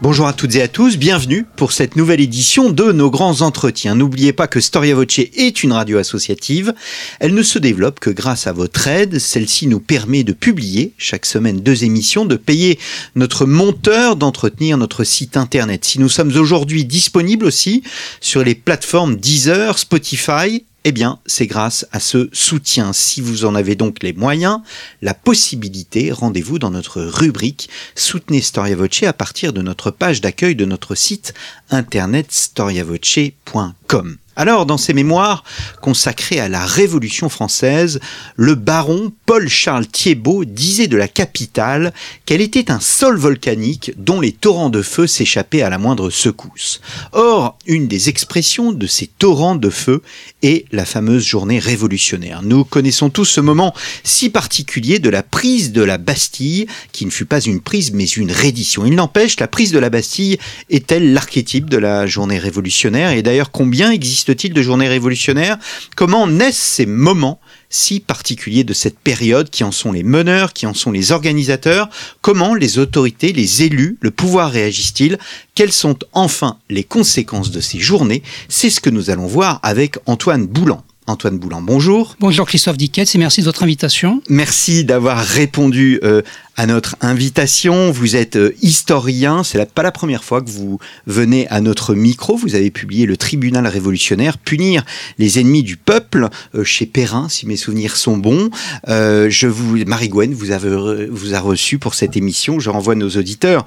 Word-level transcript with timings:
Bonjour 0.00 0.28
à 0.28 0.32
toutes 0.32 0.54
et 0.54 0.62
à 0.62 0.68
tous, 0.68 0.96
bienvenue 0.96 1.44
pour 1.56 1.72
cette 1.72 1.96
nouvelle 1.96 2.20
édition 2.20 2.70
de 2.70 2.92
nos 2.92 3.10
grands 3.10 3.40
entretiens. 3.40 3.96
N'oubliez 3.96 4.32
pas 4.32 4.46
que 4.46 4.60
Storia 4.60 4.94
Voce 4.94 5.18
est 5.18 5.64
une 5.64 5.72
radio 5.72 5.98
associative. 5.98 6.72
Elle 7.18 7.34
ne 7.34 7.42
se 7.42 7.58
développe 7.58 7.98
que 7.98 8.10
grâce 8.10 8.46
à 8.46 8.52
votre 8.52 8.86
aide. 8.86 9.18
Celle-ci 9.18 9.66
nous 9.66 9.80
permet 9.80 10.22
de 10.22 10.32
publier 10.32 10.92
chaque 10.98 11.26
semaine 11.26 11.62
deux 11.62 11.82
émissions, 11.82 12.26
de 12.26 12.36
payer 12.36 12.78
notre 13.16 13.44
monteur, 13.44 14.14
d'entretenir 14.14 14.78
notre 14.78 15.02
site 15.02 15.36
internet. 15.36 15.84
Si 15.84 15.98
nous 15.98 16.08
sommes 16.08 16.36
aujourd'hui 16.36 16.84
disponibles 16.84 17.46
aussi 17.46 17.82
sur 18.20 18.44
les 18.44 18.54
plateformes 18.54 19.16
Deezer, 19.16 19.80
Spotify 19.80 20.62
eh 20.84 20.92
bien, 20.92 21.18
c'est 21.26 21.46
grâce 21.46 21.86
à 21.92 22.00
ce 22.00 22.28
soutien. 22.32 22.92
Si 22.92 23.20
vous 23.20 23.44
en 23.44 23.54
avez 23.54 23.74
donc 23.74 24.02
les 24.02 24.12
moyens, 24.12 24.60
la 25.02 25.14
possibilité, 25.14 26.12
rendez-vous 26.12 26.58
dans 26.58 26.70
notre 26.70 27.02
rubrique 27.02 27.68
Soutenez 27.94 28.40
Storia 28.40 28.76
Voce 28.76 29.02
à 29.02 29.12
partir 29.12 29.52
de 29.52 29.62
notre 29.62 29.90
page 29.90 30.20
d'accueil 30.20 30.54
de 30.54 30.64
notre 30.64 30.94
site 30.94 31.34
internet 31.70 32.32
storiavoce.com. 32.32 34.16
Alors, 34.38 34.66
dans 34.66 34.78
ses 34.78 34.94
mémoires 34.94 35.42
consacrées 35.82 36.38
à 36.38 36.48
la 36.48 36.64
Révolution 36.64 37.28
française, 37.28 37.98
le 38.36 38.54
baron 38.54 39.10
Paul-Charles 39.26 39.88
Thiebaud 39.88 40.44
disait 40.44 40.86
de 40.86 40.96
la 40.96 41.08
capitale 41.08 41.92
qu'elle 42.24 42.40
était 42.40 42.70
un 42.70 42.78
sol 42.78 43.16
volcanique 43.16 43.90
dont 43.96 44.20
les 44.20 44.30
torrents 44.30 44.70
de 44.70 44.80
feu 44.80 45.08
s'échappaient 45.08 45.62
à 45.62 45.70
la 45.70 45.78
moindre 45.78 46.08
secousse. 46.08 46.80
Or, 47.10 47.58
une 47.66 47.88
des 47.88 48.08
expressions 48.08 48.70
de 48.70 48.86
ces 48.86 49.08
torrents 49.08 49.56
de 49.56 49.70
feu 49.70 50.02
est 50.42 50.66
la 50.70 50.84
fameuse 50.84 51.26
journée 51.26 51.58
révolutionnaire. 51.58 52.42
Nous 52.44 52.64
connaissons 52.64 53.10
tous 53.10 53.24
ce 53.24 53.40
moment 53.40 53.74
si 54.04 54.30
particulier 54.30 55.00
de 55.00 55.10
la 55.10 55.24
prise 55.24 55.72
de 55.72 55.82
la 55.82 55.98
Bastille, 55.98 56.68
qui 56.92 57.06
ne 57.06 57.10
fut 57.10 57.24
pas 57.24 57.40
une 57.40 57.60
prise 57.60 57.90
mais 57.90 58.04
une 58.04 58.30
reddition. 58.30 58.86
Il 58.86 58.94
n'empêche, 58.94 59.40
la 59.40 59.48
prise 59.48 59.72
de 59.72 59.80
la 59.80 59.90
Bastille 59.90 60.38
est-elle 60.70 61.12
l'archétype 61.12 61.68
de 61.68 61.76
la 61.76 62.06
journée 62.06 62.38
révolutionnaire? 62.38 63.10
Et 63.10 63.22
d'ailleurs, 63.22 63.50
combien 63.50 63.90
existe 63.90 64.27
de 64.34 64.62
journée 64.62 64.88
révolutionnaire. 64.88 65.58
Comment 65.96 66.26
naissent 66.26 66.56
ces 66.56 66.86
moments 66.86 67.40
si 67.70 68.00
particuliers 68.00 68.64
de 68.64 68.74
cette 68.74 68.98
période 68.98 69.48
Qui 69.48 69.64
en 69.64 69.72
sont 69.72 69.90
les 69.90 70.02
meneurs 70.02 70.52
Qui 70.52 70.66
en 70.66 70.74
sont 70.74 70.92
les 70.92 71.12
organisateurs? 71.12 71.88
Comment 72.20 72.54
les 72.54 72.78
autorités, 72.78 73.32
les 73.32 73.62
élus, 73.62 73.96
le 74.00 74.10
pouvoir 74.10 74.50
réagissent-ils? 74.50 75.18
Quelles 75.54 75.72
sont 75.72 75.98
enfin 76.12 76.58
les 76.68 76.84
conséquences 76.84 77.50
de 77.50 77.60
ces 77.60 77.78
journées? 77.78 78.22
C'est 78.48 78.70
ce 78.70 78.80
que 78.80 78.90
nous 78.90 79.10
allons 79.10 79.26
voir 79.26 79.60
avec 79.62 79.96
Antoine 80.06 80.46
Boulan. 80.46 80.84
Antoine 81.08 81.38
Boulan, 81.38 81.62
bonjour. 81.62 82.16
Bonjour 82.20 82.46
Christophe 82.46 82.76
Dicketts 82.76 83.14
et 83.14 83.18
merci 83.18 83.40
de 83.40 83.46
votre 83.46 83.62
invitation. 83.62 84.22
Merci 84.28 84.84
d'avoir 84.84 85.18
répondu 85.18 85.98
euh, 86.04 86.20
à 86.56 86.66
notre 86.66 86.96
invitation. 87.00 87.90
Vous 87.90 88.14
êtes 88.14 88.36
euh, 88.36 88.54
historien, 88.60 89.42
c'est 89.42 89.72
pas 89.72 89.82
la 89.82 89.90
première 89.90 90.22
fois 90.22 90.42
que 90.42 90.50
vous 90.50 90.78
venez 91.06 91.48
à 91.48 91.62
notre 91.62 91.94
micro. 91.94 92.36
Vous 92.36 92.54
avez 92.54 92.70
publié 92.70 93.06
Le 93.06 93.16
Tribunal 93.16 93.66
révolutionnaire, 93.66 94.36
punir 94.36 94.84
les 95.18 95.40
ennemis 95.40 95.62
du 95.62 95.78
peuple 95.78 96.28
euh, 96.54 96.62
chez 96.62 96.84
Perrin, 96.84 97.30
si 97.30 97.46
mes 97.46 97.56
souvenirs 97.56 97.96
sont 97.96 98.18
bons. 98.18 98.50
je 98.86 99.46
vous, 99.46 99.78
Marie-Gwen 99.86 100.34
vous, 100.34 100.50
avez, 100.50 101.06
vous 101.06 101.34
a 101.34 101.40
reçu 101.40 101.78
pour 101.78 101.94
cette 101.94 102.18
émission. 102.18 102.60
Je 102.60 102.68
renvoie 102.68 102.94
nos 102.94 103.08
auditeurs 103.08 103.64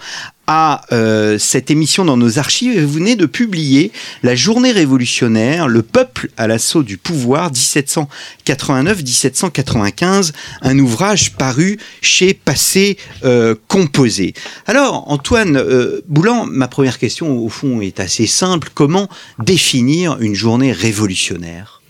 à 0.53 0.81
euh, 0.91 1.37
cette 1.37 1.71
émission 1.71 2.03
dans 2.03 2.17
nos 2.17 2.37
archives. 2.37 2.77
Vous 2.77 2.91
venez 2.91 3.15
de 3.15 3.25
publier 3.25 3.93
La 4.21 4.35
journée 4.35 4.73
révolutionnaire, 4.73 5.69
le 5.69 5.81
peuple 5.81 6.29
à 6.35 6.45
l'assaut 6.45 6.83
du 6.83 6.97
pouvoir 6.97 7.53
1789-1795, 7.53 10.33
un 10.61 10.77
ouvrage 10.77 11.37
paru 11.37 11.79
chez 12.01 12.33
Passé 12.33 12.97
euh, 13.23 13.55
Composé. 13.69 14.33
Alors 14.67 15.09
Antoine 15.09 15.55
euh, 15.55 16.01
Boulan, 16.09 16.45
ma 16.47 16.67
première 16.67 16.99
question 16.99 17.39
au 17.39 17.47
fond 17.47 17.79
est 17.79 18.01
assez 18.01 18.27
simple, 18.27 18.71
comment 18.73 19.07
définir 19.39 20.17
une 20.19 20.35
journée 20.35 20.73
révolutionnaire? 20.73 21.80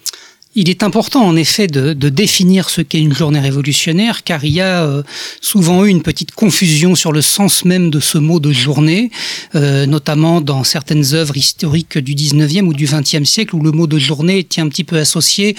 Il 0.56 0.70
est 0.70 0.84
important 0.84 1.26
en 1.26 1.36
effet 1.36 1.68
de, 1.68 1.94
définir 2.10 2.70
ce 2.70 2.82
qu'est 2.82 3.00
une 3.00 3.14
journée 3.14 3.40
révolutionnaire, 3.40 4.24
car 4.24 4.44
il 4.44 4.52
y 4.52 4.62
a 4.62 4.84
euh, 4.84 5.04
souvent 5.40 5.86
eu 5.86 5.90
une 5.90 6.02
petite 6.02 6.32
confusion 6.32 6.96
sur 6.96 7.12
le 7.12 7.22
sens 7.22 7.64
même 7.64 7.90
de 7.90 8.00
ce 8.00 8.18
mot 8.18 8.40
de 8.40 8.52
journée, 8.52 9.12
euh, 9.56 9.86
notamment 9.86 10.42
dans 10.42 10.64
certaines 10.64 11.14
œuvres 11.14 11.38
historiques 11.38 11.98
du 11.98 12.16
19e 12.16 12.64
ou 12.64 12.74
du 12.74 12.86
20e 12.86 13.24
siècle, 13.24 13.56
où 13.56 13.62
le 13.62 13.72
mot 13.72 13.88
de 13.88 13.98
journée 13.98 14.40
est 14.40 14.60
un 14.60 14.68
petit 14.68 14.84
peu 14.84 14.98
associé 14.98 15.56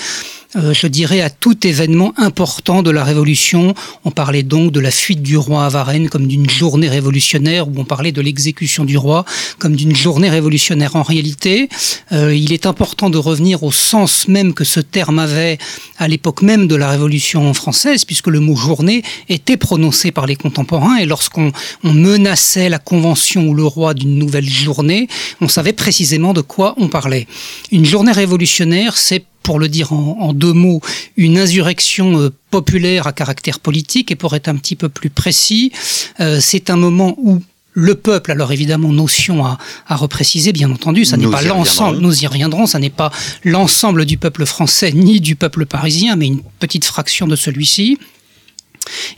euh, 0.55 0.75
je 0.75 0.87
dirais, 0.87 1.23
à 1.23 1.31
tout 1.31 1.67
événement 1.67 2.13
important 2.19 2.83
de 2.83 2.91
la 2.91 3.05
Révolution. 3.05 3.75
On 4.05 4.11
parlait 4.11 4.43
donc 4.43 4.71
de 4.71 4.81
la 4.81 4.91
fuite 4.91 5.23
du 5.23 5.39
roi 5.39 5.65
à 5.65 5.71
Varennes 5.71 6.11
comme 6.11 6.27
d'une 6.27 6.49
journée 6.49 6.91
révolutionnaire, 6.91 7.69
ou 7.69 7.73
on 7.79 7.85
parlait 7.85 8.13
de 8.13 8.21
l'exécution 8.21 8.85
du 8.85 8.99
roi 8.99 9.25
comme 9.59 9.75
d'une 9.75 9.97
journée 9.97 10.29
révolutionnaire. 10.29 10.95
En 10.97 11.03
réalité, 11.03 11.71
euh, 12.13 12.35
il 12.35 12.53
est 12.53 12.67
important 12.67 13.09
de 13.09 13.17
revenir 13.17 13.63
au 13.63 13.73
sens 13.73 14.29
même 14.29 14.53
que 14.53 14.65
ce 14.65 14.81
terme 14.83 15.19
avait 15.19 15.59
à 15.99 16.09
l'époque 16.09 16.43
même 16.43 16.67
de 16.67 16.75
la 16.75 16.91
Révolution 16.91 17.53
française, 17.55 18.05
puisque 18.05 18.29
le 18.29 18.41
mot 18.41 18.57
journée 18.57 19.03
était 19.29 19.57
prononcé 19.57 20.13
par 20.13 20.27
les 20.27 20.37
contemporains, 20.37 20.97
et 20.97 21.07
lorsqu'on 21.07 21.53
menaçait 21.83 22.69
la 22.69 22.79
Convention 22.79 23.49
ou 23.49 23.55
le 23.55 23.65
roi 23.65 23.95
d'une 23.95 24.17
nouvelle 24.17 24.49
journée, 24.49 25.09
on 25.41 25.49
savait 25.49 25.73
précisément 25.73 26.33
de 26.33 26.41
quoi 26.41 26.75
on 26.79 26.89
parlait. 26.89 27.27
Une 27.71 27.85
journée 27.85 28.13
révolutionnaire, 28.13 28.97
c'est 28.97 29.25
pour 29.43 29.59
le 29.59 29.69
dire 29.69 29.93
en, 29.93 30.33
deux 30.33 30.53
mots, 30.53 30.81
une 31.17 31.39
insurrection 31.39 32.19
euh, 32.19 32.31
populaire 32.51 33.07
à 33.07 33.13
caractère 33.13 33.61
politique. 33.61 34.11
Et 34.11 34.17
pour 34.17 34.35
être 34.35 34.49
un 34.49 34.57
petit 34.57 34.77
peu 34.77 34.89
plus 34.89 35.11
précis, 35.11 35.73
euh, 36.21 36.39
c'est 36.41 36.71
un 36.71 36.77
moment 36.77 37.15
où 37.19 37.43
le 37.75 37.95
peuple, 37.95 38.31
alors 38.33 38.53
évidemment, 38.53 38.93
notion 38.93 39.45
à, 39.45 39.59
à 39.87 39.97
repréciser, 39.97 40.53
bien 40.53 40.71
entendu, 40.71 41.05
ça 41.05 41.17
n'est 41.17 41.31
pas 41.31 41.43
l'ensemble, 41.43 41.99
nous 41.99 42.23
y 42.23 42.27
reviendrons, 42.27 42.67
ça 42.67 42.79
n'est 42.79 42.91
pas 42.91 43.11
l'ensemble 43.45 44.05
du 44.05 44.19
peuple 44.19 44.45
français 44.45 44.93
ni 44.93 45.21
du 45.21 45.37
peuple 45.37 45.67
parisien, 45.67 46.17
mais 46.17 46.27
une 46.27 46.43
petite 46.59 46.85
fraction 46.85 47.27
de 47.27 47.37
celui-ci, 47.37 47.99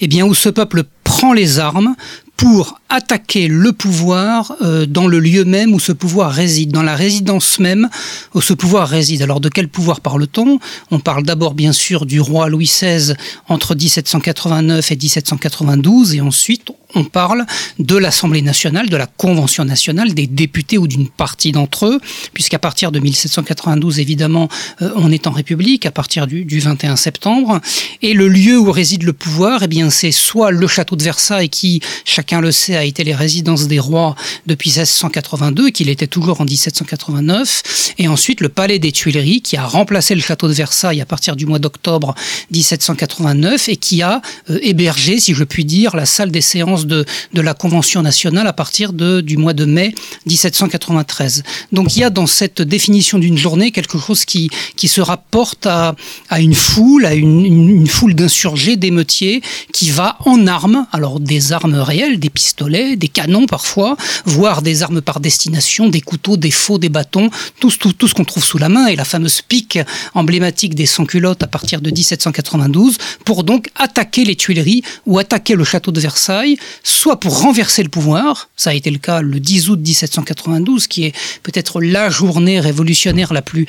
eh 0.00 0.08
bien, 0.08 0.24
où 0.24 0.34
ce 0.34 0.48
peuple 0.48 0.84
prend 1.02 1.32
les 1.32 1.58
armes 1.58 1.94
pour 2.36 2.80
attaquer 2.94 3.48
le 3.48 3.72
pouvoir 3.72 4.54
euh, 4.62 4.86
dans 4.86 5.08
le 5.08 5.18
lieu 5.18 5.44
même 5.44 5.74
où 5.74 5.80
ce 5.80 5.90
pouvoir 5.90 6.30
réside, 6.30 6.70
dans 6.70 6.82
la 6.82 6.94
résidence 6.94 7.58
même 7.58 7.88
où 8.34 8.40
ce 8.40 8.54
pouvoir 8.54 8.88
réside. 8.88 9.22
Alors 9.22 9.40
de 9.40 9.48
quel 9.48 9.68
pouvoir 9.68 10.00
parle-t-on? 10.00 10.60
On 10.92 11.00
parle 11.00 11.24
d'abord 11.24 11.54
bien 11.54 11.72
sûr 11.72 12.06
du 12.06 12.20
roi 12.20 12.48
Louis 12.48 12.66
XVI 12.66 13.14
entre 13.48 13.74
1789 13.74 14.92
et 14.92 14.96
1792 14.96 16.14
et 16.14 16.20
ensuite 16.20 16.70
on 16.94 17.04
parle 17.04 17.44
de 17.78 17.96
l'Assemblée 17.96 18.42
nationale, 18.42 18.88
de 18.88 18.96
la 18.96 19.06
Convention 19.06 19.64
nationale, 19.64 20.14
des 20.14 20.26
députés 20.26 20.78
ou 20.78 20.86
d'une 20.86 21.08
partie 21.08 21.52
d'entre 21.52 21.86
eux, 21.86 22.00
puisqu'à 22.32 22.58
partir 22.58 22.92
de 22.92 23.00
1792, 23.00 23.98
évidemment, 24.00 24.48
euh, 24.82 24.90
on 24.96 25.10
est 25.10 25.26
en 25.26 25.32
République, 25.32 25.86
à 25.86 25.90
partir 25.90 26.26
du, 26.26 26.44
21 26.58 26.96
septembre. 26.96 27.60
Et 28.02 28.14
le 28.14 28.28
lieu 28.28 28.58
où 28.58 28.70
réside 28.70 29.02
le 29.02 29.12
pouvoir, 29.12 29.64
eh 29.64 29.66
bien, 29.66 29.90
c'est 29.90 30.12
soit 30.12 30.50
le 30.50 30.66
château 30.66 30.96
de 30.96 31.02
Versailles, 31.02 31.48
qui, 31.48 31.80
chacun 32.04 32.40
le 32.40 32.52
sait, 32.52 32.76
a 32.76 32.83
été 32.84 33.04
les 33.04 33.14
résidences 33.14 33.66
des 33.66 33.78
rois 33.78 34.14
depuis 34.46 34.70
1682, 34.70 35.70
qu'il 35.70 35.88
était 35.88 36.06
toujours 36.06 36.40
en 36.40 36.44
1789, 36.44 37.94
et 37.98 38.08
ensuite 38.08 38.40
le 38.40 38.48
palais 38.48 38.78
des 38.78 38.92
Tuileries, 38.92 39.42
qui 39.42 39.56
a 39.56 39.66
remplacé 39.66 40.14
le 40.14 40.20
château 40.20 40.48
de 40.48 40.52
Versailles 40.52 41.00
à 41.00 41.06
partir 41.06 41.36
du 41.36 41.46
mois 41.46 41.58
d'octobre 41.58 42.14
1789, 42.50 43.68
et 43.68 43.76
qui 43.76 44.02
a 44.02 44.20
euh, 44.50 44.58
hébergé, 44.62 45.20
si 45.20 45.34
je 45.34 45.44
puis 45.44 45.64
dire, 45.64 45.96
la 45.96 46.06
salle 46.06 46.30
des 46.30 46.40
séances 46.40 46.86
de, 46.86 47.04
la 47.34 47.54
Convention 47.54 48.02
nationale 48.02 48.46
à 48.46 48.52
partir 48.52 48.92
de, 48.92 49.20
du 49.20 49.36
mois 49.36 49.52
de 49.52 49.64
mai 49.64 49.94
1793. 50.26 51.42
Donc 51.72 51.94
il 51.96 52.00
y 52.00 52.04
a 52.04 52.10
dans 52.10 52.26
cette 52.26 52.62
définition 52.62 53.18
d'une 53.18 53.36
journée 53.36 53.70
quelque 53.70 53.98
chose 53.98 54.24
qui, 54.24 54.50
qui 54.76 54.88
se 54.88 55.00
rapporte 55.00 55.66
à, 55.66 55.94
à 56.30 56.40
une 56.40 56.54
foule, 56.54 57.04
à 57.04 57.14
une, 57.14 57.44
une, 57.44 57.86
foule 57.86 58.14
d'insurgés, 58.14 58.76
d'émeutiers, 58.76 59.42
qui 59.72 59.90
va 59.90 60.16
en 60.24 60.46
armes, 60.46 60.86
alors 60.92 61.20
des 61.20 61.52
armes 61.52 61.74
réelles 61.74 62.18
des 62.18 62.30
pistolets, 62.30 62.73
des 62.96 63.08
canons 63.08 63.46
parfois, 63.46 63.96
voire 64.24 64.62
des 64.62 64.82
armes 64.82 65.00
par 65.00 65.20
destination, 65.20 65.88
des 65.88 66.00
couteaux, 66.00 66.36
des 66.36 66.50
faux, 66.50 66.78
des 66.78 66.88
bâtons, 66.88 67.30
tout, 67.60 67.70
ce 67.70 68.14
qu'on 68.14 68.24
trouve 68.24 68.44
sous 68.44 68.58
la 68.58 68.68
main, 68.68 68.86
et 68.86 68.96
la 68.96 69.04
fameuse 69.04 69.42
pique 69.42 69.78
emblématique 70.14 70.74
des 70.74 70.86
sans-culottes 70.86 71.42
à 71.42 71.46
partir 71.46 71.80
de 71.80 71.90
1792, 71.90 72.98
pour 73.24 73.44
donc 73.44 73.68
attaquer 73.76 74.24
les 74.24 74.36
Tuileries 74.36 74.82
ou 75.06 75.18
attaquer 75.18 75.54
le 75.54 75.64
château 75.64 75.92
de 75.92 76.00
Versailles, 76.00 76.56
soit 76.82 77.20
pour 77.20 77.40
renverser 77.40 77.82
le 77.82 77.88
pouvoir, 77.88 78.48
ça 78.56 78.70
a 78.70 78.74
été 78.74 78.90
le 78.90 78.98
cas 78.98 79.20
le 79.20 79.40
10 79.40 79.70
août 79.70 79.80
1792, 79.80 80.86
qui 80.86 81.04
est 81.04 81.12
peut-être 81.42 81.80
la 81.80 82.10
journée 82.10 82.60
révolutionnaire 82.60 83.32
la 83.32 83.42
plus, 83.42 83.66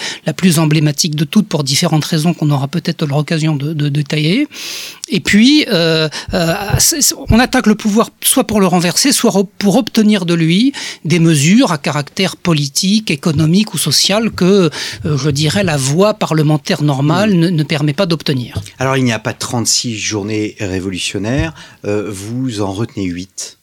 emblématique 0.58 1.16
de 1.16 1.26
toutes, 1.26 1.48
pour 1.48 1.64
différentes 1.64 2.06
raisons 2.06 2.34
qu'on 2.34 2.50
aura 2.50 2.68
peut-être 2.68 3.06
l'occasion 3.06 3.56
de, 3.56 3.74
de, 3.74 3.90
détailler. 3.90 4.48
Et 5.10 5.20
puis, 5.20 5.66
euh, 5.72 6.10
euh, 6.34 6.54
on 7.30 7.40
attaque 7.40 7.68
le 7.68 7.76
pouvoir 7.76 8.10
soit 8.22 8.46
pour 8.46 8.60
le 8.60 8.68
renverser, 8.68 8.85
soit 9.12 9.32
pour 9.58 9.78
obtenir 9.78 10.26
de 10.26 10.34
lui 10.34 10.74
des 11.04 11.20
mesures 11.20 11.72
à 11.72 11.78
caractère 11.78 12.36
politique, 12.36 13.12
économique 13.12 13.74
ou 13.74 13.78
social 13.78 14.32
que, 14.32 14.70
euh, 15.06 15.18
je 15.18 15.30
dirais, 15.30 15.64
la 15.64 15.78
voie 15.78 16.14
parlementaire 16.14 16.82
normale 16.82 17.34
ne, 17.34 17.50
ne 17.50 17.64
permet 17.64 17.94
pas 17.94 18.06
d'obtenir. 18.06 18.62
Alors, 18.80 18.98
il 18.98 19.04
n'y 19.04 19.14
a 19.14 19.20
pas 19.20 19.34
36 19.34 19.98
journées 19.98 20.56
révolutionnaires, 20.60 21.54
vous 21.84 22.62
en 22.62 22.72
retenez 22.72 23.06
8 23.06 23.58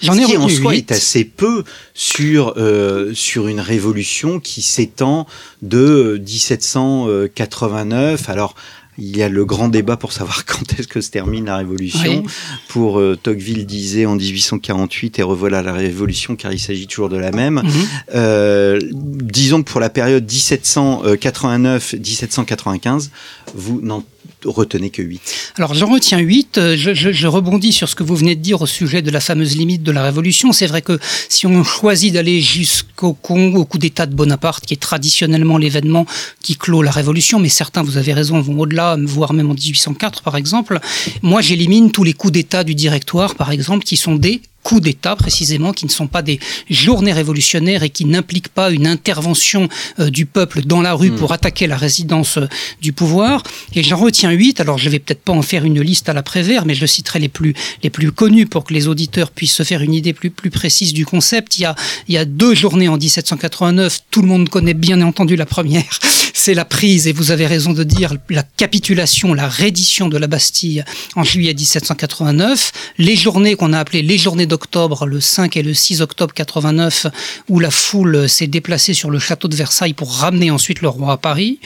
J'en 0.00 0.16
ai 0.16 0.24
qui 0.24 0.36
en 0.36 0.48
soi 0.48 0.76
est 0.76 0.92
assez 0.92 1.24
peu 1.24 1.64
sur, 1.94 2.54
euh, 2.56 3.12
sur 3.14 3.48
une 3.48 3.58
révolution 3.60 4.38
qui 4.40 4.62
s'étend 4.62 5.26
de 5.62 6.22
1789. 6.24 8.28
Alors, 8.28 8.54
il 8.98 9.16
y 9.16 9.22
a 9.22 9.28
le 9.28 9.44
grand 9.44 9.68
débat 9.68 9.96
pour 9.96 10.10
savoir 10.12 10.44
quand 10.46 10.76
est-ce 10.78 10.88
que 10.88 11.00
se 11.00 11.10
termine 11.10 11.44
la 11.46 11.56
Révolution. 11.56 12.24
Pour 12.68 12.98
euh, 12.98 13.16
Tocqueville 13.20 13.64
disait 13.64 14.04
en 14.06 14.16
1848 14.16 15.20
et 15.20 15.22
revoilà 15.22 15.62
la 15.62 15.72
Révolution 15.72 16.36
car 16.36 16.52
il 16.52 16.58
s'agit 16.58 16.86
toujours 16.86 17.08
de 17.08 17.16
la 17.16 17.30
même. 17.30 17.62
Mhm. 17.64 17.70
euh, 18.14 18.78
disons 18.92 19.62
que 19.62 19.70
pour 19.70 19.80
la 19.80 19.88
période 19.90 20.30
1789-1795, 20.30 23.08
vous 23.54 23.80
n'en 23.80 24.04
retenez 24.44 24.90
que 24.90 25.02
8 25.02 25.52
Alors 25.56 25.74
j'en 25.74 25.90
retiens 25.90 26.18
8. 26.18 26.58
Euh, 26.58 26.76
je, 26.76 27.26
rebondis 27.26 27.72
sur 27.72 27.88
ce 27.88 27.94
que 27.94 28.02
vous 28.02 28.16
venez 28.16 28.36
de 28.36 28.40
dire 28.40 28.62
au 28.62 28.66
sujet 28.66 29.02
de 29.02 29.10
la 29.10 29.20
fameuse 29.20 29.56
limite 29.56 29.82
de 29.82 29.92
la 29.92 30.02
Révolution. 30.02 30.52
C'est 30.52 30.66
vrai 30.66 30.82
que 30.82 30.98
si 31.28 31.46
on 31.46 31.64
choisit 31.64 32.12
d'aller 32.12 32.40
jusqu'au 32.40 33.16
au 33.26 33.64
coup 33.64 33.78
d'État 33.78 34.06
de 34.06 34.14
Bonaparte, 34.14 34.66
qui 34.66 34.74
est 34.74 34.78
traditionnellement 34.78 35.58
l'événement 35.58 36.06
qui 36.42 36.56
clôt 36.56 36.82
la 36.82 36.90
Révolution, 36.90 37.38
mais 37.38 37.48
certains, 37.48 37.82
vous 37.82 37.96
avez 37.96 38.12
raison, 38.12 38.40
vont 38.40 38.60
au-delà, 38.60 38.96
voire 39.04 39.32
même 39.32 39.50
en 39.50 39.54
1804 39.54 40.22
par 40.22 40.36
exemple, 40.36 40.78
moi 41.22 41.40
j'élimine 41.40 41.90
tous 41.90 42.04
les 42.04 42.12
coups 42.12 42.32
d'État 42.32 42.64
du 42.64 42.74
directoire, 42.74 43.34
par 43.34 43.50
exemple, 43.50 43.84
qui 43.84 43.96
sont 43.96 44.16
des 44.16 44.40
coups 44.62 44.82
d'État 44.82 45.16
précisément, 45.16 45.72
qui 45.72 45.86
ne 45.86 45.90
sont 45.90 46.06
pas 46.06 46.22
des 46.22 46.40
journées 46.68 47.12
révolutionnaires 47.12 47.82
et 47.82 47.90
qui 47.90 48.04
n'impliquent 48.04 48.48
pas 48.48 48.70
une 48.70 48.86
intervention 48.86 49.68
euh, 49.98 50.10
du 50.10 50.26
peuple 50.26 50.62
dans 50.62 50.82
la 50.82 50.94
rue 50.94 51.10
hmm. 51.10 51.16
pour 51.16 51.32
attaquer 51.32 51.66
la 51.66 51.76
résidence 51.76 52.38
euh, 52.38 52.48
du 52.82 52.92
pouvoir. 52.92 53.42
Et 53.74 53.82
j'en 53.82 53.96
retiens 53.96 54.30
huit. 54.30 54.60
Alors 54.60 54.78
je 54.78 54.88
vais 54.90 54.98
peut-être 54.98 55.22
pas 55.22 55.32
en 55.32 55.42
faire 55.42 55.64
une 55.64 55.80
liste 55.80 56.08
à 56.08 56.12
la 56.12 56.22
Prévert, 56.22 56.66
mais 56.66 56.74
je 56.74 56.86
citerai 56.86 57.18
les 57.18 57.28
plus 57.28 57.54
les 57.82 57.90
plus 57.90 58.12
connus 58.12 58.46
pour 58.46 58.64
que 58.64 58.74
les 58.74 58.88
auditeurs 58.88 59.30
puissent 59.30 59.54
se 59.54 59.62
faire 59.62 59.82
une 59.82 59.94
idée 59.94 60.12
plus 60.12 60.30
plus 60.30 60.50
précise 60.50 60.92
du 60.92 61.06
concept. 61.06 61.58
Il 61.58 61.62
y 61.62 61.64
a 61.64 61.74
il 62.08 62.14
y 62.14 62.18
a 62.18 62.24
deux 62.24 62.54
journées 62.54 62.88
en 62.88 62.96
1789. 62.96 64.00
Tout 64.10 64.22
le 64.22 64.28
monde 64.28 64.48
connaît 64.48 64.74
bien 64.74 65.00
entendu 65.00 65.36
la 65.36 65.46
première. 65.46 65.98
C'est 66.34 66.54
la 66.54 66.64
prise 66.64 67.06
et 67.06 67.12
vous 67.12 67.30
avez 67.30 67.46
raison 67.46 67.72
de 67.72 67.82
dire 67.82 68.14
la 68.30 68.42
capitulation, 68.42 69.34
la 69.34 69.48
reddition 69.48 70.08
de 70.08 70.16
la 70.16 70.26
Bastille 70.26 70.84
en 71.16 71.24
juillet 71.24 71.54
1789. 71.54 72.72
Les 72.98 73.16
journées 73.16 73.56
qu'on 73.56 73.72
a 73.72 73.78
appelées 73.78 74.02
les 74.02 74.18
journées 74.18 74.46
octobre, 74.52 75.06
le 75.06 75.20
5 75.20 75.56
et 75.56 75.62
le 75.62 75.74
6 75.74 76.00
octobre 76.02 76.34
89, 76.34 77.06
où 77.48 77.60
la 77.60 77.70
foule 77.70 78.28
s'est 78.28 78.46
déplacée 78.46 78.94
sur 78.94 79.10
le 79.10 79.18
château 79.18 79.48
de 79.48 79.56
Versailles 79.56 79.94
pour 79.94 80.12
ramener 80.12 80.50
ensuite 80.50 80.80
le 80.80 80.88
roi 80.88 81.12
à 81.12 81.16
Paris. 81.16 81.58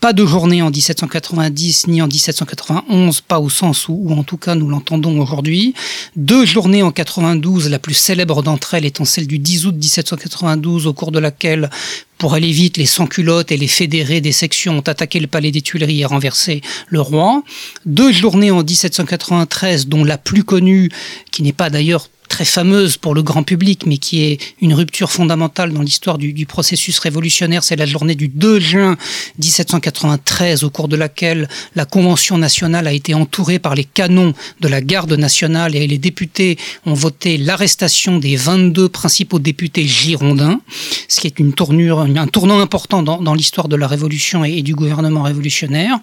Pas 0.00 0.12
de 0.12 0.24
journée 0.26 0.62
en 0.62 0.70
1790 0.70 1.86
ni 1.88 2.02
en 2.02 2.06
1791, 2.06 3.20
pas 3.22 3.40
au 3.40 3.48
sens 3.48 3.88
où, 3.88 4.10
en 4.10 4.22
tout 4.22 4.36
cas 4.36 4.54
nous 4.54 4.68
l'entendons 4.68 5.20
aujourd'hui. 5.20 5.74
Deux 6.16 6.44
journées 6.44 6.82
en 6.82 6.90
92, 6.90 7.70
la 7.70 7.78
plus 7.78 7.94
célèbre 7.94 8.42
d'entre 8.42 8.74
elles 8.74 8.84
étant 8.84 9.04
celle 9.04 9.26
du 9.26 9.38
10 9.38 9.66
août 9.66 9.74
1792, 9.74 10.86
au 10.86 10.92
cours 10.92 11.10
de 11.10 11.18
laquelle 11.18 11.70
pour 12.18 12.34
aller 12.34 12.52
vite, 12.52 12.76
les 12.76 12.86
sans-culottes 12.86 13.52
et 13.52 13.56
les 13.56 13.66
fédérés 13.66 14.20
des 14.20 14.32
sections 14.32 14.78
ont 14.78 14.80
attaqué 14.80 15.20
le 15.20 15.26
palais 15.26 15.50
des 15.50 15.62
Tuileries 15.62 16.00
et 16.00 16.04
renversé 16.04 16.62
le 16.88 17.00
roi. 17.00 17.42
Deux 17.86 18.12
journées 18.12 18.50
en 18.50 18.62
1793, 18.62 19.88
dont 19.88 20.04
la 20.04 20.16
plus 20.16 20.44
connue, 20.44 20.90
qui 21.30 21.42
n'est 21.42 21.52
pas 21.52 21.70
d'ailleurs 21.70 22.08
très 22.34 22.44
fameuse 22.44 22.96
pour 22.96 23.14
le 23.14 23.22
grand 23.22 23.44
public, 23.44 23.86
mais 23.86 23.96
qui 23.96 24.24
est 24.24 24.40
une 24.60 24.74
rupture 24.74 25.12
fondamentale 25.12 25.72
dans 25.72 25.82
l'histoire 25.82 26.18
du, 26.18 26.46
processus 26.46 26.98
révolutionnaire. 26.98 27.62
C'est 27.62 27.76
la 27.76 27.86
journée 27.86 28.16
du 28.16 28.26
2 28.26 28.58
juin 28.58 28.96
1793, 29.38 30.64
au 30.64 30.70
cours 30.70 30.88
de 30.88 30.96
laquelle 30.96 31.48
la 31.76 31.84
Convention 31.84 32.36
nationale 32.36 32.88
a 32.88 32.92
été 32.92 33.14
entourée 33.14 33.60
par 33.60 33.76
les 33.76 33.84
canons 33.84 34.34
de 34.60 34.66
la 34.66 34.80
garde 34.80 35.12
nationale 35.12 35.76
et 35.76 35.86
les 35.86 35.98
députés 35.98 36.58
ont 36.86 36.94
voté 36.94 37.38
l'arrestation 37.38 38.18
des 38.18 38.34
22 38.34 38.88
principaux 38.88 39.38
députés 39.38 39.86
girondins, 39.86 40.60
ce 41.06 41.20
qui 41.20 41.28
est 41.28 41.38
une 41.38 41.52
tournure, 41.52 42.00
un 42.00 42.26
tournant 42.26 42.58
important 42.58 43.04
dans, 43.04 43.34
l'histoire 43.34 43.68
de 43.68 43.76
la 43.76 43.86
Révolution 43.86 44.42
et 44.42 44.62
du 44.62 44.74
gouvernement 44.74 45.22
révolutionnaire. 45.22 46.00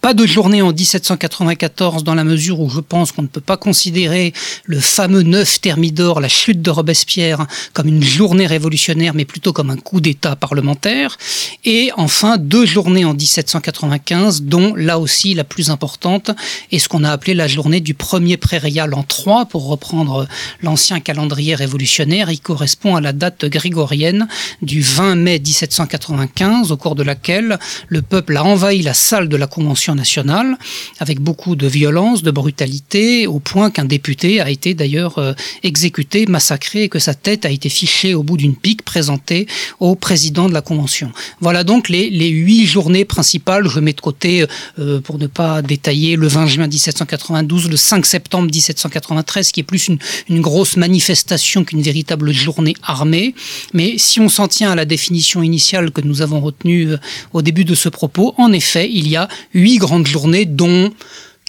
Pas 0.00 0.14
de 0.14 0.26
journée 0.26 0.62
en 0.62 0.72
1794 0.72 2.02
dans 2.02 2.14
la 2.14 2.24
mesure 2.24 2.58
où 2.58 2.68
je 2.68 2.80
pense 2.80 3.12
qu'on 3.12 3.22
ne 3.22 3.28
peut 3.28 3.40
pas 3.40 3.56
considérer 3.56 4.32
le 4.64 4.80
fameux 4.80 5.22
9 5.22 5.60
Thermidor, 5.60 6.20
la 6.20 6.28
chute 6.28 6.60
de 6.60 6.70
Robespierre, 6.70 7.46
comme 7.72 7.86
une 7.86 8.02
journée 8.02 8.46
révolutionnaire, 8.46 9.14
mais 9.14 9.24
plutôt 9.24 9.52
comme 9.52 9.70
un 9.70 9.76
coup 9.76 10.00
d'État 10.00 10.34
parlementaire. 10.34 11.16
Et 11.64 11.90
enfin, 11.96 12.36
deux 12.36 12.66
journées 12.66 13.04
en 13.04 13.14
1795, 13.14 14.42
dont 14.42 14.74
là 14.74 14.98
aussi 14.98 15.34
la 15.34 15.44
plus 15.44 15.70
importante 15.70 16.32
est 16.72 16.80
ce 16.80 16.88
qu'on 16.88 17.04
a 17.04 17.12
appelé 17.12 17.34
la 17.34 17.46
journée 17.46 17.80
du 17.80 17.94
premier 17.94 18.36
prairial 18.36 18.94
en 18.94 19.04
3, 19.04 19.46
pour 19.46 19.68
reprendre 19.68 20.26
l'ancien 20.62 20.98
calendrier 20.98 21.54
révolutionnaire. 21.54 22.30
Il 22.30 22.40
correspond 22.40 22.96
à 22.96 23.00
la 23.00 23.12
date 23.12 23.44
grégorienne 23.44 24.26
du 24.62 24.80
20 24.80 25.14
mai 25.14 25.38
1795, 25.38 26.72
au 26.72 26.76
cours 26.76 26.96
de 26.96 27.04
laquelle 27.04 27.58
le 27.86 28.02
peuple 28.02 28.36
a 28.36 28.44
envahi 28.44 28.82
la 28.82 28.94
salle 28.94 29.28
de 29.28 29.36
la 29.36 29.46
Convention 29.52 29.94
nationale, 29.94 30.56
avec 30.98 31.20
beaucoup 31.20 31.56
de 31.56 31.66
violence, 31.66 32.22
de 32.22 32.30
brutalité, 32.30 33.26
au 33.26 33.38
point 33.38 33.70
qu'un 33.70 33.84
député 33.84 34.40
a 34.40 34.48
été 34.48 34.72
d'ailleurs 34.72 35.18
euh, 35.18 35.34
exécuté, 35.62 36.24
massacré, 36.26 36.84
et 36.84 36.88
que 36.88 36.98
sa 36.98 37.14
tête 37.14 37.44
a 37.44 37.50
été 37.50 37.68
fichée 37.68 38.14
au 38.14 38.22
bout 38.22 38.38
d'une 38.38 38.56
pique 38.56 38.82
présentée 38.82 39.46
au 39.78 39.94
président 39.94 40.48
de 40.48 40.54
la 40.54 40.62
Convention. 40.62 41.12
Voilà 41.40 41.64
donc 41.64 41.90
les, 41.90 42.08
les 42.08 42.30
huit 42.30 42.64
journées 42.66 43.04
principales. 43.04 43.68
Je 43.68 43.78
mets 43.80 43.92
de 43.92 44.00
côté, 44.00 44.46
euh, 44.78 45.00
pour 45.00 45.18
ne 45.18 45.26
pas 45.26 45.60
détailler, 45.60 46.16
le 46.16 46.28
20 46.28 46.46
juin 46.46 46.66
1792, 46.66 47.68
le 47.68 47.76
5 47.76 48.06
septembre 48.06 48.46
1793, 48.46 49.52
qui 49.52 49.60
est 49.60 49.64
plus 49.64 49.88
une, 49.88 49.98
une 50.30 50.40
grosse 50.40 50.76
manifestation 50.76 51.64
qu'une 51.64 51.82
véritable 51.82 52.32
journée 52.32 52.74
armée. 52.82 53.34
Mais 53.74 53.98
si 53.98 54.18
on 54.18 54.30
s'en 54.30 54.48
tient 54.48 54.72
à 54.72 54.74
la 54.74 54.86
définition 54.86 55.42
initiale 55.42 55.90
que 55.90 56.00
nous 56.00 56.22
avons 56.22 56.40
retenue 56.40 56.92
euh, 56.92 56.96
au 57.34 57.42
début 57.42 57.66
de 57.66 57.74
ce 57.74 57.90
propos, 57.90 58.34
en 58.38 58.50
effet, 58.52 58.88
il 58.90 59.08
y 59.08 59.16
a 59.16 59.28
huit 59.54 59.78
grandes 59.78 60.06
journées, 60.06 60.44
dont 60.44 60.92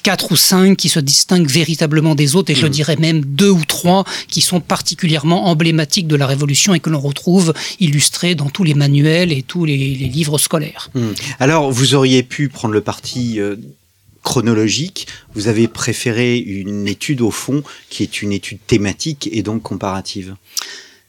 quatre 0.04 0.34
ou 0.34 0.36
cinq 0.36 0.78
qui 0.78 0.90
se 0.90 1.00
distinguent 1.00 1.50
véritablement 1.50 2.14
des 2.14 2.36
autres, 2.36 2.52
et 2.52 2.56
je 2.56 2.66
mmh. 2.66 2.70
dirais 2.70 2.96
même 2.98 3.22
deux 3.24 3.50
ou 3.50 3.64
trois 3.66 4.04
qui 4.28 4.42
sont 4.42 4.60
particulièrement 4.60 5.48
emblématiques 5.48 6.08
de 6.08 6.18
la 6.18 6.28
Révolution 6.28 6.74
et 6.74 6.80
que 6.80 6.90
l'on 6.90 7.00
retrouve 7.00 7.54
illustrés 7.80 8.36
dans 8.36 8.50
tous 8.50 8.66
les 8.66 8.74
manuels 8.74 9.32
et 9.32 9.44
tous 9.44 9.64
les, 9.64 9.78
les 9.78 10.10
livres 10.10 10.38
scolaires. 10.38 10.90
Mmh. 10.94 11.02
Alors, 11.40 11.72
vous 11.72 11.96
auriez 11.96 12.24
pu 12.24 12.50
prendre 12.50 12.74
le 12.74 12.82
parti... 12.82 13.40
Euh 13.40 13.56
chronologique, 14.24 15.08
vous 15.36 15.48
avez 15.50 15.68
préféré 15.68 16.38
une 16.38 16.88
étude 16.88 17.22
au 17.22 17.30
fond 17.30 17.62
qui 17.90 18.04
est 18.04 18.22
une 18.22 18.32
étude 18.32 18.60
thématique 18.66 19.30
et 19.32 19.44
donc 19.44 19.62
comparative 19.62 20.36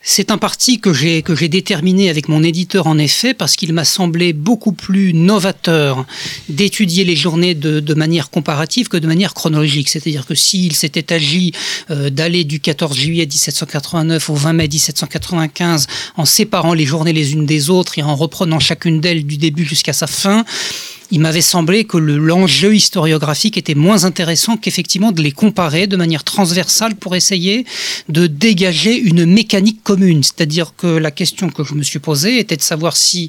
c'est 0.06 0.30
un 0.30 0.36
parti 0.36 0.80
que 0.80 0.92
j'ai 0.92 1.22
que 1.22 1.34
j'ai 1.34 1.48
déterminé 1.48 2.10
avec 2.10 2.28
mon 2.28 2.42
éditeur 2.42 2.86
en 2.86 2.98
effet 2.98 3.32
parce 3.32 3.56
qu'il 3.56 3.72
m'a 3.72 3.86
semblé 3.86 4.34
beaucoup 4.34 4.72
plus 4.72 5.14
novateur 5.14 6.04
d'étudier 6.50 7.04
les 7.04 7.16
journées 7.16 7.54
de, 7.54 7.94
manière 7.94 8.28
comparative 8.28 8.88
que 8.88 8.98
de 8.98 9.06
manière 9.06 9.32
chronologique. 9.32 9.88
C'est-à-dire 9.88 10.26
que 10.26 10.34
s'il 10.34 10.74
s'était 10.74 11.12
agi 11.12 11.52
euh, 11.90 12.10
d'aller 12.10 12.44
du 12.44 12.60
14 12.60 12.96
juillet 12.96 13.24
1789 13.24 14.28
au 14.28 14.34
20 14.34 14.52
mai 14.52 14.68
1795 14.68 15.86
en 16.16 16.26
séparant 16.26 16.74
les 16.74 16.84
journées 16.84 17.14
les 17.14 17.32
unes 17.32 17.46
des 17.46 17.70
autres 17.70 17.98
et 17.98 18.02
en 18.02 18.14
reprenant 18.14 18.60
chacune 18.60 19.00
d'elles 19.00 19.24
du 19.24 19.38
début 19.38 19.64
jusqu'à 19.64 19.94
sa 19.94 20.06
fin, 20.06 20.44
il 21.10 21.20
m'avait 21.20 21.42
semblé 21.42 21.84
que 21.84 21.96
l'enjeu 21.96 22.74
historiographique 22.74 23.56
était 23.56 23.74
moins 23.74 24.04
intéressant 24.04 24.56
qu'effectivement 24.56 25.12
de 25.12 25.22
les 25.22 25.32
comparer 25.32 25.86
de 25.86 25.96
manière 25.96 26.24
transversale 26.24 26.94
pour 26.94 27.14
essayer 27.14 27.64
de 28.08 28.26
dégager 28.26 28.96
une 28.96 29.26
mécanique 29.26 29.82
commune. 29.82 30.22
C'est-à-dire 30.22 30.74
que 30.76 30.86
la 30.86 31.10
question 31.10 31.50
que 31.50 31.64
je 31.64 31.74
me 31.74 31.82
suis 31.82 31.98
posée 31.98 32.38
était 32.38 32.56
de 32.56 32.62
savoir 32.62 32.96
si 32.96 33.28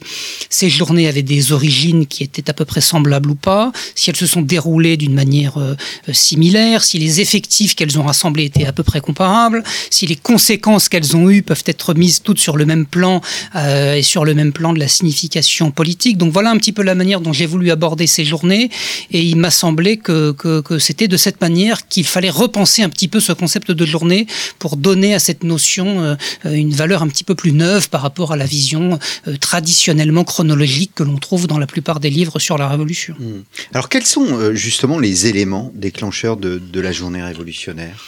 ces 0.50 0.70
journées 0.70 1.08
avaient 1.08 1.22
des 1.22 1.52
origines 1.52 2.08
qui 2.08 2.24
étaient 2.24 2.50
à 2.50 2.54
peu 2.54 2.66
près 2.66 2.82
semblables 2.82 3.30
ou 3.30 3.36
pas, 3.36 3.72
si 3.96 4.10
elles 4.10 4.16
se 4.16 4.28
sont 4.28 4.42
déroulées 4.42 4.98
d'une 4.98 5.14
manière 5.14 5.58
euh, 5.58 5.76
similaire, 6.12 6.84
si 6.84 7.00
les 7.00 7.22
effectifs 7.22 7.76
qu'elles 7.76 8.00
ont 8.00 8.04
rassemblés 8.04 8.46
étaient 8.46 8.66
à 8.66 8.74
peu 8.74 8.84
près 8.84 9.02
comparables, 9.02 9.64
si 9.90 10.06
les 10.08 10.16
conséquences 10.16 10.90
qu'elles 10.90 11.16
ont 11.16 11.30
eues 11.30 11.42
peuvent 11.42 11.64
être 11.66 11.94
mises 11.94 12.22
toutes 12.22 12.40
sur 12.40 12.58
le 12.58 12.66
même 12.66 12.86
plan 12.86 13.22
euh, 13.56 13.96
et 13.96 14.04
sur 14.04 14.26
le 14.26 14.34
même 14.34 14.54
plan 14.54 14.74
de 14.74 14.80
la 14.80 14.88
signification 14.88 15.72
politique. 15.72 16.18
Donc 16.18 16.32
voilà 16.32 16.52
un 16.52 16.58
petit 16.58 16.72
peu 16.72 16.84
la 16.84 16.96
manière 16.96 17.22
dont 17.22 17.34
j'ai 17.34 17.46
voulu 17.46 17.65
aborder 17.72 18.08
ces 18.08 18.26
journées 18.26 18.70
et 19.12 19.22
il 19.22 19.36
m'a 19.38 19.52
semblé 19.52 19.98
que, 19.98 20.32
que, 20.32 20.80
c'était 20.80 21.08
de 21.08 21.18
cette 21.18 21.42
manière 21.42 21.88
qu'il 21.88 22.06
fallait 22.06 22.30
repenser 22.30 22.84
un 22.84 22.90
petit 22.90 23.08
peu 23.08 23.20
ce 23.20 23.34
concept 23.34 23.72
de 23.72 23.86
journée 23.86 24.28
pour 24.60 24.78
donner 24.78 25.14
à 25.14 25.20
cette 25.20 25.44
notion 25.44 26.02
euh, 26.02 26.16
une 26.46 26.74
valeur 26.74 27.02
un 27.02 27.08
petit 27.08 27.24
peu 27.24 27.36
plus 27.36 27.52
neuve 27.52 27.90
par 27.90 28.02
rapport 28.02 28.32
à 28.32 28.38
la 28.38 28.46
vision 28.46 29.00
euh, 29.28 29.38
traditionnellement 29.38 30.24
chronologique 30.24 30.92
que 30.96 31.04
l'on 31.04 31.18
trouve 31.18 31.48
dans 31.48 31.60
la 31.60 31.68
plupart 31.68 32.00
des 32.00 32.10
livres 32.10 32.40
sur 32.40 32.58
la 32.58 32.68
Révolution. 32.68 33.16
Hmm. 33.20 33.44
Alors 33.74 33.90
quels 33.90 34.06
sont 34.06 34.54
justement 34.54 35.00
les 35.00 35.28
éléments 35.28 35.72
déclencheurs 35.76 36.38
de 36.38 36.80
la 36.80 36.92
journée 36.92 37.24
révolutionnaire? 37.24 38.06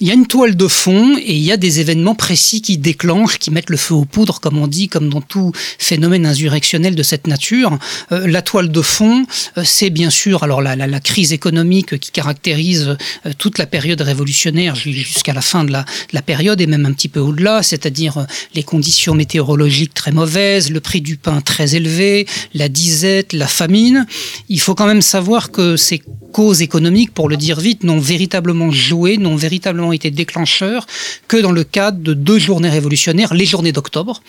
Il 0.00 0.06
y 0.06 0.10
a 0.10 0.14
une 0.14 0.26
toile 0.26 0.56
de 0.56 0.68
fond 0.68 1.16
et 1.18 1.34
il 1.34 1.42
y 1.42 1.52
a 1.52 1.56
des 1.56 1.80
événements 1.80 2.14
précis 2.14 2.62
qui 2.62 2.78
déclenchent, 2.78 3.38
qui 3.38 3.50
mettent 3.50 3.70
le 3.70 3.76
feu 3.76 3.94
aux 3.94 4.04
poudres, 4.04 4.40
comme 4.40 4.58
on 4.58 4.66
dit, 4.66 4.88
comme 4.88 5.08
dans 5.08 5.20
tout 5.20 5.52
phénomène 5.78 6.26
insurrectionnel 6.26 6.94
de 6.94 7.02
cette 7.02 7.26
nature. 7.26 7.78
Euh, 8.12 8.26
la 8.26 8.42
toile 8.42 8.70
de 8.70 8.82
fond, 8.82 9.26
euh, 9.56 9.62
c'est 9.64 9.90
bien 9.90 10.10
sûr 10.10 10.42
alors 10.42 10.62
la, 10.62 11.00
crise 11.00 11.32
économique 11.32 11.98
qui 11.98 12.10
caractérise 12.10 12.96
euh, 13.26 13.32
toute 13.38 13.58
la 13.58 13.66
période 13.66 14.00
révolutionnaire 14.00 14.74
jusqu'à 14.74 15.32
la 15.32 15.40
fin 15.40 15.64
de 15.64 15.72
la, 15.72 15.82
de 15.82 16.14
la, 16.14 16.22
période 16.22 16.60
et 16.60 16.66
même 16.66 16.86
un 16.86 16.92
petit 16.92 17.08
peu 17.08 17.20
au-delà, 17.20 17.62
c'est-à-dire 17.62 18.26
les 18.54 18.62
conditions 18.62 19.14
météorologiques 19.14 19.94
très 19.94 20.12
mauvaises, 20.12 20.70
le 20.70 20.80
prix 20.80 21.00
du 21.00 21.16
pain 21.16 21.40
très 21.40 21.74
élevé, 21.74 22.26
la 22.54 22.68
disette, 22.68 23.32
la 23.32 23.46
famine. 23.46 24.06
Il 24.48 24.60
faut 24.60 24.74
quand 24.74 24.86
même 24.86 25.02
savoir 25.02 25.50
que 25.50 25.76
ces 25.76 26.02
causes 26.32 26.62
économiques, 26.62 27.12
pour 27.12 27.28
le 27.28 27.36
dire 27.36 27.58
vite, 27.58 27.84
n'ont 27.84 27.98
véritablement 27.98 28.70
joué, 28.70 29.16
n'ont 29.16 29.36
véritablement 29.36 29.87
été 29.92 30.10
déclencheurs 30.10 30.86
que 31.26 31.36
dans 31.36 31.52
le 31.52 31.64
cadre 31.64 31.98
de 31.98 32.14
deux 32.14 32.38
journées 32.38 32.68
révolutionnaires, 32.68 33.34
les 33.34 33.46
journées 33.46 33.72
d'octobre. 33.72 34.22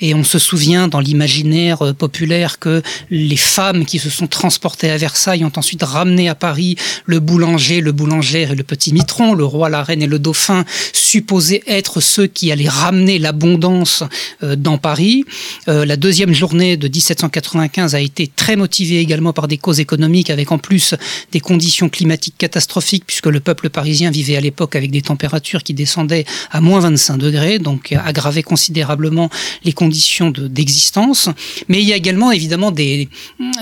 Et 0.00 0.14
on 0.14 0.24
se 0.24 0.38
souvient 0.38 0.88
dans 0.88 1.00
l'imaginaire 1.00 1.82
euh, 1.82 1.92
populaire 1.92 2.58
que 2.58 2.82
les 3.10 3.36
femmes 3.36 3.84
qui 3.84 3.98
se 3.98 4.10
sont 4.10 4.26
transportées 4.26 4.90
à 4.90 4.96
Versailles 4.96 5.44
ont 5.44 5.52
ensuite 5.56 5.82
ramené 5.82 6.28
à 6.28 6.34
Paris 6.34 6.76
le 7.06 7.20
boulanger, 7.20 7.80
le 7.80 7.92
boulangère 7.92 8.52
et 8.52 8.56
le 8.56 8.64
petit 8.64 8.92
mitron, 8.92 9.34
le 9.34 9.44
roi, 9.44 9.68
la 9.68 9.82
reine 9.82 10.02
et 10.02 10.06
le 10.06 10.18
dauphin, 10.18 10.64
supposés 10.92 11.62
être 11.66 12.00
ceux 12.00 12.26
qui 12.26 12.52
allaient 12.52 12.68
ramener 12.68 13.18
l'abondance 13.18 14.04
euh, 14.42 14.56
dans 14.56 14.78
Paris. 14.78 15.24
Euh, 15.68 15.84
la 15.84 15.96
deuxième 15.96 16.32
journée 16.32 16.76
de 16.76 16.88
1795 16.88 17.94
a 17.94 18.00
été 18.00 18.26
très 18.28 18.56
motivée 18.56 19.00
également 19.00 19.32
par 19.32 19.48
des 19.48 19.58
causes 19.58 19.80
économiques, 19.80 20.30
avec 20.30 20.52
en 20.52 20.58
plus 20.58 20.94
des 21.32 21.40
conditions 21.40 21.88
climatiques 21.88 22.36
catastrophiques, 22.38 23.04
puisque 23.06 23.26
le 23.26 23.40
peuple 23.40 23.70
parisien 23.70 24.10
vivait 24.10 24.36
à 24.36 24.40
l'époque 24.40 24.76
avec 24.76 24.90
des 24.90 24.99
températures 25.02 25.62
qui 25.62 25.74
descendaient 25.74 26.24
à 26.50 26.60
moins 26.60 26.80
25 26.80 27.16
degrés, 27.16 27.58
donc 27.58 27.92
aggravaient 27.92 28.42
considérablement 28.42 29.30
les 29.64 29.72
conditions 29.72 30.30
d'existence. 30.30 31.28
Mais 31.68 31.80
il 31.82 31.88
y 31.88 31.92
a 31.92 31.96
également 31.96 32.32
évidemment 32.32 32.70
des, 32.70 33.08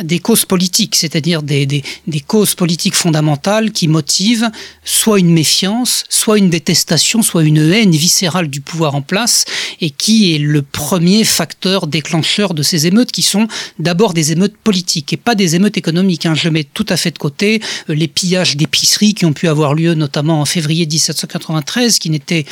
des 0.02 0.18
causes 0.18 0.44
politiques, 0.44 0.96
c'est-à-dire 0.96 1.42
des, 1.42 1.66
des, 1.66 1.82
des 2.06 2.20
causes 2.20 2.54
politiques 2.54 2.94
fondamentales 2.94 3.72
qui 3.72 3.88
motivent 3.88 4.50
soit 4.84 5.18
une 5.18 5.32
méfiance, 5.32 6.04
soit 6.08 6.38
une 6.38 6.50
détestation, 6.50 7.22
soit 7.22 7.44
une 7.44 7.58
haine 7.72 7.90
viscérale 7.90 8.48
du 8.48 8.60
pouvoir 8.60 8.94
en 8.94 9.02
place, 9.02 9.44
et 9.80 9.90
qui 9.90 10.34
est 10.34 10.38
le 10.38 10.62
premier 10.62 11.24
facteur 11.24 11.86
déclencheur 11.86 12.54
de 12.54 12.62
ces 12.62 12.86
émeutes, 12.86 13.12
qui 13.12 13.22
sont 13.22 13.48
d'abord 13.78 14.14
des 14.14 14.32
émeutes 14.32 14.56
politiques 14.56 15.12
et 15.12 15.16
pas 15.16 15.34
des 15.34 15.56
émeutes 15.56 15.76
économiques. 15.76 16.26
Hein. 16.26 16.34
Je 16.34 16.48
mets 16.48 16.64
tout 16.64 16.86
à 16.88 16.96
fait 16.96 17.10
de 17.10 17.18
côté 17.18 17.60
euh, 17.88 17.94
les 17.94 18.08
pillages 18.08 18.56
d'épiceries 18.56 19.14
qui 19.14 19.24
ont 19.24 19.32
pu 19.32 19.48
avoir 19.48 19.74
lieu 19.74 19.94
notamment 19.94 20.40
en 20.40 20.44
février 20.44 20.86
17 20.86 21.16
1993, 21.28 21.98
qui 21.98 22.10
n'était 22.10 22.44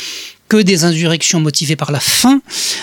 que 0.48 0.56
des 0.56 0.84
insurrections 0.84 1.40
motivées 1.40 1.76
par 1.76 1.90
la 1.90 2.00
faim, 2.00 2.40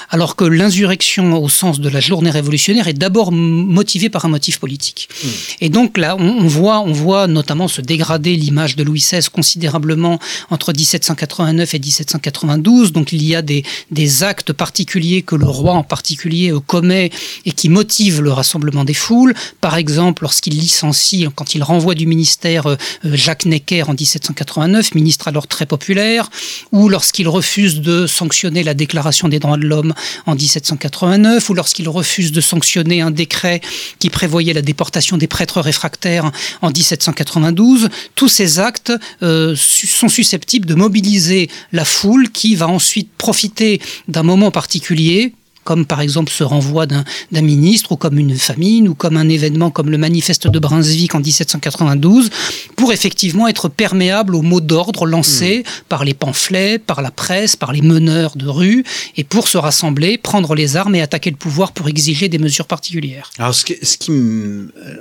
alors 0.10 0.36
que 0.36 0.44
l'insurrection 0.44 1.42
au 1.42 1.50
sens 1.50 1.80
de 1.80 1.90
la 1.90 2.00
journée 2.00 2.30
révolutionnaire 2.30 2.88
est 2.88 2.94
d'abord 2.94 3.32
motivée 3.32 4.10
par 4.10 4.26
un 4.26 4.30
motif 4.30 4.60
politique. 4.60 5.08
Hmm. 5.24 5.28
Et 5.62 5.70
donc 5.70 5.98
là, 5.98 6.16
on, 6.18 6.48
voit, 6.48 6.80
on 6.82 6.92
voit 6.92 7.28
notamment 7.28 7.68
se 7.68 7.82
dégrader 7.82 8.36
l'image 8.36 8.76
de 8.76 8.84
Louis 8.84 9.00
XVI 9.00 9.28
considérablement 9.32 10.20
entre 10.50 10.74
1789 10.74 11.74
et 11.74 11.80
1792. 11.80 12.92
Donc 12.92 13.14
il 13.14 13.24
y 13.24 13.36
a 13.36 13.42
des, 13.42 13.64
des 13.92 14.24
actes 14.24 14.52
particuliers 14.52 15.22
que 15.22 15.36
le 15.36 15.46
roi 15.46 15.74
en 15.74 15.84
particulier 15.84 16.52
euh, 16.52 16.60
commet 16.60 17.12
et 17.46 17.52
qui 17.52 17.70
motivent 17.70 18.22
le 18.22 18.32
rassemblement 18.32 18.84
des 18.84 18.94
foules. 18.94 19.34
Par 19.62 19.78
exemple, 19.78 20.24
lorsqu'il 20.24 20.58
licencie, 20.58 21.28
quand 21.36 21.56
il 21.56 21.64
renvoie 21.64 21.96
du 21.96 22.08
ministère 22.08 22.68
euh, 22.68 22.76
Jacques 23.04 23.46
Necker 23.46 23.84
en 23.84 23.94
1789, 23.94 24.96
ministre 24.96 25.28
alors 25.28 25.48
très 25.48 25.66
populaire, 25.66 26.30
ou 26.72 26.90
lorsqu'il 26.90 27.28
refuse 27.28 27.53
refuse 27.54 27.82
de 27.82 28.08
sanctionner 28.08 28.64
la 28.64 28.74
Déclaration 28.74 29.28
des 29.28 29.38
droits 29.38 29.58
de 29.58 29.68
l'homme 29.68 29.94
en 30.26 30.34
1789, 30.34 31.52
ou 31.52 31.54
lorsqu'il 31.54 31.88
refuse 31.88 32.32
de 32.32 32.42
sanctionner 32.42 33.02
un 33.02 33.12
décret 33.12 33.62
qui 34.00 34.10
prévoyait 34.10 34.54
la 34.54 34.64
déportation 34.64 35.18
des 35.18 35.28
prêtres 35.28 35.62
réfractaires 35.62 36.32
en 36.64 36.70
1792, 36.70 37.90
tous 38.16 38.28
ces 38.28 38.58
actes 38.58 38.92
euh, 39.22 39.56
sont 39.56 40.10
susceptibles 40.10 40.66
de 40.66 40.74
mobiliser 40.74 41.48
la 41.74 41.86
foule 41.86 42.32
qui 42.32 42.56
va 42.56 42.68
ensuite 42.68 43.12
profiter 43.20 43.80
d'un 44.08 44.24
moment 44.24 44.50
particulier 44.50 45.36
comme 45.64 45.86
par 45.86 46.02
exemple 46.02 46.32
ce 46.32 46.44
renvoi 46.44 46.86
d'un 46.86 47.04
ministre, 47.32 47.94
ou 47.94 47.96
comme 47.96 48.18
une 48.18 48.36
famine, 48.38 48.88
ou 48.88 48.96
comme 48.96 49.18
un 49.18 49.30
événement 49.30 49.72
comme 49.72 49.90
le 49.90 49.98
manifeste 49.98 50.48
de 50.48 50.60
Brunswick 50.60 51.16
en 51.16 51.20
1792, 51.20 52.30
pour 52.76 52.92
effectivement 52.94 53.48
être 53.48 53.70
perméable 53.70 54.36
aux 54.36 54.42
mots 54.42 54.62
d'ordre 54.62 55.06
lancés 55.06 55.64
hmm. 55.66 55.84
par 55.90 56.06
les 56.06 56.14
pamphlets, 56.14 56.80
par 56.80 57.02
la 57.02 57.12
presse, 57.12 57.56
par 57.56 57.74
les 57.74 57.82
meneurs 57.82 58.36
de 58.36 58.48
rue, 58.48 58.84
et 59.18 59.24
pour 59.24 59.48
se 59.48 59.58
rassembler, 59.58 60.18
prendre 60.18 60.56
les 60.56 60.78
armes 60.78 60.96
et 60.96 61.02
attaquer 61.02 61.30
le 61.30 61.38
pouvoir 61.38 61.72
pour 61.72 61.88
exiger 61.88 62.30
des 62.30 62.40
mesures 62.40 62.68
particulières. 62.68 63.30
Alors, 63.38 63.54
ce, 63.54 63.66
ce 63.82 63.98
qui, 63.98 64.12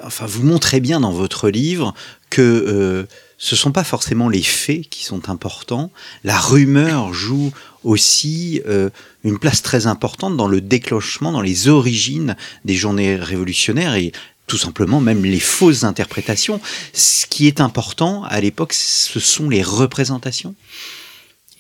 enfin, 0.05 0.27
vous 0.27 0.43
montrez 0.43 0.81
bien 0.81 1.01
dans 1.01 1.13
votre 1.13 1.49
livre 1.49 1.95
que 2.31 2.41
euh, 2.41 3.05
ce 3.43 3.57
sont 3.57 3.73
pas 3.73 3.83
forcément 3.83 4.29
les 4.29 4.45
faits 4.45 4.89
qui 4.89 5.03
sont 5.03 5.29
importants. 5.29 5.91
La 6.23 6.39
rumeur 6.39 7.13
joue 7.13 7.51
aussi 7.83 8.63
euh, 8.69 8.89
une 9.25 9.41
place 9.41 9.63
très 9.63 9.89
importante 9.89 10.37
dans 10.37 10.47
le 10.47 10.61
déclenchement, 10.61 11.33
dans 11.33 11.41
les 11.41 11.67
origines 11.67 12.37
des 12.65 12.77
journées 12.77 13.17
révolutionnaires 13.17 13.97
et 13.97 14.13
tout 14.47 14.59
simplement 14.59 15.01
même 15.01 15.25
les 15.25 15.41
fausses 15.41 15.83
interprétations. 15.83 16.61
Ce 16.93 17.27
qui 17.27 17.49
est 17.49 17.61
important 17.61 18.23
à 18.23 18.41
l'époque, 18.41 18.75
ce 18.75 19.19
sont 19.19 19.49
les 19.49 19.65
représentations. 19.65 20.55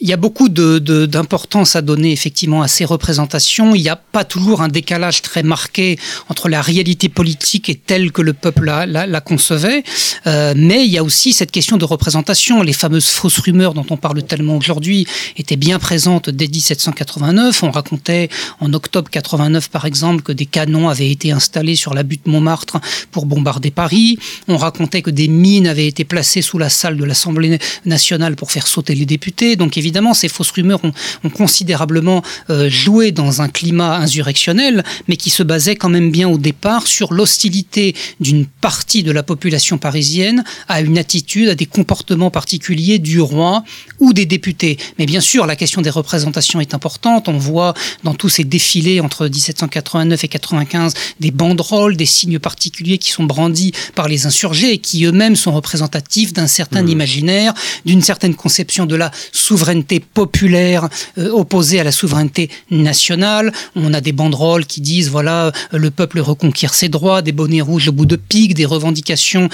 Il 0.02 0.09
y 0.09 0.12
a 0.12 0.16
beaucoup 0.16 0.49
d'importance 0.49 1.75
de, 1.75 1.78
à 1.78 1.80
donner 1.80 2.11
effectivement 2.11 2.61
à 2.62 2.66
ces 2.66 2.85
représentations. 2.85 3.76
Il 3.76 3.82
n'y 3.82 3.88
a 3.88 3.94
pas 3.94 4.25
toujours 4.25 4.61
un 4.61 4.66
décalage 4.66 5.23
très 5.23 5.44
marqué 5.44 5.97
entre 6.28 6.49
la 6.49 6.61
réalité 6.61 7.09
politique 7.09 7.68
et 7.68 7.76
telle 7.76 8.11
que 8.11 8.21
le 8.21 8.32
peuple 8.32 8.64
la, 8.64 8.85
la, 8.87 9.21
concevait, 9.21 9.85
euh, 10.26 10.54
mais 10.56 10.85
il 10.85 10.90
y 10.90 10.99
a 10.99 11.04
aussi 11.04 11.32
cette 11.32 11.52
question 11.52 11.76
de 11.76 11.85
représentation. 11.85 12.62
Les 12.62 12.73
fameuses 12.73 13.11
fausses 13.11 13.38
rumeurs 13.38 13.75
dont 13.75 13.87
on 13.90 13.97
parle 13.97 14.25
tellement 14.25 14.56
aujourd'hui 14.56 15.06
étaient 15.37 15.54
bien 15.54 15.78
présentes 15.78 16.30
dès 16.30 16.49
1789. 16.49 17.62
On 17.62 17.71
racontait 17.71 18.28
en 18.59 18.73
octobre 18.73 19.09
89 19.09 19.71
par 19.71 19.85
exemple 19.85 20.23
que 20.23 20.32
des 20.32 20.47
canons 20.47 20.88
avaient 20.88 21.12
été 21.12 21.30
installés 21.30 21.76
sur 21.76 21.94
la 21.94 22.02
butte 22.02 22.26
Montmartre 22.26 22.80
pour 23.12 23.25
bombarder 23.25 23.71
Paris. 23.71 24.18
On 24.49 24.56
racontait 24.56 25.02
que 25.02 25.11
des 25.11 25.28
mines 25.28 25.68
avaient 25.68 25.87
été 25.87 26.02
placées 26.02 26.42
sous 26.42 26.59
la 26.59 26.71
salle 26.71 26.97
de 26.97 27.04
l'Assemblée 27.04 27.61
nationale 27.87 28.35
pour 28.35 28.50
faire 28.50 28.66
sauter 28.66 28.97
les 28.97 29.06
députés. 29.06 29.54
Donc 29.54 29.76
évidemment 29.76 29.91
évidemment, 29.92 30.14
ces 30.14 30.28
fausses 30.28 30.52
rumeurs 30.52 30.80
ont, 30.84 30.92
considérablement 31.37 32.22
euh, 32.49 32.70
joué 32.70 33.12
dans 33.12 33.42
un 33.42 33.49
climat 33.49 33.99
insurrectionnel, 33.99 34.84
mais 35.06 35.16
qui 35.16 35.28
se 35.28 35.42
basait 35.42 35.76
quand 35.76 35.90
même 35.90 36.11
bien 36.11 36.28
au 36.28 36.38
départ 36.38 36.87
sur 36.87 37.12
l'hostilité 37.12 37.94
d'une 38.20 38.46
partie 38.46 39.02
de 39.02 39.12
la 39.12 39.22
population 39.22 39.76
parisienne 39.76 40.44
à 40.68 40.80
une 40.80 40.96
attitude, 40.96 41.50
à 41.50 41.54
des 41.54 41.66
comportements 41.66 42.30
particuliers 42.30 42.99
du 42.99 43.20
roi 43.20 43.64
ou 44.00 44.14
des 44.14 44.25
députés. 44.25 44.78
Mais 44.99 45.04
bien 45.04 45.20
sûr, 45.20 45.44
la 45.44 45.56
question 45.56 45.82
des 45.82 45.90
représentations 45.90 46.61
est 46.61 46.72
importante. 46.72 47.28
On 47.28 47.37
voit 47.37 47.75
dans 48.02 48.14
tous 48.14 48.30
ces 48.30 48.44
défilés 48.44 49.00
entre 49.00 49.28
1789 49.28 50.25
et 50.25 50.28
95 50.28 50.94
des 51.20 51.30
banderoles, 51.30 51.96
des 51.96 52.06
signes 52.06 52.38
particuliers 52.38 52.96
qui 52.96 53.11
sont 53.11 53.25
brandis 53.25 53.72
par 53.94 54.08
les 54.08 54.25
insurgés 54.25 54.72
et 54.72 54.78
qui 54.78 55.04
eux-mêmes 55.04 55.37
sont 55.37 55.52
représentatifs 55.52 56.32
d'un 56.32 56.46
certain 56.46 56.82
mmh. 56.82 56.88
imaginaire, 56.88 57.54
d'une 57.84 58.02
certaine 58.02 58.34
conception 58.34 58.87
de 58.87 58.96
la 58.96 59.11
souveraineté 59.32 59.81
populaire 60.00 60.88
opposée 61.16 61.80
à 61.80 61.84
la 61.84 61.92
souveraineté 61.92 62.50
nationale. 62.70 63.52
On 63.76 63.94
a 63.94 64.00
des 64.00 64.12
banderoles 64.12 64.66
qui 64.66 64.80
disent 64.80 65.10
voilà 65.10 65.52
le 65.72 65.90
peuple 65.90 66.20
reconquiert 66.20 66.74
ses 66.74 66.88
droits, 66.88 67.22
des 67.22 67.32
bonnets 67.32 67.60
rouges 67.60 67.88
au 67.88 67.92
bout 67.92 68.06
de 68.06 68.16
pique, 68.16 68.54
des 68.54 68.66
revendications 68.66 69.48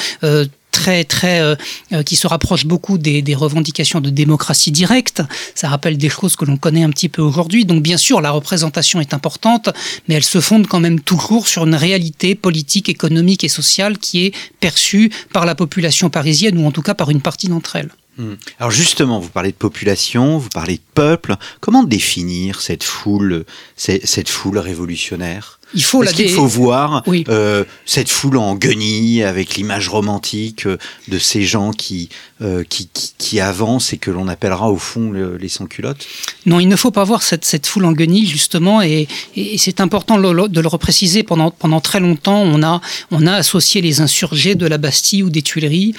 très 0.70 1.04
très 1.04 1.40
euh, 1.40 1.54
euh, 1.92 2.02
qui 2.02 2.16
se 2.16 2.26
rapproche 2.26 2.66
beaucoup 2.66 2.98
des, 2.98 3.22
des, 3.22 3.34
revendications 3.34 4.00
de 4.00 4.10
démocratie 4.10 4.70
directe. 4.70 5.22
Ça 5.54 5.68
rappelle 5.68 5.98
des 5.98 6.08
choses 6.08 6.36
que 6.36 6.44
l'on 6.44 6.56
connaît 6.56 6.84
un 6.84 6.90
petit 6.90 7.08
peu 7.08 7.22
aujourd'hui. 7.22 7.64
Donc 7.64 7.82
bien 7.82 7.96
sûr, 7.96 8.20
la 8.20 8.30
représentation 8.30 9.00
est 9.00 9.14
importante, 9.14 9.70
mais 10.06 10.14
elle 10.14 10.24
se 10.24 10.40
fonde 10.40 10.66
quand 10.66 10.80
même 10.80 11.00
toujours 11.00 11.48
sur 11.48 11.66
une 11.66 11.74
réalité 11.74 12.34
politique, 12.34 12.88
économique 12.88 13.44
et 13.44 13.48
sociale 13.48 13.98
qui 13.98 14.26
est 14.26 14.34
perçue 14.60 15.10
par 15.32 15.46
la 15.46 15.54
population 15.54 16.10
parisienne 16.10 16.58
ou 16.58 16.66
en 16.66 16.70
tout 16.70 16.82
cas 16.82 16.94
par 16.94 17.10
une 17.10 17.20
partie 17.20 17.48
d'entre 17.48 17.76
elles. 17.76 17.90
Hmm. 18.18 18.34
Alors 18.58 18.72
justement, 18.72 19.20
vous 19.20 19.28
parlez 19.28 19.52
de 19.52 19.56
population, 19.56 20.38
vous 20.38 20.48
parlez 20.48 20.74
de 20.74 20.82
peuple. 20.94 21.36
Comment 21.60 21.84
définir 21.84 22.60
cette 22.60 22.82
foule, 22.82 23.44
cette 23.76 24.28
foule 24.28 24.58
révolutionnaire? 24.58 25.58
Il 25.74 25.84
faut 25.84 26.02
Est-ce 26.02 26.14
qu'il 26.14 26.30
faut 26.30 26.46
voir 26.46 27.02
euh, 27.28 27.64
cette 27.84 28.08
foule 28.08 28.38
en 28.38 28.54
guenille 28.54 29.22
avec 29.22 29.56
l'image 29.56 29.88
romantique 29.88 30.66
euh, 30.66 30.78
de 31.08 31.18
ces 31.18 31.42
gens 31.42 31.72
qui, 31.72 32.08
euh, 32.40 32.64
qui, 32.66 32.88
qui, 33.18 33.38
avancent 33.38 33.92
et 33.92 33.98
que 33.98 34.10
l'on 34.10 34.28
appellera 34.28 34.70
au 34.70 34.78
fond 34.78 35.12
les 35.12 35.48
sans-culottes? 35.48 36.06
Non, 36.46 36.58
il 36.58 36.68
ne 36.68 36.76
faut 36.76 36.90
pas 36.90 37.04
voir 37.04 37.22
cette, 37.22 37.44
cette 37.44 37.66
foule 37.66 37.84
en 37.84 37.92
guenille, 37.92 38.26
justement, 38.26 38.80
et, 38.80 39.08
et 39.36 39.58
c'est 39.58 39.80
important 39.82 40.16
de 40.16 40.60
le 40.60 40.68
repréciser. 40.68 41.22
Pendant, 41.22 41.50
pendant 41.50 41.80
très 41.80 42.00
longtemps, 42.00 42.40
on 42.40 42.62
a, 42.62 42.80
on 43.10 43.26
a 43.26 43.34
associé 43.34 43.82
les 43.82 44.00
insurgés 44.00 44.54
de 44.54 44.66
la 44.66 44.78
Bastille 44.78 45.22
ou 45.22 45.28
des 45.28 45.42
Tuileries 45.42 45.94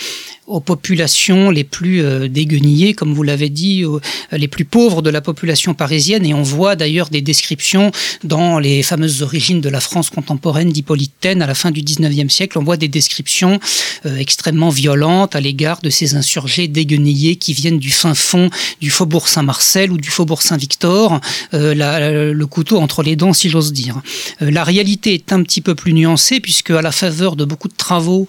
aux 0.49 0.59
populations 0.59 1.51
les 1.51 1.63
plus 1.63 2.03
euh, 2.03 2.27
déguenillées, 2.27 2.93
comme 2.93 3.13
vous 3.13 3.23
l'avez 3.23 3.49
dit, 3.49 3.85
les 4.31 4.47
plus 4.47 4.65
pauvres 4.65 5.01
de 5.01 5.09
la 5.09 5.21
population 5.21 5.73
parisienne. 5.73 6.25
Et 6.25 6.33
on 6.33 6.41
voit 6.41 6.75
d'ailleurs 6.75 7.09
des 7.09 7.21
descriptions 7.21 7.91
dans 8.23 8.57
les 8.57 8.81
fameuses 8.81 9.21
origines 9.21 9.61
de 9.61 9.69
la 9.69 9.79
France 9.79 10.09
contemporaine 10.09 10.71
d'Hippolyte 10.71 11.13
Taine 11.19 11.41
à 11.41 11.47
la 11.47 11.53
fin 11.53 11.71
du 11.71 11.81
19e 11.81 12.29
siècle. 12.29 12.57
On 12.57 12.63
voit 12.63 12.77
des 12.77 12.87
descriptions 12.87 13.59
euh, 14.05 14.17
extrêmement 14.17 14.69
violentes 14.69 15.35
à 15.35 15.39
l'égard 15.39 15.81
de 15.81 15.89
ces 15.89 16.15
insurgés 16.15 16.67
déguenillés 16.67 17.35
qui 17.35 17.53
viennent 17.53 17.79
du 17.79 17.91
fin 17.91 18.15
fond 18.15 18.49
du 18.81 18.89
faubourg 18.89 19.27
Saint-Marcel 19.27 19.91
ou 19.91 19.97
du 19.97 20.09
faubourg 20.09 20.41
Saint-Victor, 20.41 21.21
euh, 21.53 22.33
le 22.33 22.47
couteau 22.47 22.79
entre 22.79 23.03
les 23.03 23.15
dents, 23.15 23.33
si 23.33 23.49
j'ose 23.49 23.71
dire. 23.71 24.01
la 24.39 24.63
réalité 24.63 25.13
est 25.13 25.31
un 25.31 25.43
petit 25.43 25.61
peu 25.61 25.75
plus 25.75 25.93
nuancée 25.93 26.39
puisque 26.39 26.71
à 26.71 26.81
la 26.81 26.91
faveur 26.91 27.35
de 27.35 27.45
beaucoup 27.45 27.67
de 27.67 27.75
travaux 27.75 28.27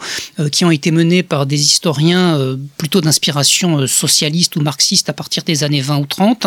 qui 0.52 0.64
ont 0.64 0.70
été 0.70 0.90
menés 0.90 1.22
par 1.22 1.46
des 1.46 1.60
historiens 1.60 2.09
euh, 2.16 2.56
plutôt 2.76 3.00
d'inspiration 3.00 3.78
euh, 3.78 3.86
socialiste 3.86 4.56
ou 4.56 4.60
marxiste 4.60 5.08
à 5.08 5.12
partir 5.12 5.42
des 5.42 5.64
années 5.64 5.80
20 5.80 5.98
ou 5.98 6.06
30, 6.06 6.46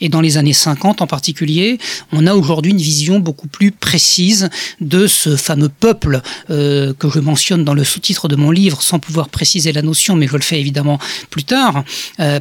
et 0.00 0.08
dans 0.08 0.20
les 0.20 0.38
années 0.38 0.52
50 0.52 1.02
en 1.02 1.06
particulier, 1.06 1.78
on 2.12 2.26
a 2.26 2.34
aujourd'hui 2.34 2.72
une 2.72 2.78
vision 2.78 3.18
beaucoup 3.18 3.48
plus 3.48 3.72
précise 3.72 4.50
de 4.80 5.06
ce 5.06 5.36
fameux 5.36 5.68
peuple 5.68 6.20
euh, 6.50 6.94
que 6.94 7.08
je 7.08 7.20
mentionne 7.20 7.64
dans 7.64 7.74
le 7.74 7.84
sous-titre 7.84 8.28
de 8.28 8.36
mon 8.36 8.50
livre, 8.50 8.82
sans 8.82 8.98
pouvoir 8.98 9.28
préciser 9.28 9.72
la 9.72 9.82
notion, 9.82 10.16
mais 10.16 10.26
je 10.26 10.36
le 10.36 10.42
fais 10.42 10.60
évidemment 10.60 10.98
plus 11.30 11.44
tard, 11.44 11.84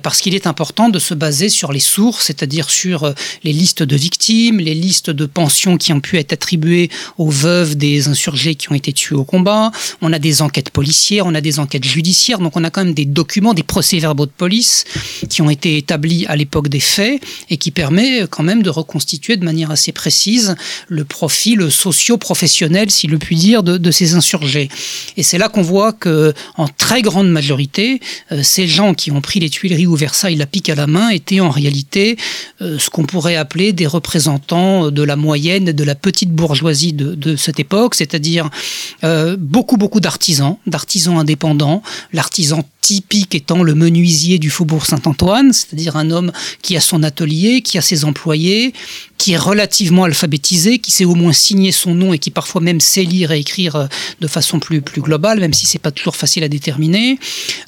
parce 0.04 0.22
qu'il 0.22 0.36
est 0.36 0.48
important 0.48 0.90
de 0.90 1.00
se 1.00 1.14
baser 1.14 1.50
sur 1.50 1.72
les 1.72 1.80
sources, 1.80 2.26
c'est-à-dire 2.26 2.70
sur 2.70 3.14
les 3.44 3.54
listes 3.54 3.84
de 3.84 3.96
victimes, 3.96 4.60
les 4.60 4.76
listes 4.76 5.10
de 5.10 5.26
pensions 5.26 5.78
qui 5.78 5.94
ont 5.94 6.02
pu 6.02 6.18
être 6.18 6.34
attribuées 6.34 6.90
aux 7.18 7.30
veuves 7.30 7.76
des 7.76 8.08
insurgés 8.08 8.56
qui 8.56 8.72
ont 8.72 8.76
été 8.76 8.94
tués 8.94 9.16
au 9.16 9.24
combat. 9.24 9.72
On 10.02 10.14
a 10.14 10.20
des 10.20 10.42
enquêtes 10.42 10.70
policières, 10.70 11.26
on 11.26 11.36
a 11.36 11.42
des 11.42 11.60
enquêtes 11.60 11.86
judiciaires, 11.86 12.40
donc 12.40 12.56
on 12.58 12.61
on 12.62 12.64
a 12.64 12.70
quand 12.70 12.86
même 12.86 12.94
des 12.94 13.06
documents, 13.06 13.54
des 13.54 13.64
procès-verbaux 13.64 14.26
de 14.26 14.32
police 14.32 14.86
qui 15.30 15.42
ont 15.42 15.50
été 15.50 15.78
établis 15.78 16.26
à 16.28 16.36
l'époque 16.36 16.70
des 16.70 16.80
faits 16.80 17.22
et 17.50 17.58
qui 17.58 17.72
permet 17.72 18.28
quand 18.30 18.44
même 18.44 18.64
de 18.64 18.70
reconstituer 18.70 19.38
de 19.38 19.44
manière 19.44 19.72
assez 19.72 19.92
précise 19.92 20.56
le 20.88 21.04
profil 21.06 21.72
socio-professionnel, 21.72 22.92
si 22.92 23.08
le 23.08 23.18
puis 23.18 23.36
dire, 23.36 23.64
de, 23.64 23.92
ces 23.92 24.14
insurgés. 24.14 24.70
Et 25.18 25.24
c'est 25.24 25.38
là 25.38 25.50
qu'on 25.50 25.62
voit 25.62 25.92
que, 25.92 26.34
en 26.56 26.68
très 26.68 27.02
grande 27.02 27.30
majorité, 27.30 28.00
euh, 28.32 28.42
ces 28.44 28.68
gens 28.68 28.94
qui 28.94 29.12
ont 29.12 29.22
pris 29.22 29.40
les 29.40 29.50
Tuileries 29.50 29.88
ou 29.88 29.96
Versailles 29.96 30.36
la 30.36 30.46
pique 30.46 30.70
à 30.70 30.76
la 30.76 30.88
main 30.88 31.10
étaient 31.10 31.40
en 31.40 31.50
réalité 31.50 32.18
euh, 32.62 32.78
ce 32.80 32.90
qu'on 32.90 33.04
pourrait 33.04 33.36
appeler 33.36 33.74
des 33.74 33.88
représentants 33.88 34.92
de 34.92 35.04
la 35.04 35.16
moyenne, 35.16 35.66
de 35.66 35.84
la 35.84 35.96
petite 35.96 36.32
bourgeoisie 36.32 36.94
de, 36.94 37.36
cette 37.36 37.60
époque, 37.60 37.96
c'est-à-dire 37.96 38.50
euh, 39.04 39.36
beaucoup 39.40 39.78
beaucoup 39.78 40.00
d'artisans, 40.00 40.58
d'artisans 40.68 41.18
indépendants, 41.18 41.82
l'artisan 42.14 42.51
typique 42.82 43.36
étant 43.36 43.64
le 43.64 43.76
menuisier 43.76 44.40
du 44.40 44.50
faubourg 44.50 44.86
Saint-Antoine, 44.86 45.54
c'est-à-dire 45.54 45.96
un 45.96 46.10
homme 46.10 46.32
qui 46.62 46.76
a 46.76 46.82
son 46.82 47.04
atelier, 47.04 47.62
qui 47.62 47.78
a 47.78 47.82
ses 47.82 48.06
employés, 48.06 48.74
qui 49.22 49.34
est 49.34 49.38
relativement 49.38 50.06
alphabétisé, 50.06 50.80
qui 50.80 50.90
sait 50.92 51.06
au 51.06 51.14
moins 51.14 51.32
signer 51.32 51.72
son 51.72 51.94
nom 51.94 52.12
et 52.12 52.18
qui 52.18 52.32
parfois 52.32 52.60
même 52.60 52.82
sait 52.82 53.04
lire 53.04 53.32
et 53.32 53.40
écrire 53.40 53.76
euh, 53.76 53.86
de 54.20 54.26
façon 54.26 54.60
plus, 54.60 54.82
plus 54.82 55.02
globale, 55.02 55.40
même 55.40 55.54
si 55.54 55.68
c'est 55.68 55.78
pas 55.78 55.92
toujours 55.92 56.16
facile 56.16 56.44
à 56.44 56.48
déterminer. 56.48 57.20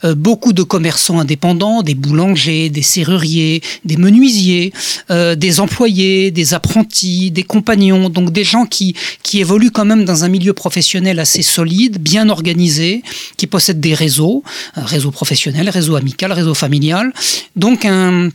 Euh, 0.04 0.16
beaucoup 0.16 0.52
de 0.52 0.64
commerçants 0.64 1.20
indépendants, 1.20 1.84
des 1.84 1.94
boulangers, 1.94 2.72
des 2.72 2.82
serruriers, 2.82 3.62
des 3.86 3.98
menuisiers, 3.98 4.74
euh, 5.12 5.36
des 5.36 5.60
employés, 5.60 6.32
des 6.32 6.56
apprentis, 6.56 7.30
des 7.30 7.44
compagnons, 7.44 8.10
donc 8.10 8.32
des 8.32 8.44
gens 8.44 8.66
qui, 8.66 8.96
qui 9.22 9.40
évoluent 9.40 9.70
quand 9.70 9.86
même 9.86 10.06
dans 10.06 10.24
un 10.24 10.30
milieu 10.30 10.54
professionnel 10.54 11.20
assez 11.20 11.44
solide, 11.44 12.00
bien 12.00 12.30
organisé, 12.30 13.04
qui 13.38 13.46
possèdent 13.46 13.80
des 13.80 13.94
réseaux, 13.94 14.44
réseau 14.76 15.12
professionnel, 15.12 15.70
réseau 15.70 15.96
amical, 15.96 16.32
réseau 16.32 16.54
familial. 16.54 17.14
Donc 17.56 17.86
un, 17.86 18.30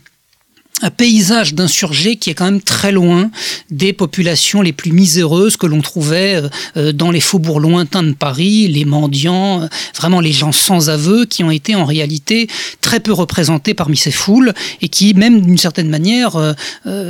un 0.81 0.89
paysage 0.89 1.53
d'insurgés 1.53 2.15
qui 2.15 2.29
est 2.29 2.33
quand 2.33 2.45
même 2.45 2.61
très 2.61 2.91
loin 2.91 3.29
des 3.69 3.93
populations 3.93 4.61
les 4.61 4.73
plus 4.73 4.91
miséreuses 4.91 5.57
que 5.57 5.65
l'on 5.65 5.81
trouvait 5.81 6.35
euh, 6.35 6.49
euh, 6.77 6.91
dans 6.91 7.11
les 7.11 7.19
faubourgs 7.19 7.59
lointains 7.59 8.03
de 8.03 8.13
Paris, 8.13 8.67
les 8.67 8.85
mendiants, 8.85 9.63
euh, 9.63 9.67
vraiment 9.95 10.21
les 10.21 10.31
gens 10.31 10.51
sans 10.51 10.89
aveu 10.89 11.25
qui 11.25 11.43
ont 11.43 11.51
été 11.51 11.75
en 11.75 11.85
réalité 11.85 12.47
très 12.81 12.99
peu 12.99 13.11
représentés 13.11 13.73
parmi 13.73 13.97
ces 13.97 14.11
foules 14.11 14.53
et 14.81 14.89
qui, 14.89 15.13
même 15.13 15.41
d'une 15.41 15.57
certaine 15.57 15.89
manière, 15.89 16.55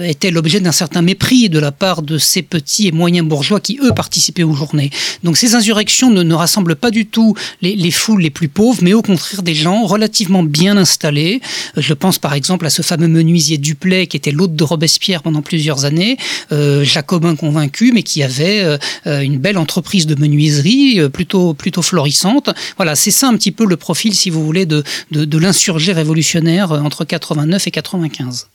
étaient 0.04 0.32
l'objet 0.32 0.60
d'un 0.60 0.72
certain 0.72 1.02
mépris 1.02 1.50
de 1.50 1.60
la 1.60 1.72
part 1.72 2.02
de 2.02 2.18
ces 2.18 2.42
petits 2.42 2.88
et 2.88 2.92
moyens 2.92 3.28
bourgeois 3.28 3.60
qui, 3.60 3.80
eux, 3.82 3.92
participaient 3.94 4.44
aux 4.44 4.54
journées. 4.54 4.90
Donc 5.24 5.38
ces 5.38 5.56
insurrections 5.56 6.10
ne, 6.10 6.24
ne 6.24 6.34
rassemblent 6.34 6.76
pas 6.76 6.92
du 6.92 7.06
tout 7.06 7.36
les, 7.62 7.76
les, 7.76 7.92
foules 7.92 8.22
les 8.22 8.30
plus 8.30 8.48
pauvres, 8.48 8.80
mais 8.82 8.94
au 8.94 9.02
contraire 9.02 9.44
des 9.44 9.56
gens 9.56 9.86
relativement 9.86 10.44
bien 10.44 10.78
installés. 10.78 11.42
Je 11.78 11.94
pense 11.94 12.20
par 12.20 12.34
exemple 12.34 12.66
à 12.66 12.70
ce 12.70 12.82
fameux 12.82 13.08
menuisier 13.08 13.59
Duplay, 13.60 14.08
qui 14.08 14.18
était 14.18 14.32
l'hôte 14.32 14.56
de 14.56 14.64
Robespierre 14.64 15.24
pendant 15.24 15.42
plusieurs 15.42 15.86
années, 15.86 16.18
euh, 16.52 16.84
jacobin 16.84 17.36
convaincu, 17.36 17.92
mais 17.94 18.04
qui 18.04 18.24
avait 18.24 18.62
euh, 18.62 18.78
euh, 19.08 19.22
une 19.22 19.38
belle 19.38 19.58
entreprise 19.58 20.08
de 20.08 20.16
menuiserie, 20.16 21.10
plutôt, 21.10 21.54
plutôt 21.54 21.82
florissante. 21.82 22.50
Voilà, 22.78 22.96
c'est 22.96 23.12
ça 23.12 23.28
un 23.28 23.36
petit 23.36 23.52
peu 23.52 23.66
le 23.66 23.78
profil, 23.78 24.16
si 24.16 24.30
vous 24.30 24.46
voulez, 24.46 24.66
de, 24.66 24.84
de, 25.12 25.38
l'insurgé 25.38 25.94
révolutionnaire 25.94 26.72
entre 26.72 27.06
89 27.06 27.68
et 27.68 27.72
95. 27.72 28.48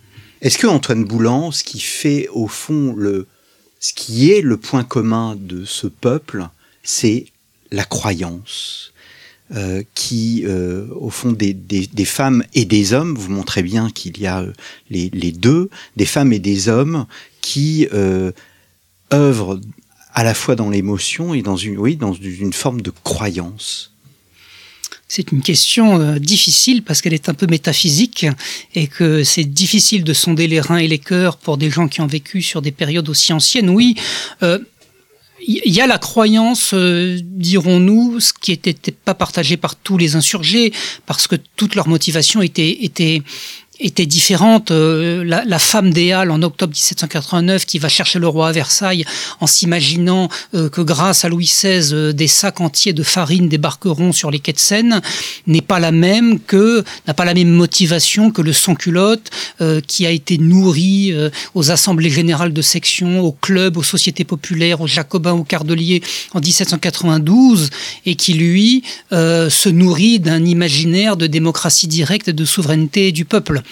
Est-ce 0.43 0.59
que 0.59 0.67
Antoine 0.67 1.05
Boulan, 1.05 1.53
ce 1.53 1.65
qui 1.65 1.81
fait 1.81 2.29
au 2.33 2.49
fond 2.49 2.95
le, 2.97 3.27
ce 3.81 3.93
qui 3.93 4.31
est 4.31 4.41
le 4.41 4.57
point 4.57 4.85
commun 4.85 5.37
de 5.39 5.65
ce 5.65 5.87
peuple, 5.87 6.49
c'est 6.83 7.27
la 7.71 7.85
croyance, 7.85 8.93
euh, 9.55 9.83
qui, 9.95 10.43
euh, 10.47 10.87
au 10.97 11.11
fond, 11.11 11.31
des, 11.31 11.53
des, 11.53 11.87
des, 11.87 12.05
femmes 12.07 12.43
et 12.55 12.65
des 12.65 12.95
hommes, 12.95 13.15
vous 13.15 13.31
montrez 13.31 13.63
bien 13.63 13.91
qu'il 13.91 14.19
y 14.19 14.27
a 14.27 14.41
euh, 14.41 14.53
les, 14.89 15.11
les, 15.13 15.33
deux, 15.33 15.69
des 15.97 16.07
femmes 16.07 16.33
et 16.33 16.39
des 16.39 16.71
hommes 16.71 17.05
qui 17.43 17.87
euh, 17.93 18.33
œuvrent 19.13 19.61
à 20.15 20.25
la 20.25 20.33
fois 20.33 20.57
dans 20.57 20.71
l'émotion 20.71 21.35
et 21.35 21.43
dans 21.43 21.59
une, 21.59 21.77
oui, 21.77 21.97
dans 21.97 22.15
une 22.15 22.55
forme 22.55 22.81
de 22.81 22.91
croyance. 22.91 23.93
C'est 25.09 25.31
une 25.31 25.43
question 25.43 26.17
difficile 26.17 26.83
parce 26.83 27.03
qu'elle 27.03 27.13
est 27.13 27.29
un 27.29 27.35
peu 27.35 27.47
métaphysique 27.47 28.27
et 28.75 28.87
que 28.87 29.23
c'est 29.23 29.45
difficile 29.45 30.03
de 30.03 30.15
sonder 30.15 30.49
les 30.49 30.61
reins 30.61 30.79
et 30.79 30.89
les 30.89 30.99
cœurs 30.99 31.37
pour 31.37 31.59
des 31.59 31.71
gens 31.71 31.87
qui 31.87 32.01
ont 32.01 32.07
vécu 32.07 32.41
sur 32.41 32.63
des 32.63 32.73
périodes 32.73 33.09
aussi 33.11 33.33
anciennes. 33.35 33.69
Oui, 33.69 33.97
il 35.41 35.73
y 35.73 35.81
a 35.81 35.87
la 35.87 35.99
croyance, 35.99 36.73
euh, 36.75 37.19
dirons-nous, 37.23 38.21
ce 38.21 38.33
qui 38.33 38.53
n'était 38.53 38.93
pas 38.93 39.15
partagé 39.15 39.57
par 39.57 39.77
tous 39.77 39.99
les 39.99 40.17
insurgés, 40.17 40.73
parce 41.07 41.27
que 41.27 41.37
toute 41.57 41.75
leur 41.75 41.89
motivation 41.89 42.41
était, 42.41 42.85
était 42.85 43.23
était 43.85 44.07
différente. 44.07 44.71
Euh, 44.71 45.23
la, 45.25 45.45
la, 45.45 45.59
femme 45.59 45.93
des 45.93 46.13
Halles 46.13 46.31
en 46.31 46.43
octobre 46.43 46.73
1789 46.73 47.67
qui 47.67 47.79
va 47.79 47.89
chercher 47.89 48.19
le 48.19 48.27
roi 48.27 48.49
à 48.49 48.53
Versailles 48.53 49.05
en 49.41 49.47
s'imaginant 49.47 50.29
euh, 50.55 50.71
que 50.71 50.81
grâce 50.81 51.25
à 51.25 51.29
Louis 51.29 51.45
XVI 51.45 51.93
euh, 51.93 52.13
des 52.13 52.27
sacs 52.27 52.61
entiers 52.61 52.95
de 52.95 53.03
farine 53.03 53.49
débarqueront 53.49 54.13
sur 54.13 54.31
les 54.31 54.39
quais 54.39 54.55
de 54.55 54.59
Seine 54.59 55.03
n'est 55.47 55.61
pas 55.61 55.79
la 55.79 55.93
même 55.93 56.41
que 56.41 56.83
n'a 57.07 57.13
pas 57.13 57.27
la 57.27 57.35
même 57.35 57.51
motivation 57.51 58.31
que 58.31 58.41
le 58.41 58.53
sans-culotte 58.53 59.31
qui 59.87 60.07
a 60.07 60.11
été 60.11 60.39
nourri 60.39 61.13
aux 61.55 61.71
assemblées 61.71 62.11
générales 62.11 62.53
de 62.53 62.63
section, 62.63 63.21
aux 63.21 63.33
clubs, 63.33 63.77
aux 63.77 63.83
sociétés 63.83 64.25
populaires, 64.25 64.81
aux 64.81 64.87
jacobins, 64.87 65.33
aux 65.33 65.45
cardeliers 65.45 66.03
en 66.33 66.41
1792 66.41 67.71
et 68.07 68.15
qui 68.15 68.35
lui 68.35 68.83
se 69.11 69.69
nourrit 69.69 70.21
d'un 70.21 70.45
imaginaire 70.45 71.17
de 71.17 71.27
démocratie 71.27 71.89
directe 71.89 72.31
de 72.31 72.45
souveraineté 72.45 73.13
du 73.13 73.25
peuple. 73.25 73.63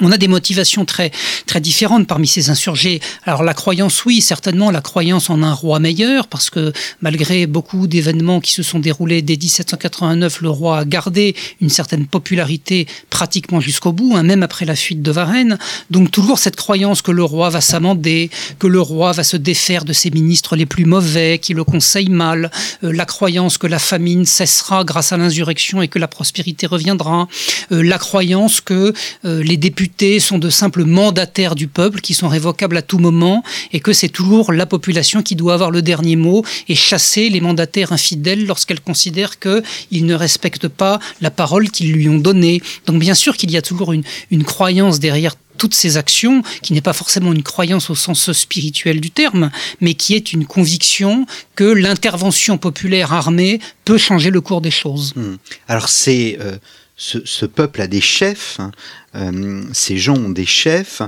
On 0.00 0.12
a 0.12 0.16
des 0.16 0.28
motivations 0.28 0.84
très, 0.84 1.10
très 1.46 1.60
différentes 1.60 2.06
parmi 2.06 2.26
ces 2.26 2.50
insurgés. 2.50 3.00
Alors 3.24 3.42
la 3.42 3.54
croyance, 3.54 4.04
oui, 4.04 4.20
certainement 4.20 4.70
la 4.70 4.80
croyance 4.80 5.30
en 5.30 5.42
un 5.42 5.52
roi 5.52 5.78
meilleur, 5.78 6.26
parce 6.26 6.50
que 6.50 6.72
malgré 7.00 7.46
beaucoup 7.46 7.86
d'événements 7.86 8.40
qui 8.40 8.52
se 8.52 8.62
sont 8.62 8.78
déroulés 8.78 9.22
dès 9.22 9.36
1789, 9.36 10.40
le 10.40 10.50
roi 10.50 10.78
a 10.78 10.84
gardé 10.84 11.34
une 11.60 11.68
certaine 11.68 12.06
popularité 12.06 12.86
pratiquement 13.10 13.60
jusqu'au 13.60 13.92
bout, 13.92 14.16
hein, 14.16 14.22
même 14.22 14.42
après 14.42 14.64
la 14.64 14.76
fuite 14.76 15.02
de 15.02 15.10
Varennes. 15.10 15.58
Donc 15.90 16.10
toujours 16.10 16.38
cette 16.38 16.56
croyance 16.56 17.02
que 17.02 17.10
le 17.10 17.24
roi 17.24 17.50
va 17.50 17.60
s'amender, 17.60 18.30
que 18.58 18.66
le 18.66 18.80
roi 18.80 19.12
va 19.12 19.24
se 19.24 19.36
défaire 19.36 19.84
de 19.84 19.92
ses 19.92 20.10
ministres 20.10 20.56
les 20.56 20.66
plus 20.66 20.84
mauvais, 20.84 21.38
qui 21.38 21.54
le 21.54 21.64
conseillent 21.64 22.08
mal, 22.08 22.50
euh, 22.84 22.92
la 22.92 23.04
croyance 23.04 23.58
que 23.58 23.66
la 23.66 23.78
famine 23.78 24.24
cessera 24.24 24.84
grâce 24.84 25.12
à 25.12 25.16
l'insurrection 25.16 25.82
et 25.82 25.88
que 25.88 25.98
la 25.98 26.08
prospérité 26.08 26.66
reviendra, 26.66 27.28
euh, 27.72 27.82
la 27.82 27.98
croyance 27.98 28.60
que 28.60 28.92
euh, 29.24 29.42
les 29.42 29.56
députés 29.56 29.89
sont 30.18 30.38
de 30.38 30.50
simples 30.50 30.84
mandataires 30.84 31.54
du 31.54 31.68
peuple 31.68 32.00
qui 32.00 32.14
sont 32.14 32.28
révocables 32.28 32.76
à 32.76 32.82
tout 32.82 32.98
moment 32.98 33.42
et 33.72 33.80
que 33.80 33.92
c'est 33.92 34.08
toujours 34.08 34.52
la 34.52 34.66
population 34.66 35.22
qui 35.22 35.36
doit 35.36 35.54
avoir 35.54 35.70
le 35.70 35.82
dernier 35.82 36.16
mot 36.16 36.44
et 36.68 36.74
chasser 36.74 37.28
les 37.28 37.40
mandataires 37.40 37.92
infidèles 37.92 38.46
lorsqu'elle 38.46 38.80
considère 38.80 39.38
qu'ils 39.38 40.06
ne 40.06 40.14
respectent 40.14 40.68
pas 40.68 40.98
la 41.20 41.30
parole 41.30 41.70
qu'ils 41.70 41.92
lui 41.92 42.08
ont 42.08 42.18
donnée. 42.18 42.62
Donc 42.86 42.98
bien 42.98 43.14
sûr 43.14 43.36
qu'il 43.36 43.50
y 43.50 43.56
a 43.56 43.62
toujours 43.62 43.92
une, 43.92 44.04
une 44.30 44.44
croyance 44.44 45.00
derrière 45.00 45.36
toutes 45.60 45.74
ces 45.74 45.98
actions, 45.98 46.42
qui 46.62 46.72
n'est 46.72 46.80
pas 46.80 46.94
forcément 46.94 47.34
une 47.34 47.42
croyance 47.42 47.90
au 47.90 47.94
sens 47.94 48.32
spirituel 48.32 48.98
du 48.98 49.10
terme, 49.10 49.50
mais 49.82 49.92
qui 49.92 50.14
est 50.14 50.32
une 50.32 50.46
conviction 50.46 51.26
que 51.54 51.64
l'intervention 51.64 52.56
populaire 52.56 53.12
armée 53.12 53.60
peut 53.84 53.98
changer 53.98 54.30
le 54.30 54.40
cours 54.40 54.62
des 54.62 54.70
choses. 54.70 55.12
Hmm. 55.16 55.36
Alors 55.68 55.90
c'est 55.90 56.38
euh, 56.40 56.56
ce, 57.00 57.46
peuple 57.46 57.80
a 57.80 57.86
des 57.86 58.00
chefs, 58.00 58.60
hein. 58.60 58.72
euh, 59.14 59.62
ces 59.72 59.96
gens 59.96 60.16
ont 60.16 60.28
des 60.28 60.46
chefs. 60.46 61.00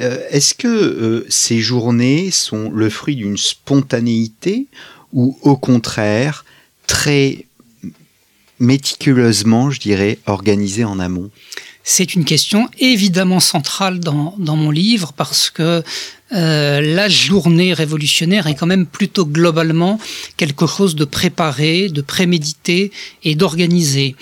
Euh, 0.00 0.18
est-ce 0.30 0.54
que 0.54 0.66
euh, 0.66 1.26
ces 1.28 1.60
journées 1.60 2.30
sont 2.30 2.70
le 2.70 2.90
fruit 2.90 3.16
d'une 3.16 3.36
spontanéité 3.36 4.66
ou 5.12 5.38
au 5.42 5.56
contraire 5.56 6.44
très 6.86 7.46
méticuleusement, 8.58 9.70
je 9.70 9.78
dirais, 9.78 10.18
organisées 10.26 10.84
en 10.84 10.98
amont? 10.98 11.30
C'est 11.84 12.14
une 12.14 12.24
question 12.24 12.68
évidemment 12.80 13.38
centrale 13.38 14.00
dans, 14.00 14.34
mon 14.38 14.72
livre 14.72 15.12
parce 15.12 15.50
que 15.50 15.84
la 16.32 17.08
journée 17.08 17.72
révolutionnaire 17.72 18.48
est 18.48 18.56
quand 18.56 18.66
même 18.66 18.86
plutôt 18.86 19.24
globalement 19.24 20.00
quelque 20.36 20.66
chose 20.66 20.96
de 20.96 21.04
préparé, 21.04 21.88
de 21.88 22.00
prémédité 22.00 22.90
et 23.22 23.36
d'organisé. 23.36 24.16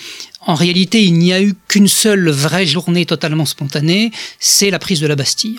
En 0.46 0.54
réalité, 0.54 1.02
il 1.02 1.14
n'y 1.14 1.32
a 1.32 1.40
eu 1.40 1.54
qu'une 1.68 1.88
seule 1.88 2.30
vraie 2.30 2.66
journée 2.66 3.06
totalement 3.06 3.46
spontanée, 3.46 4.10
c'est 4.38 4.70
la 4.70 4.78
prise 4.78 5.00
de 5.00 5.06
la 5.06 5.16
Bastille 5.16 5.58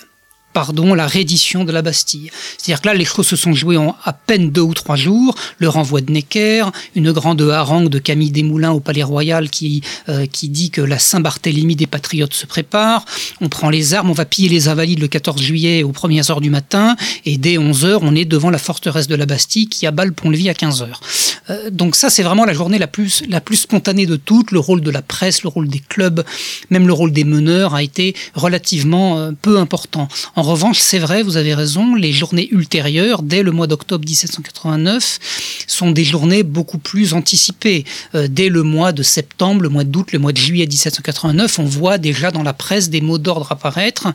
pardon, 0.56 0.94
la 0.94 1.06
reddition 1.06 1.66
de 1.66 1.74
la 1.74 1.82
Bastille. 1.82 2.32
C'est-à-dire 2.58 2.82
que 2.82 2.88
là, 2.88 2.94
les 2.94 3.04
choses 3.04 3.28
se 3.28 3.36
sont 3.36 3.54
jouées 3.54 3.76
en 3.76 3.94
à 4.06 4.14
peine 4.14 4.52
deux 4.52 4.62
ou 4.62 4.74
trois 4.74 4.96
jours. 4.96 5.36
Le 5.60 5.68
renvoi 5.68 6.00
de 6.00 6.10
Necker, 6.10 6.72
une 6.96 7.12
grande 7.12 7.42
harangue 7.42 7.90
de 7.90 8.00
Camille 8.00 8.32
Desmoulins 8.32 8.72
au 8.72 8.80
Palais 8.80 9.04
Royal 9.04 9.50
qui, 9.50 9.82
euh, 10.08 10.26
qui 10.26 10.48
dit 10.48 10.72
que 10.72 10.80
la 10.80 10.98
Saint-Barthélemy 10.98 11.76
des 11.76 11.88
Patriotes 11.88 12.34
se 12.34 12.46
prépare. 12.46 13.04
On 13.42 13.50
prend 13.50 13.70
les 13.70 13.94
armes, 13.94 14.10
on 14.10 14.14
va 14.14 14.24
piller 14.24 14.48
les 14.48 14.70
Invalides 14.70 15.00
le 15.00 15.10
14 15.10 15.42
juillet 15.42 15.84
aux 15.84 15.92
premières 15.92 16.32
heures 16.32 16.40
du 16.40 16.50
matin. 16.50 16.96
Et 17.26 17.38
dès 17.38 17.58
11 17.58 17.84
heures, 17.84 18.00
on 18.04 18.16
est 18.16 18.24
devant 18.24 18.50
la 18.50 18.58
forteresse 18.58 19.08
de 19.10 19.16
la 19.16 19.26
Bastille 19.26 19.68
qui 19.68 19.86
abat 19.86 20.06
le 20.06 20.14
pont-levis 20.14 20.48
à 20.48 20.54
15 20.54 20.84
heures. 20.84 21.02
Euh, 21.50 21.70
donc 21.70 21.98
ça, 21.98 22.10
c'est 22.10 22.24
vraiment 22.24 22.46
la 22.46 22.54
journée 22.54 22.78
la 22.78 22.88
plus, 22.88 23.24
la 23.28 23.42
plus 23.42 23.58
spontanée 23.58 24.06
de 24.06 24.16
toutes. 24.16 24.52
Le 24.52 24.60
rôle 24.60 24.80
de 24.80 24.90
la 24.90 25.02
presse, 25.02 25.44
le 25.44 25.50
rôle 25.50 25.68
des 25.68 25.80
clubs, 25.80 26.24
même 26.70 26.88
le 26.88 26.94
rôle 26.94 27.12
des 27.12 27.26
meneurs 27.26 27.76
a 27.76 27.84
été 27.84 28.16
relativement 28.36 29.18
euh, 29.18 29.32
peu 29.42 29.60
important. 29.60 30.08
Revanche, 30.46 30.80
c'est 30.80 31.00
vrai, 31.00 31.24
vous 31.24 31.38
avez 31.38 31.54
raison, 31.54 31.96
les 31.96 32.14
journées 32.14 32.48
ultérieures, 32.52 33.22
dès 33.22 33.44
le 33.44 33.52
mois 33.52 33.68
d'octobre 33.68 34.06
1789, 34.06 35.20
sont 35.68 35.92
des 35.92 36.04
journées 36.04 36.44
beaucoup 36.44 36.78
plus 36.78 37.14
anticipées. 37.14 37.86
Euh, 38.14 38.28
dès 38.30 38.50
le 38.50 38.64
mois 38.64 38.92
de 38.92 39.04
septembre, 39.04 39.62
le 39.62 39.70
mois 39.70 39.84
d'août, 39.84 40.12
le 40.12 40.20
mois 40.20 40.32
de 40.32 40.38
juillet 40.38 40.68
1789, 40.68 41.60
on 41.60 41.64
voit 41.64 41.98
déjà 41.98 42.32
dans 42.32 42.44
la 42.44 42.54
presse 42.54 42.90
des 42.90 43.02
mots 43.02 43.18
d'ordre 43.18 43.52
apparaître 43.52 44.08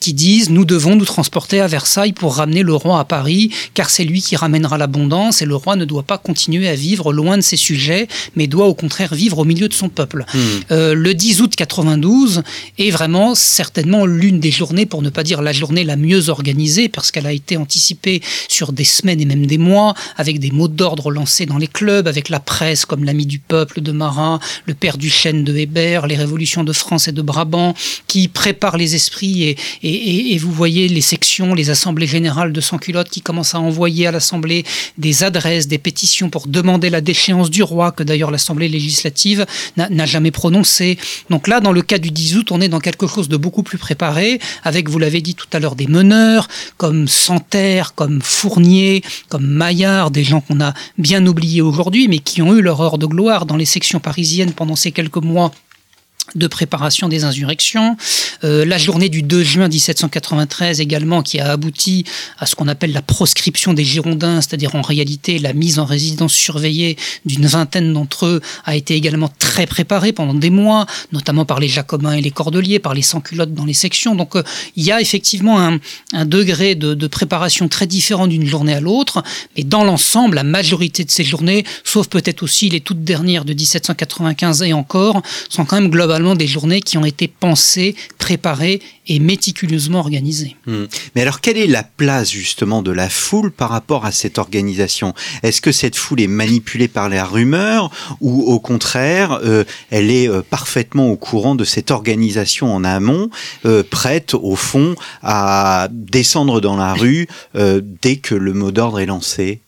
qui 0.00 0.12
disent 0.12 0.50
nous 0.50 0.64
devons 0.64 0.96
nous 0.96 1.04
transporter 1.04 1.60
à 1.60 1.66
Versailles 1.66 2.12
pour 2.12 2.36
ramener 2.36 2.62
le 2.62 2.74
roi 2.74 3.00
à 3.00 3.04
Paris, 3.04 3.50
car 3.74 3.90
c'est 3.90 4.04
lui 4.04 4.22
qui 4.22 4.36
ramènera 4.36 4.78
l'abondance 4.78 5.42
et 5.42 5.46
le 5.46 5.56
roi 5.56 5.76
ne 5.76 5.84
doit 5.84 6.02
pas 6.02 6.18
continuer 6.18 6.68
à 6.68 6.74
vivre 6.74 7.12
loin 7.12 7.36
de 7.36 7.42
ses 7.42 7.56
sujets, 7.56 8.08
mais 8.36 8.46
doit 8.46 8.66
au 8.66 8.74
contraire 8.74 9.14
vivre 9.14 9.38
au 9.38 9.44
milieu 9.44 9.68
de 9.68 9.74
son 9.74 9.88
peuple. 9.88 10.24
Hmm. 10.32 10.38
Euh, 10.70 10.94
le 10.94 11.14
10 11.14 11.42
août 11.42 11.54
92 11.56 12.42
est 12.78 12.90
vraiment 12.90 13.34
certainement 13.34 14.06
l'une 14.06 14.40
des 14.40 14.50
journées, 14.50 14.86
pour 14.86 15.02
ne 15.02 15.10
pas 15.10 15.22
dire 15.22 15.42
la 15.42 15.52
journée 15.52 15.67
la 15.76 15.96
mieux 15.96 16.28
organisée 16.28 16.88
parce 16.88 17.10
qu'elle 17.10 17.26
a 17.26 17.32
été 17.32 17.56
anticipée 17.56 18.20
sur 18.48 18.72
des 18.72 18.84
semaines 18.84 19.20
et 19.20 19.24
même 19.24 19.46
des 19.46 19.58
mois, 19.58 19.94
avec 20.16 20.38
des 20.40 20.50
mots 20.50 20.68
d'ordre 20.68 21.10
lancés 21.10 21.46
dans 21.46 21.58
les 21.58 21.66
clubs, 21.66 22.08
avec 22.08 22.28
la 22.28 22.40
presse 22.40 22.84
comme 22.84 23.04
l'ami 23.04 23.26
du 23.26 23.38
peuple 23.38 23.80
de 23.80 23.92
Marat, 23.92 24.40
le 24.66 24.74
père 24.74 24.98
du 24.98 25.10
chêne 25.10 25.44
de 25.44 25.56
Hébert, 25.56 26.06
les 26.06 26.16
révolutions 26.16 26.64
de 26.64 26.72
France 26.72 27.08
et 27.08 27.12
de 27.12 27.22
Brabant, 27.22 27.74
qui 28.06 28.28
préparent 28.28 28.76
les 28.76 28.94
esprits 28.94 29.56
et, 29.82 30.38
vous 30.38 30.52
voyez 30.52 30.88
les 30.88 31.00
sections, 31.00 31.54
les 31.54 31.70
assemblées 31.70 32.06
générales 32.06 32.52
de 32.52 32.60
sans-culottes 32.60 33.10
qui 33.10 33.20
commencent 33.20 33.54
à 33.54 33.60
envoyer 33.60 34.06
à 34.06 34.12
l'Assemblée 34.12 34.64
des 34.96 35.22
adresses, 35.24 35.68
des 35.68 35.78
pétitions 35.78 36.30
pour 36.30 36.46
demander 36.46 36.90
la 36.90 37.00
déchéance 37.00 37.50
du 37.50 37.62
roi, 37.62 37.92
que 37.92 38.02
d'ailleurs 38.02 38.30
l'Assemblée 38.30 38.68
législative 38.68 39.46
n'a 39.76 40.06
jamais 40.06 40.30
prononcé. 40.30 40.98
Donc 41.30 41.48
là, 41.48 41.60
dans 41.60 41.72
le 41.72 41.82
cas 41.82 41.98
du 41.98 42.10
10 42.10 42.36
août, 42.36 42.52
on 42.52 42.60
est 42.60 42.68
dans 42.68 42.80
quelque 42.80 43.06
chose 43.06 43.28
de 43.28 43.36
beaucoup 43.36 43.62
plus 43.62 43.78
préparé, 43.78 44.40
avec, 44.64 44.88
vous 44.88 44.98
l'avez 44.98 45.20
dit 45.20 45.34
tout 45.34 45.46
à 45.52 45.57
des 45.76 45.86
meneurs 45.86 46.48
comme 46.76 47.08
Santerre, 47.08 47.94
comme 47.94 48.20
Fournier, 48.22 49.02
comme 49.28 49.46
Maillard, 49.46 50.10
des 50.10 50.24
gens 50.24 50.40
qu'on 50.40 50.60
a 50.60 50.74
bien 50.96 51.26
oubliés 51.26 51.62
aujourd'hui, 51.62 52.08
mais 52.08 52.18
qui 52.18 52.42
ont 52.42 52.54
eu 52.54 52.62
leur 52.62 52.80
heure 52.80 52.98
de 52.98 53.06
gloire 53.06 53.46
dans 53.46 53.56
les 53.56 53.64
sections 53.64 54.00
parisiennes 54.00 54.52
pendant 54.52 54.76
ces 54.76 54.92
quelques 54.92 55.16
mois 55.16 55.52
de 56.34 56.46
préparation 56.46 57.08
des 57.08 57.24
insurrections, 57.24 57.96
euh, 58.44 58.64
la 58.64 58.78
journée 58.78 59.08
du 59.08 59.22
2 59.22 59.42
juin 59.42 59.68
1793 59.68 60.80
également 60.80 61.22
qui 61.22 61.40
a 61.40 61.50
abouti 61.50 62.04
à 62.38 62.46
ce 62.46 62.54
qu'on 62.54 62.68
appelle 62.68 62.92
la 62.92 63.02
proscription 63.02 63.72
des 63.72 63.84
Girondins, 63.84 64.40
c'est-à-dire 64.40 64.74
en 64.74 64.82
réalité 64.82 65.38
la 65.38 65.52
mise 65.52 65.78
en 65.78 65.84
résidence 65.84 66.34
surveillée 66.34 66.96
d'une 67.24 67.46
vingtaine 67.46 67.92
d'entre 67.92 68.26
eux 68.26 68.40
a 68.64 68.76
été 68.76 68.94
également 68.94 69.30
très 69.38 69.66
préparée 69.66 70.12
pendant 70.12 70.34
des 70.34 70.50
mois, 70.50 70.86
notamment 71.12 71.44
par 71.44 71.60
les 71.60 71.68
Jacobins 71.68 72.12
et 72.12 72.20
les 72.20 72.30
Cordeliers, 72.30 72.78
par 72.78 72.94
les 72.94 73.02
sans-culottes 73.02 73.54
dans 73.54 73.64
les 73.64 73.74
sections. 73.74 74.14
Donc 74.14 74.36
euh, 74.36 74.42
il 74.76 74.84
y 74.84 74.92
a 74.92 75.00
effectivement 75.00 75.60
un, 75.60 75.78
degré 76.24 76.74
de, 76.74 76.94
de, 76.94 77.06
préparation 77.06 77.68
très 77.68 77.86
différent 77.86 78.26
d'une 78.26 78.46
journée 78.46 78.74
à 78.74 78.80
l'autre, 78.80 79.22
mais 79.56 79.64
dans 79.64 79.84
l'ensemble, 79.84 80.36
la 80.36 80.44
majorité 80.44 81.04
de 81.04 81.10
ces 81.10 81.24
journées, 81.24 81.64
sauf 81.84 82.08
peut-être 82.08 82.42
aussi 82.42 82.68
les 82.68 82.80
toutes 82.80 83.02
dernières 83.02 83.44
de 83.44 83.54
1795 83.54 84.62
et 84.62 84.72
encore, 84.72 85.22
sont 85.48 85.64
quand 85.64 85.80
même 85.80 85.90
globalement 85.90 86.17
des 86.18 86.46
journées 86.46 86.80
qui 86.80 86.98
ont 86.98 87.04
été 87.04 87.28
pensées, 87.28 87.94
préparées 88.18 88.80
et 89.06 89.18
méticuleusement 89.18 90.00
organisées. 90.00 90.56
Hmm. 90.66 90.84
Mais 91.14 91.22
alors, 91.22 91.40
quelle 91.40 91.56
est 91.56 91.66
la 91.66 91.82
place 91.82 92.30
justement 92.30 92.82
de 92.82 92.90
la 92.90 93.08
foule 93.08 93.50
par 93.50 93.70
rapport 93.70 94.04
à 94.04 94.12
cette 94.12 94.38
organisation? 94.38 95.14
Est-ce 95.42 95.60
que 95.60 95.72
cette 95.72 95.96
foule 95.96 96.20
est 96.20 96.26
manipulée 96.26 96.88
par 96.88 97.08
la 97.08 97.24
rumeur 97.24 97.90
ou 98.20 98.42
au 98.42 98.60
contraire, 98.60 99.40
euh, 99.44 99.64
elle 99.90 100.10
est 100.10 100.28
euh, 100.28 100.42
parfaitement 100.42 101.08
au 101.10 101.16
courant 101.16 101.54
de 101.54 101.64
cette 101.64 101.90
organisation 101.90 102.74
en 102.74 102.84
amont, 102.84 103.30
euh, 103.64 103.82
prête 103.88 104.34
au 104.34 104.56
fond 104.56 104.94
à 105.22 105.88
descendre 105.90 106.60
dans 106.60 106.76
la 106.76 106.94
rue 106.94 107.26
dès 107.54 108.16
que 108.16 108.34
le 108.34 108.52
mot 108.52 108.70
d'ordre 108.70 109.00
est 109.00 109.06
lancé? 109.06 109.60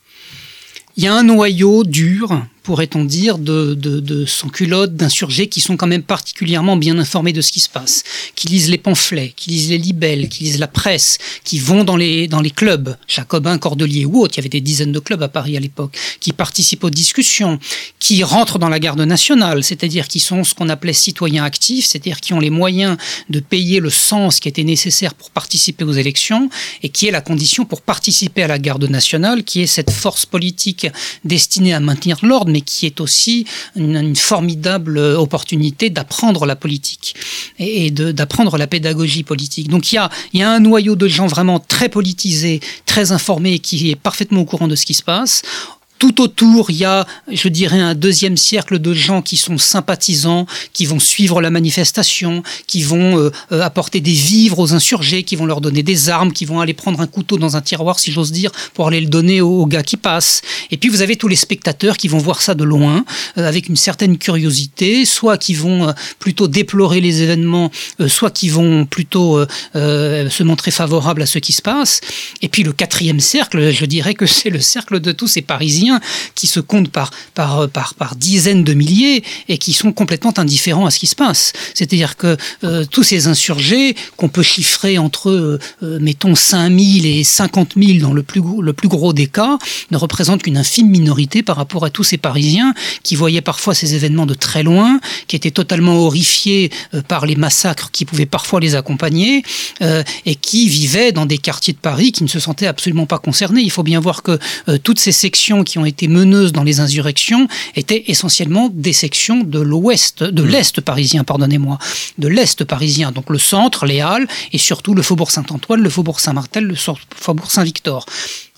Il 0.96 1.04
y 1.04 1.06
a 1.06 1.14
un 1.14 1.22
noyau 1.22 1.84
dur 1.84 2.42
pourrait-on 2.62 3.04
dire, 3.04 3.38
de, 3.38 3.74
de, 3.74 4.24
sans-culottes, 4.26 4.94
d'insurgés 4.94 5.48
qui 5.48 5.60
sont 5.60 5.76
quand 5.76 5.86
même 5.86 6.02
particulièrement 6.02 6.76
bien 6.76 6.98
informés 6.98 7.32
de 7.32 7.40
ce 7.40 7.52
qui 7.52 7.60
se 7.60 7.68
passe, 7.68 8.02
qui 8.34 8.48
lisent 8.48 8.70
les 8.70 8.78
pamphlets, 8.78 9.32
qui 9.34 9.50
lisent 9.50 9.70
les 9.70 9.78
libelles, 9.78 10.28
qui 10.28 10.44
lisent 10.44 10.58
la 10.58 10.68
presse, 10.68 11.18
qui 11.44 11.58
vont 11.58 11.84
dans 11.84 11.96
les, 11.96 12.28
dans 12.28 12.40
les 12.40 12.50
clubs, 12.50 12.96
Jacobin, 13.08 13.58
Cordelier 13.58 14.04
ou 14.04 14.20
autres, 14.20 14.34
il 14.34 14.38
y 14.38 14.40
avait 14.40 14.48
des 14.48 14.60
dizaines 14.60 14.92
de 14.92 14.98
clubs 14.98 15.22
à 15.22 15.28
Paris 15.28 15.56
à 15.56 15.60
l'époque, 15.60 15.96
qui 16.20 16.32
participent 16.32 16.84
aux 16.84 16.90
discussions, 16.90 17.58
qui 17.98 18.22
rentrent 18.22 18.58
dans 18.58 18.68
la 18.68 18.78
garde 18.78 19.00
nationale, 19.00 19.64
c'est-à-dire 19.64 20.08
qui 20.08 20.20
sont 20.20 20.44
ce 20.44 20.54
qu'on 20.54 20.68
appelait 20.68 20.92
citoyens 20.92 21.44
actifs, 21.44 21.86
c'est-à-dire 21.86 22.20
qui 22.20 22.34
ont 22.34 22.40
les 22.40 22.50
moyens 22.50 22.96
de 23.30 23.40
payer 23.40 23.80
le 23.80 23.90
sens 23.90 24.40
qui 24.40 24.48
était 24.48 24.64
nécessaire 24.64 25.14
pour 25.14 25.30
participer 25.30 25.84
aux 25.84 25.92
élections, 25.92 26.50
et 26.82 26.88
qui 26.88 27.06
est 27.06 27.10
la 27.10 27.20
condition 27.20 27.64
pour 27.64 27.80
participer 27.80 28.42
à 28.42 28.48
la 28.48 28.58
garde 28.58 28.84
nationale, 28.84 29.44
qui 29.44 29.62
est 29.62 29.66
cette 29.66 29.90
force 29.90 30.26
politique 30.26 30.86
destinée 31.24 31.72
à 31.72 31.80
maintenir 31.80 32.18
l'ordre, 32.22 32.49
mais 32.50 32.60
qui 32.60 32.86
est 32.86 33.00
aussi 33.00 33.46
une, 33.76 34.16
formidable 34.16 34.98
opportunité 34.98 35.90
d'apprendre 35.90 36.46
la 36.46 36.56
politique 36.56 37.14
et, 37.58 37.90
d'apprendre 37.90 38.58
la 38.58 38.66
pédagogie 38.66 39.22
politique. 39.22 39.68
Donc 39.68 39.92
il 39.92 40.00
y, 40.34 40.42
a, 40.42 40.50
un 40.50 40.60
noyau 40.60 40.96
de 40.96 41.08
gens 41.08 41.26
vraiment 41.26 41.60
très 41.60 41.88
politisés, 41.88 42.60
très 42.86 43.12
informés, 43.12 43.58
qui 43.58 43.90
est 43.90 43.96
parfaitement 43.96 44.40
au 44.40 44.44
courant 44.44 44.68
de 44.68 44.76
ce 44.76 44.86
qui 44.86 44.94
se 44.94 45.02
passe 45.02 45.42
Tout 46.00 46.22
autour, 46.22 46.70
il 46.70 46.78
y 46.78 46.86
a, 46.86 47.06
je 47.30 47.48
dirais, 47.48 47.78
un 47.78 47.94
deuxième 47.94 48.38
cercle 48.38 48.78
de 48.78 48.94
gens 48.94 49.20
qui 49.20 49.36
sont 49.36 49.58
sympathisants, 49.58 50.46
qui 50.72 50.86
vont 50.86 50.98
suivre 50.98 51.42
la 51.42 51.50
manifestation, 51.50 52.42
qui 52.66 52.82
vont 52.82 53.18
euh, 53.18 53.30
euh, 53.52 53.60
apporter 53.60 54.00
des 54.00 54.14
vivres 54.14 54.60
aux 54.60 54.72
insurgés, 54.72 55.24
qui 55.24 55.36
vont 55.36 55.44
leur 55.44 55.60
donner 55.60 55.82
des 55.82 56.08
armes, 56.08 56.32
qui 56.32 56.46
vont 56.46 56.58
aller 56.60 56.72
prendre 56.72 57.02
un 57.02 57.06
couteau 57.06 57.36
dans 57.36 57.54
un 57.54 57.60
tiroir, 57.60 57.98
si 57.98 58.12
j'ose 58.12 58.32
dire, 58.32 58.50
pour 58.72 58.86
aller 58.88 59.02
le 59.02 59.08
donner 59.08 59.42
aux, 59.42 59.66
gars 59.66 59.82
qui 59.82 59.98
passent. 59.98 60.40
Et 60.70 60.78
puis 60.78 60.88
vous 60.88 61.02
avez 61.02 61.16
tous 61.16 61.28
les 61.28 61.36
spectateurs 61.36 61.98
qui 61.98 62.08
vont 62.08 62.16
voir 62.16 62.40
ça 62.40 62.54
de 62.54 62.64
loin, 62.64 63.04
euh, 63.36 63.46
avec 63.46 63.68
une 63.68 63.76
certaine 63.76 64.16
curiosité, 64.16 65.04
soit 65.04 65.36
qui 65.36 65.52
vont 65.52 65.92
plutôt 66.18 66.48
déplorer 66.48 67.02
les 67.02 67.20
événements, 67.20 67.70
soit 68.08 68.30
qui 68.30 68.48
vont 68.48 68.86
plutôt 68.86 69.44
se 69.74 70.42
montrer 70.42 70.70
favorables 70.70 71.20
à 71.20 71.26
ce 71.26 71.38
qui 71.38 71.52
se 71.52 71.60
passe. 71.60 72.00
Et 72.40 72.48
puis 72.48 72.62
le 72.62 72.72
quatrième 72.72 73.20
cercle, 73.20 73.70
je 73.70 73.84
dirais 73.84 74.14
que 74.14 74.24
c'est 74.24 74.48
le 74.48 74.60
cercle 74.60 74.98
de 75.00 75.12
tous 75.12 75.26
ces 75.26 75.42
Parisiens 75.42 75.89
qui 76.34 76.46
se 76.46 76.60
comptent 76.60 76.90
par, 76.90 77.10
par, 77.34 77.68
par, 77.68 77.94
par 77.94 78.16
dizaines 78.16 78.64
de 78.64 78.74
milliers 78.74 79.22
et 79.48 79.58
qui 79.58 79.72
sont 79.72 79.92
complètement 79.92 80.32
indifférents 80.38 80.86
à 80.86 80.90
ce 80.90 80.98
qui 80.98 81.06
se 81.06 81.14
passe. 81.14 81.52
C'est-à-dire 81.74 82.16
que 82.16 82.36
euh, 82.64 82.84
tous 82.84 83.02
ces 83.02 83.26
insurgés, 83.26 83.94
qu'on 84.16 84.28
peut 84.28 84.42
chiffrer 84.42 84.98
entre, 84.98 85.30
euh, 85.30 85.58
euh, 85.82 85.98
mettons, 86.00 86.34
5 86.34 86.68
000 86.68 87.04
et 87.04 87.24
50 87.24 87.74
000 87.76 87.98
dans 88.00 88.12
le 88.12 88.22
plus, 88.22 88.42
le 88.60 88.72
plus 88.72 88.88
gros 88.88 89.12
des 89.12 89.26
cas, 89.26 89.58
ne 89.90 89.96
représentent 89.96 90.42
qu'une 90.42 90.56
infime 90.56 90.88
minorité 90.88 91.42
par 91.42 91.56
rapport 91.56 91.84
à 91.84 91.90
tous 91.90 92.04
ces 92.04 92.16
Parisiens 92.16 92.74
qui 93.02 93.16
voyaient 93.16 93.40
parfois 93.40 93.74
ces 93.74 93.94
événements 93.94 94.26
de 94.26 94.34
très 94.34 94.62
loin, 94.62 95.00
qui 95.26 95.36
étaient 95.36 95.50
totalement 95.50 95.96
horrifiés 95.96 96.70
par 97.08 97.26
les 97.26 97.36
massacres 97.36 97.90
qui 97.90 98.04
pouvaient 98.04 98.26
parfois 98.26 98.60
les 98.60 98.74
accompagner 98.74 99.42
et 99.80 100.34
qui 100.34 100.68
vivaient 100.68 101.12
dans 101.12 101.26
des 101.26 101.38
quartiers 101.38 101.72
de 101.72 101.78
Paris 101.78 102.12
qui 102.12 102.22
ne 102.22 102.28
se 102.28 102.40
sentaient 102.40 102.66
absolument 102.66 103.06
pas 103.06 103.18
concernés. 103.18 103.62
Il 103.62 103.70
faut 103.70 103.82
bien 103.82 104.00
voir 104.00 104.22
que 104.22 104.38
toutes 104.82 104.98
ces 104.98 105.12
sections 105.12 105.64
qui 105.64 105.78
ont 105.78 105.79
été 105.84 106.08
meneuses 106.08 106.52
dans 106.52 106.62
les 106.62 106.80
insurrections 106.80 107.48
étaient 107.76 108.04
essentiellement 108.06 108.70
des 108.72 108.92
sections 108.92 109.42
de 109.42 109.60
l'ouest, 109.60 110.22
de 110.22 110.42
mmh. 110.42 110.46
l'est 110.46 110.80
parisien, 110.80 111.24
pardonnez-moi, 111.24 111.78
de 112.18 112.28
l'est 112.28 112.64
parisien, 112.64 113.12
donc 113.12 113.30
le 113.30 113.38
centre, 113.38 113.86
les 113.86 114.00
Halles, 114.00 114.28
et 114.52 114.58
surtout 114.58 114.94
le 114.94 115.02
faubourg 115.02 115.30
Saint-Antoine, 115.30 115.82
le 115.82 115.90
faubourg 115.90 116.20
Saint-Martel, 116.20 116.64
le 116.64 116.74
faubourg 116.74 117.50
Saint-Victor 117.50 118.06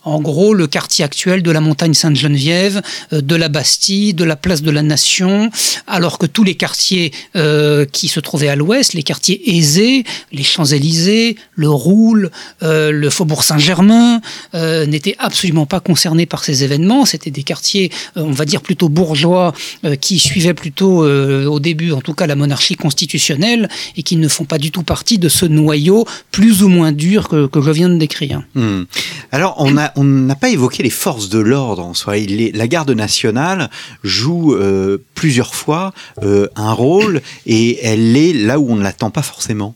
en 0.04 0.20
gros 0.20 0.54
le 0.54 0.66
quartier 0.66 1.04
actuel 1.04 1.42
de 1.42 1.50
la 1.50 1.60
montagne 1.60 1.94
Sainte-Geneviève, 1.94 2.82
euh, 3.12 3.20
de 3.20 3.36
la 3.36 3.48
Bastille, 3.48 4.14
de 4.14 4.24
la 4.24 4.36
place 4.36 4.62
de 4.62 4.70
la 4.70 4.82
Nation, 4.82 5.50
alors 5.86 6.18
que 6.18 6.26
tous 6.26 6.44
les 6.44 6.54
quartiers 6.54 7.12
euh, 7.36 7.84
qui 7.84 8.08
se 8.08 8.20
trouvaient 8.20 8.48
à 8.48 8.56
l'ouest, 8.56 8.94
les 8.94 9.02
quartiers 9.02 9.56
aisés, 9.56 10.04
les 10.32 10.42
Champs-Élysées, 10.42 11.36
le 11.54 11.68
Roule, 11.68 12.30
euh, 12.62 12.90
le 12.90 13.10
Faubourg 13.10 13.44
Saint-Germain, 13.44 14.20
n'étaient 14.54 15.16
absolument 15.18 15.66
pas 15.66 15.80
concernés 15.80 16.26
par 16.26 16.44
ces 16.44 16.64
événements. 16.64 17.04
C'était 17.04 17.30
des 17.30 17.42
quartiers, 17.42 17.90
on 18.16 18.30
va 18.30 18.44
dire 18.44 18.60
plutôt 18.60 18.88
bourgeois, 18.88 19.52
qui 20.00 20.18
suivaient 20.18 20.54
plutôt 20.54 21.04
au 21.04 21.60
début, 21.60 21.92
en 21.92 22.00
tout 22.00 22.14
cas, 22.14 22.26
la 22.26 22.36
monarchie 22.36 22.76
constitutionnelle 22.76 23.68
et 23.96 24.02
qui 24.02 24.16
ne 24.16 24.28
font 24.28 24.44
pas 24.44 24.58
du 24.58 24.70
tout 24.70 24.82
partie 24.82 25.18
de 25.18 25.28
ce 25.28 25.46
noyau 25.46 26.06
plus 26.30 26.62
ou 26.62 26.68
moins 26.68 26.92
dur 26.92 27.28
que, 27.28 27.48
je 27.54 27.70
viens 27.70 27.88
de 27.88 27.96
décrire. 27.96 28.42
Hmm. 28.54 28.82
Alors 29.30 29.54
on 29.58 29.76
a 29.76 29.91
on 29.96 30.05
n'a 30.05 30.37
pas 30.37 30.50
évoqué 30.50 30.83
les 30.83 30.90
forces 30.90 31.28
de 31.28 31.38
l'ordre 31.38 31.85
en 31.85 31.94
soi. 31.94 32.14
la 32.16 32.68
garde 32.68 32.90
nationale 32.90 33.70
joue 34.02 34.55
euh, 34.55 34.98
plusieurs 35.14 35.55
fois 35.55 35.92
euh, 36.22 36.48
un 36.57 36.72
rôle 36.72 37.20
et 37.46 37.85
elle 37.85 38.16
est 38.16 38.33
là 38.33 38.59
où 38.59 38.70
on 38.70 38.76
ne 38.76 38.83
l'attend 38.83 39.11
pas 39.11 39.22
forcément. 39.22 39.74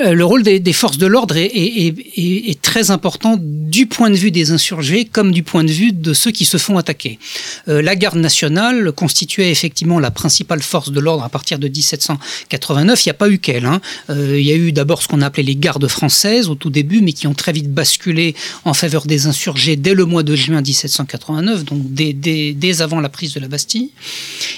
Euh, 0.00 0.12
le 0.12 0.24
rôle 0.24 0.42
des, 0.42 0.72
forces 0.72 0.98
de 0.98 1.06
l'ordre 1.06 1.36
est, 1.36 2.60
très 2.62 2.90
important 2.90 3.36
du 3.38 3.86
point 3.86 4.10
de 4.10 4.16
vue 4.16 4.32
des 4.32 4.50
insurgés 4.50 5.04
comme 5.04 5.30
du 5.30 5.44
point 5.44 5.62
de 5.62 5.70
vue 5.70 5.92
de 5.92 6.12
ceux 6.12 6.32
qui 6.32 6.44
se 6.44 6.56
font 6.56 6.78
attaquer. 6.78 7.18
Euh, 7.68 7.80
la 7.80 7.94
garde 7.94 8.18
nationale 8.18 8.90
constituait 8.90 9.50
effectivement 9.50 10.00
la 10.00 10.10
principale 10.10 10.62
force 10.62 10.90
de 10.90 10.98
l'ordre 10.98 11.22
à 11.22 11.28
partir 11.28 11.58
de 11.60 11.68
1789. 11.68 13.04
Il 13.04 13.08
n'y 13.08 13.10
a 13.10 13.14
pas 13.14 13.30
eu 13.30 13.38
qu'elle. 13.38 13.66
Hein. 13.66 13.80
Euh, 14.10 14.38
il 14.38 14.44
y 14.44 14.50
a 14.50 14.56
eu 14.56 14.72
d'abord 14.72 15.00
ce 15.02 15.08
qu'on 15.08 15.20
appelait 15.22 15.44
les 15.44 15.54
gardes 15.54 15.86
françaises 15.86 16.48
au 16.48 16.56
tout 16.56 16.70
début, 16.70 17.00
mais 17.00 17.12
qui 17.12 17.28
ont 17.28 17.34
très 17.34 17.52
vite 17.52 17.72
basculé 17.72 18.34
en 18.64 18.74
faveur 18.74 19.06
des 19.06 19.26
insurgés 19.26 19.76
dès 19.76 19.94
le 19.94 20.04
mois 20.06 20.24
de 20.24 20.34
juin 20.34 20.60
1789, 20.60 21.64
donc 21.64 21.82
dès, 21.84 22.80
avant 22.80 23.00
la 23.00 23.08
prise 23.08 23.34
de 23.34 23.40
la 23.40 23.46
Bastille. 23.46 23.90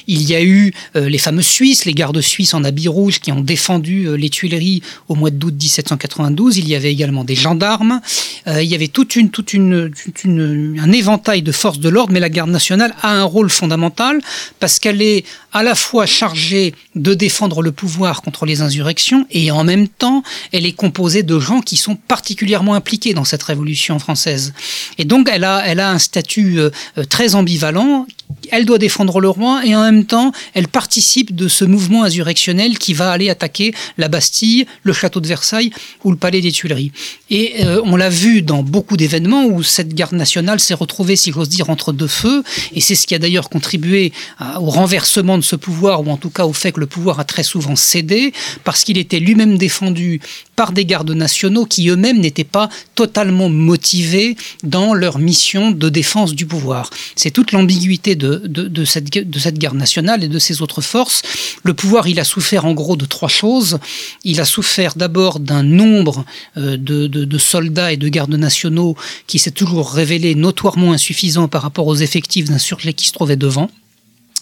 Il 0.06 0.22
y 0.22 0.34
a 0.34 0.42
eu 0.42 0.72
les 0.94 1.18
fameux 1.18 1.42
Suisses, 1.42 1.84
les 1.84 1.92
gardes 1.92 2.20
suisses 2.20 2.54
en 2.54 2.64
habit 2.64 2.88
rouge 2.88 3.20
qui 3.20 3.32
ont 3.32 3.40
défendu 3.40 4.16
les 4.16 4.30
Tuileries 4.30 4.82
au 5.08 5.14
mois 5.14 5.25
d'août 5.30 5.54
1792. 5.54 6.58
Il 6.58 6.68
y 6.68 6.74
avait 6.74 6.92
également 6.92 7.24
des 7.24 7.34
gendarmes. 7.34 8.00
Euh, 8.46 8.62
il 8.62 8.68
y 8.68 8.74
avait 8.74 8.88
toute 8.88 9.16
un 9.16 10.92
éventail 10.92 11.42
de 11.42 11.52
forces 11.52 11.78
de 11.78 11.88
l'ordre, 11.88 12.12
mais 12.12 12.20
la 12.20 12.28
garde 12.28 12.50
nationale 12.50 12.94
a 13.02 13.12
un 13.12 13.24
rôle 13.24 13.50
fondamental 13.50 14.20
parce 14.60 14.78
qu'elle 14.78 15.02
est 15.02 15.24
à 15.56 15.62
la 15.62 15.74
fois 15.74 16.04
chargée 16.04 16.74
de 16.96 17.14
défendre 17.14 17.62
le 17.62 17.72
pouvoir 17.72 18.20
contre 18.20 18.44
les 18.44 18.60
insurrections 18.60 19.26
et 19.30 19.50
en 19.50 19.64
même 19.64 19.88
temps, 19.88 20.22
elle 20.52 20.66
est 20.66 20.74
composée 20.74 21.22
de 21.22 21.40
gens 21.40 21.62
qui 21.62 21.78
sont 21.78 21.96
particulièrement 21.96 22.74
impliqués 22.74 23.14
dans 23.14 23.24
cette 23.24 23.42
révolution 23.42 23.98
française. 23.98 24.52
Et 24.98 25.06
donc, 25.06 25.30
elle 25.32 25.44
a, 25.44 25.62
elle 25.64 25.80
a 25.80 25.90
un 25.90 25.98
statut 25.98 26.60
euh, 26.60 26.70
très 27.08 27.36
ambivalent 27.36 28.06
elle 28.50 28.64
doit 28.64 28.78
défendre 28.78 29.20
le 29.20 29.28
roi 29.28 29.62
et 29.64 29.74
en 29.74 29.82
même 29.82 30.04
temps, 30.04 30.32
elle 30.54 30.68
participe 30.68 31.34
de 31.34 31.48
ce 31.48 31.64
mouvement 31.64 32.04
insurrectionnel 32.04 32.78
qui 32.78 32.94
va 32.94 33.10
aller 33.10 33.30
attaquer 33.30 33.74
la 33.98 34.08
Bastille, 34.08 34.66
le 34.82 34.92
château 34.92 35.20
de 35.20 35.26
Versailles 35.26 35.70
ou 36.04 36.10
le 36.10 36.16
palais 36.16 36.40
des 36.40 36.52
Tuileries. 36.52 36.92
Et 37.30 37.64
euh, 37.64 37.80
on 37.84 37.96
l'a 37.96 38.08
vu 38.08 38.42
dans 38.42 38.62
beaucoup 38.62 38.96
d'événements 38.96 39.46
où 39.46 39.62
cette 39.62 39.94
garde 39.94 40.14
nationale 40.14 40.60
s'est 40.60 40.74
retrouvée, 40.74 41.16
si 41.16 41.32
j'ose 41.32 41.48
dire, 41.48 41.70
entre 41.70 41.92
deux 41.92 42.06
feux. 42.06 42.42
Et 42.72 42.80
c'est 42.80 42.94
ce 42.94 43.06
qui 43.06 43.14
a 43.14 43.18
d'ailleurs 43.18 43.48
contribué 43.48 44.12
au 44.60 44.70
renversement 44.70 45.38
de 45.38 45.42
ce 45.46 45.56
pouvoir, 45.56 46.06
ou 46.06 46.10
en 46.10 46.16
tout 46.16 46.30
cas 46.30 46.44
au 46.44 46.52
fait 46.52 46.72
que 46.72 46.80
le 46.80 46.86
pouvoir 46.86 47.20
a 47.20 47.24
très 47.24 47.42
souvent 47.42 47.76
cédé, 47.76 48.32
parce 48.64 48.84
qu'il 48.84 48.98
était 48.98 49.20
lui-même 49.20 49.56
défendu 49.58 50.20
par 50.56 50.72
des 50.72 50.84
gardes 50.84 51.10
nationaux 51.10 51.66
qui 51.66 51.88
eux-mêmes 51.88 52.18
n'étaient 52.18 52.44
pas 52.44 52.68
totalement 52.94 53.48
motivés 53.48 54.36
dans 54.64 54.94
leur 54.94 55.18
mission 55.18 55.70
de 55.70 55.88
défense 55.88 56.34
du 56.34 56.46
pouvoir. 56.46 56.90
C'est 57.14 57.30
toute 57.30 57.52
l'ambiguïté 57.52 58.16
de, 58.16 58.42
de, 58.46 58.84
cette, 58.84 59.10
de 59.10 59.38
cette 59.38 59.58
garde 59.58 59.76
nationale 59.76 60.24
et 60.24 60.28
de 60.28 60.38
ses 60.38 60.62
autres 60.62 60.80
forces. 60.80 61.22
Le 61.62 61.74
pouvoir, 61.74 62.08
il 62.08 62.18
a 62.18 62.24
souffert 62.24 62.64
en 62.64 62.72
gros 62.72 62.96
de 62.96 63.04
trois 63.04 63.28
choses. 63.28 63.78
Il 64.24 64.40
a 64.40 64.44
souffert 64.44 64.94
d'abord 64.96 65.40
d'un 65.40 65.62
nombre 65.62 66.24
euh, 66.56 66.76
de, 66.76 67.06
de, 67.06 67.38
soldats 67.38 67.92
et 67.92 67.96
de 67.96 68.08
gardes 68.08 68.34
nationaux 68.34 68.96
qui 69.26 69.38
s'est 69.38 69.50
toujours 69.50 69.92
révélé 69.92 70.34
notoirement 70.34 70.92
insuffisant 70.92 71.48
par 71.48 71.62
rapport 71.62 71.86
aux 71.86 71.96
effectifs 71.96 72.46
d'insurgés 72.48 72.94
qui 72.94 73.06
se 73.06 73.12
trouvaient 73.12 73.36
devant. 73.36 73.70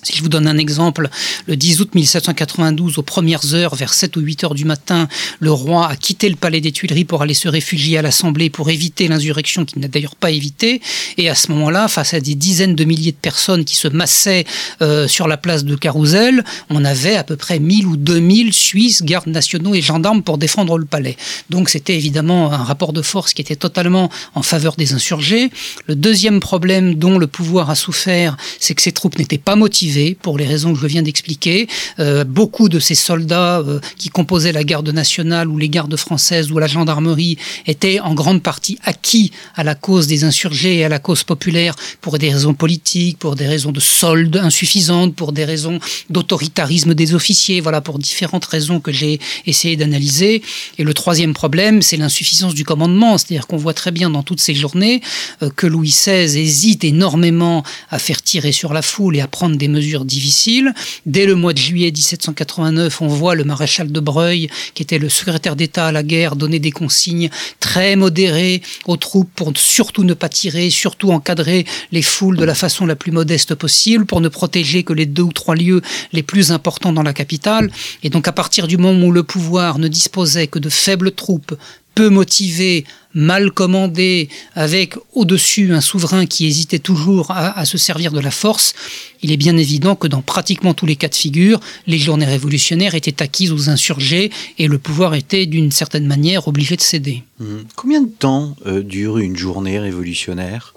Si 0.05 0.15
je 0.15 0.23
vous 0.23 0.29
donne 0.29 0.47
un 0.47 0.59
exemple, 0.59 1.09
le 1.47 1.57
10 1.57 1.81
août 1.81 1.95
1792, 1.95 2.99
aux 2.99 3.03
premières 3.03 3.55
heures, 3.55 3.75
vers 3.75 3.95
7 3.95 4.17
ou 4.17 4.21
8 4.21 4.45
heures 4.45 4.55
du 4.55 4.67
matin, 4.67 5.09
le 5.41 5.51
roi 5.51 5.89
a 5.89 5.97
quitté 5.97 6.29
le 6.29 6.37
palais 6.37 6.61
des 6.61 6.73
Tuileries 6.73 7.07
pour 7.07 7.23
aller 7.23 7.33
se 7.33 7.49
réfugier 7.49 7.97
à 7.97 8.03
l'Assemblée 8.03 8.51
pour 8.51 8.69
éviter 8.69 9.09
l'insurrection 9.09 9.65
qu'il 9.65 9.81
n'a 9.81 9.89
d'ailleurs 9.89 10.15
pas 10.15 10.31
évité. 10.31 10.83
Et 11.17 11.31
à 11.31 11.35
ce 11.35 11.51
moment-là, 11.53 11.89
face 11.89 12.13
à 12.13 12.21
des 12.21 12.35
dizaines 12.35 12.75
de 12.75 12.85
milliers 12.85 13.13
de 13.13 13.17
personnes 13.17 13.65
qui 13.65 13.77
se 13.77 13.89
massaient 13.89 14.45
euh, 14.83 15.09
sur 15.09 15.27
la 15.27 15.39
place 15.39 15.65
de 15.65 15.75
Carousel, 15.75 16.45
on 16.69 16.85
avait 16.85 17.17
à 17.17 17.25
peu 17.25 17.37
près 17.37 17.59
1000 17.59 17.87
ou 17.87 17.97
2000 17.97 18.53
Suisses, 18.53 19.03
gardes 19.03 19.29
nationaux 19.29 19.75
et 19.75 19.81
gendarmes 19.81 20.23
pour 20.23 20.37
défendre 20.37 20.77
le 20.77 20.85
palais. 20.85 21.17
Donc 21.49 21.71
c'était 21.71 21.97
évidemment 21.97 22.53
un 22.53 22.63
rapport 22.63 22.93
de 22.93 23.01
force 23.01 23.33
qui 23.33 23.41
était 23.41 23.57
totalement 23.57 24.11
en 24.35 24.43
faveur 24.43 24.77
des 24.77 24.93
insurgés. 24.93 25.51
Le 25.87 25.95
deuxième 25.95 26.41
problème 26.41 26.95
dont 26.95 27.19
le 27.19 27.27
pouvoir 27.27 27.71
a 27.71 27.75
souffert, 27.75 28.37
c'est 28.61 28.75
que 28.75 28.83
ces 28.83 28.93
troupes 28.93 29.19
n'étaient 29.19 29.39
pas 29.39 29.57
motivées 29.57 29.94
pour 30.21 30.39
les 30.39 30.47
raisons 30.47 30.73
que 30.73 30.81
je 30.81 30.87
viens 30.87 31.03
d'expliquer. 31.03 31.69
Euh, 31.99 32.25
beaucoup 32.25 32.69
de 32.69 32.79
ces 32.79 32.95
soldats 32.95 33.59
euh, 33.61 33.81
qui 33.97 34.09
composaient 34.09 34.53
la 34.53 34.65
garde 34.65 34.89
nationale 34.89 35.49
ou 35.49 35.59
les 35.59 35.69
gardes 35.69 35.97
françaises 35.97 36.51
ou 36.51 36.59
la 36.59 36.67
gendarmerie 36.67 37.39
étaient 37.67 38.01
en 38.01 38.15
grande 38.15 38.43
partie 38.43 38.79
acquis 38.85 39.31
à 39.55 39.65
la 39.65 39.75
cause 39.75 40.07
des 40.07 40.25
insurgés 40.25 40.79
et 40.79 40.85
à 40.85 40.89
la 40.89 40.99
cause 40.99 41.23
populaire 41.23 41.75
pour 42.01 42.19
des 42.19 42.31
raisons 42.33 42.55
politiques, 42.55 43.19
pour 43.19 43.37
des 43.37 43.47
raisons 43.47 43.73
de 43.73 43.81
soldes 43.81 44.37
insuffisantes, 44.37 45.15
pour 45.15 45.33
des 45.33 45.45
raisons 45.45 45.79
d'autoritarisme 46.11 46.95
des 46.95 47.15
officiers, 47.15 47.61
voilà, 47.61 47.81
pour 47.81 47.99
différentes 47.99 48.45
raisons 48.45 48.81
que 48.81 48.93
j'ai 48.93 49.21
essayé 49.47 49.77
d'analyser. 49.77 50.43
Et 50.79 50.85
le 50.85 50.95
troisième 50.95 51.35
problème, 51.35 51.83
c'est 51.83 51.97
l'insuffisance 51.97 52.55
du 52.55 52.65
commandement, 52.65 53.19
c'est-à-dire 53.19 53.47
qu'on 53.47 53.57
voit 53.57 53.75
très 53.75 53.91
bien 53.91 54.11
dans 54.11 54.23
toutes 54.23 54.41
ces 54.41 54.55
journées 54.55 55.01
euh, 55.43 55.51
que 55.55 55.67
Louis 55.67 55.91
XVI 55.91 56.39
hésite 56.39 56.85
énormément 56.85 57.63
à 57.91 57.99
faire 57.99 58.23
tirer 58.23 58.53
sur 58.53 58.73
la 58.73 58.83
foule 58.83 59.17
et 59.17 59.21
à 59.21 59.29
prendre 59.29 59.57
des 59.57 59.69
mesures 59.69 59.84
difficiles. 60.05 60.73
Dès 61.07 61.27
le 61.27 61.35
mois 61.35 61.53
de 61.53 61.59
juillet 61.59 61.91
1789, 61.91 63.01
on 63.03 63.07
voit 63.09 63.35
le 63.35 63.45
maréchal 63.45 63.93
de 63.93 64.01
Breuil, 64.01 64.49
qui 64.75 64.83
était 64.83 64.99
le 64.99 65.09
secrétaire 65.09 65.57
d'État 65.57 65.87
à 65.87 65.93
la 65.93 66.03
guerre, 66.03 66.37
donner 66.37 66.59
des 66.59 66.71
consignes 66.71 67.31
très 67.61 67.97
modérées 67.97 68.63
aux 68.87 68.97
troupes 68.97 69.31
pour 69.35 69.53
surtout 69.57 70.05
ne 70.05 70.15
pas 70.15 70.29
tirer, 70.29 70.71
surtout 70.71 71.11
encadrer 71.11 71.67
les 71.93 72.03
foules 72.03 72.37
de 72.37 72.45
la 72.45 72.55
façon 72.55 72.87
la 72.87 72.97
plus 72.97 73.13
modeste 73.13 73.55
possible, 73.55 74.07
pour 74.07 74.21
ne 74.21 74.29
protéger 74.29 74.83
que 74.83 74.93
les 74.93 75.07
deux 75.07 75.23
ou 75.23 75.33
trois 75.33 75.55
lieux 75.55 75.83
les 76.13 76.23
plus 76.23 76.53
importants 76.53 76.93
dans 76.93 77.03
la 77.03 77.13
capitale. 77.13 77.71
Et 78.03 78.11
donc 78.11 78.29
à 78.29 78.33
partir 78.33 78.67
du 78.67 78.77
moment 78.77 79.07
où 79.07 79.13
le 79.13 79.23
pouvoir 79.23 79.79
ne 79.79 79.89
disposait 79.89 80.47
que 80.47 80.59
de 80.59 80.69
faibles 80.69 81.13
troupes, 81.13 81.55
peu 81.95 82.09
motivée, 82.09 82.85
mal 83.15 83.53
commandée, 83.53 84.29
avec 84.55 84.95
au-dessus 85.13 85.73
un 85.73 85.81
souverain 85.81 86.27
qui 86.27 86.47
hésitait 86.47 86.79
toujours 86.79 87.31
à, 87.31 87.65
se 87.65 87.79
servir 87.79 88.13
de 88.13 88.21
la 88.21 88.31
force, 88.31 88.75
il 89.23 89.31
est 89.33 89.37
bien 89.37 89.57
évident 89.57 89.95
que 89.95 90.09
dans 90.09 90.21
pratiquement 90.21 90.75
tous 90.75 90.87
les 90.87 90.97
cas 90.97 91.09
de 91.09 91.15
figure, 91.15 91.61
les 91.87 91.99
journées 91.99 92.27
révolutionnaires 92.27 92.95
étaient 92.95 93.23
acquises 93.23 93.53
aux 93.53 93.71
insurgés 93.71 94.31
et 94.59 94.67
le 94.67 94.79
pouvoir 94.79 95.15
était 95.15 95.47
d'une 95.47 95.71
certaine 95.71 96.07
manière 96.07 96.49
obligé 96.49 96.77
de 96.77 96.83
céder. 96.83 97.23
Mmh. 97.39 97.45
Combien 97.77 98.03
de 98.03 98.11
temps 98.11 98.57
euh, 98.67 98.83
dure 98.83 99.19
une 99.19 99.37
journée 99.37 99.79
révolutionnaire? 99.79 100.74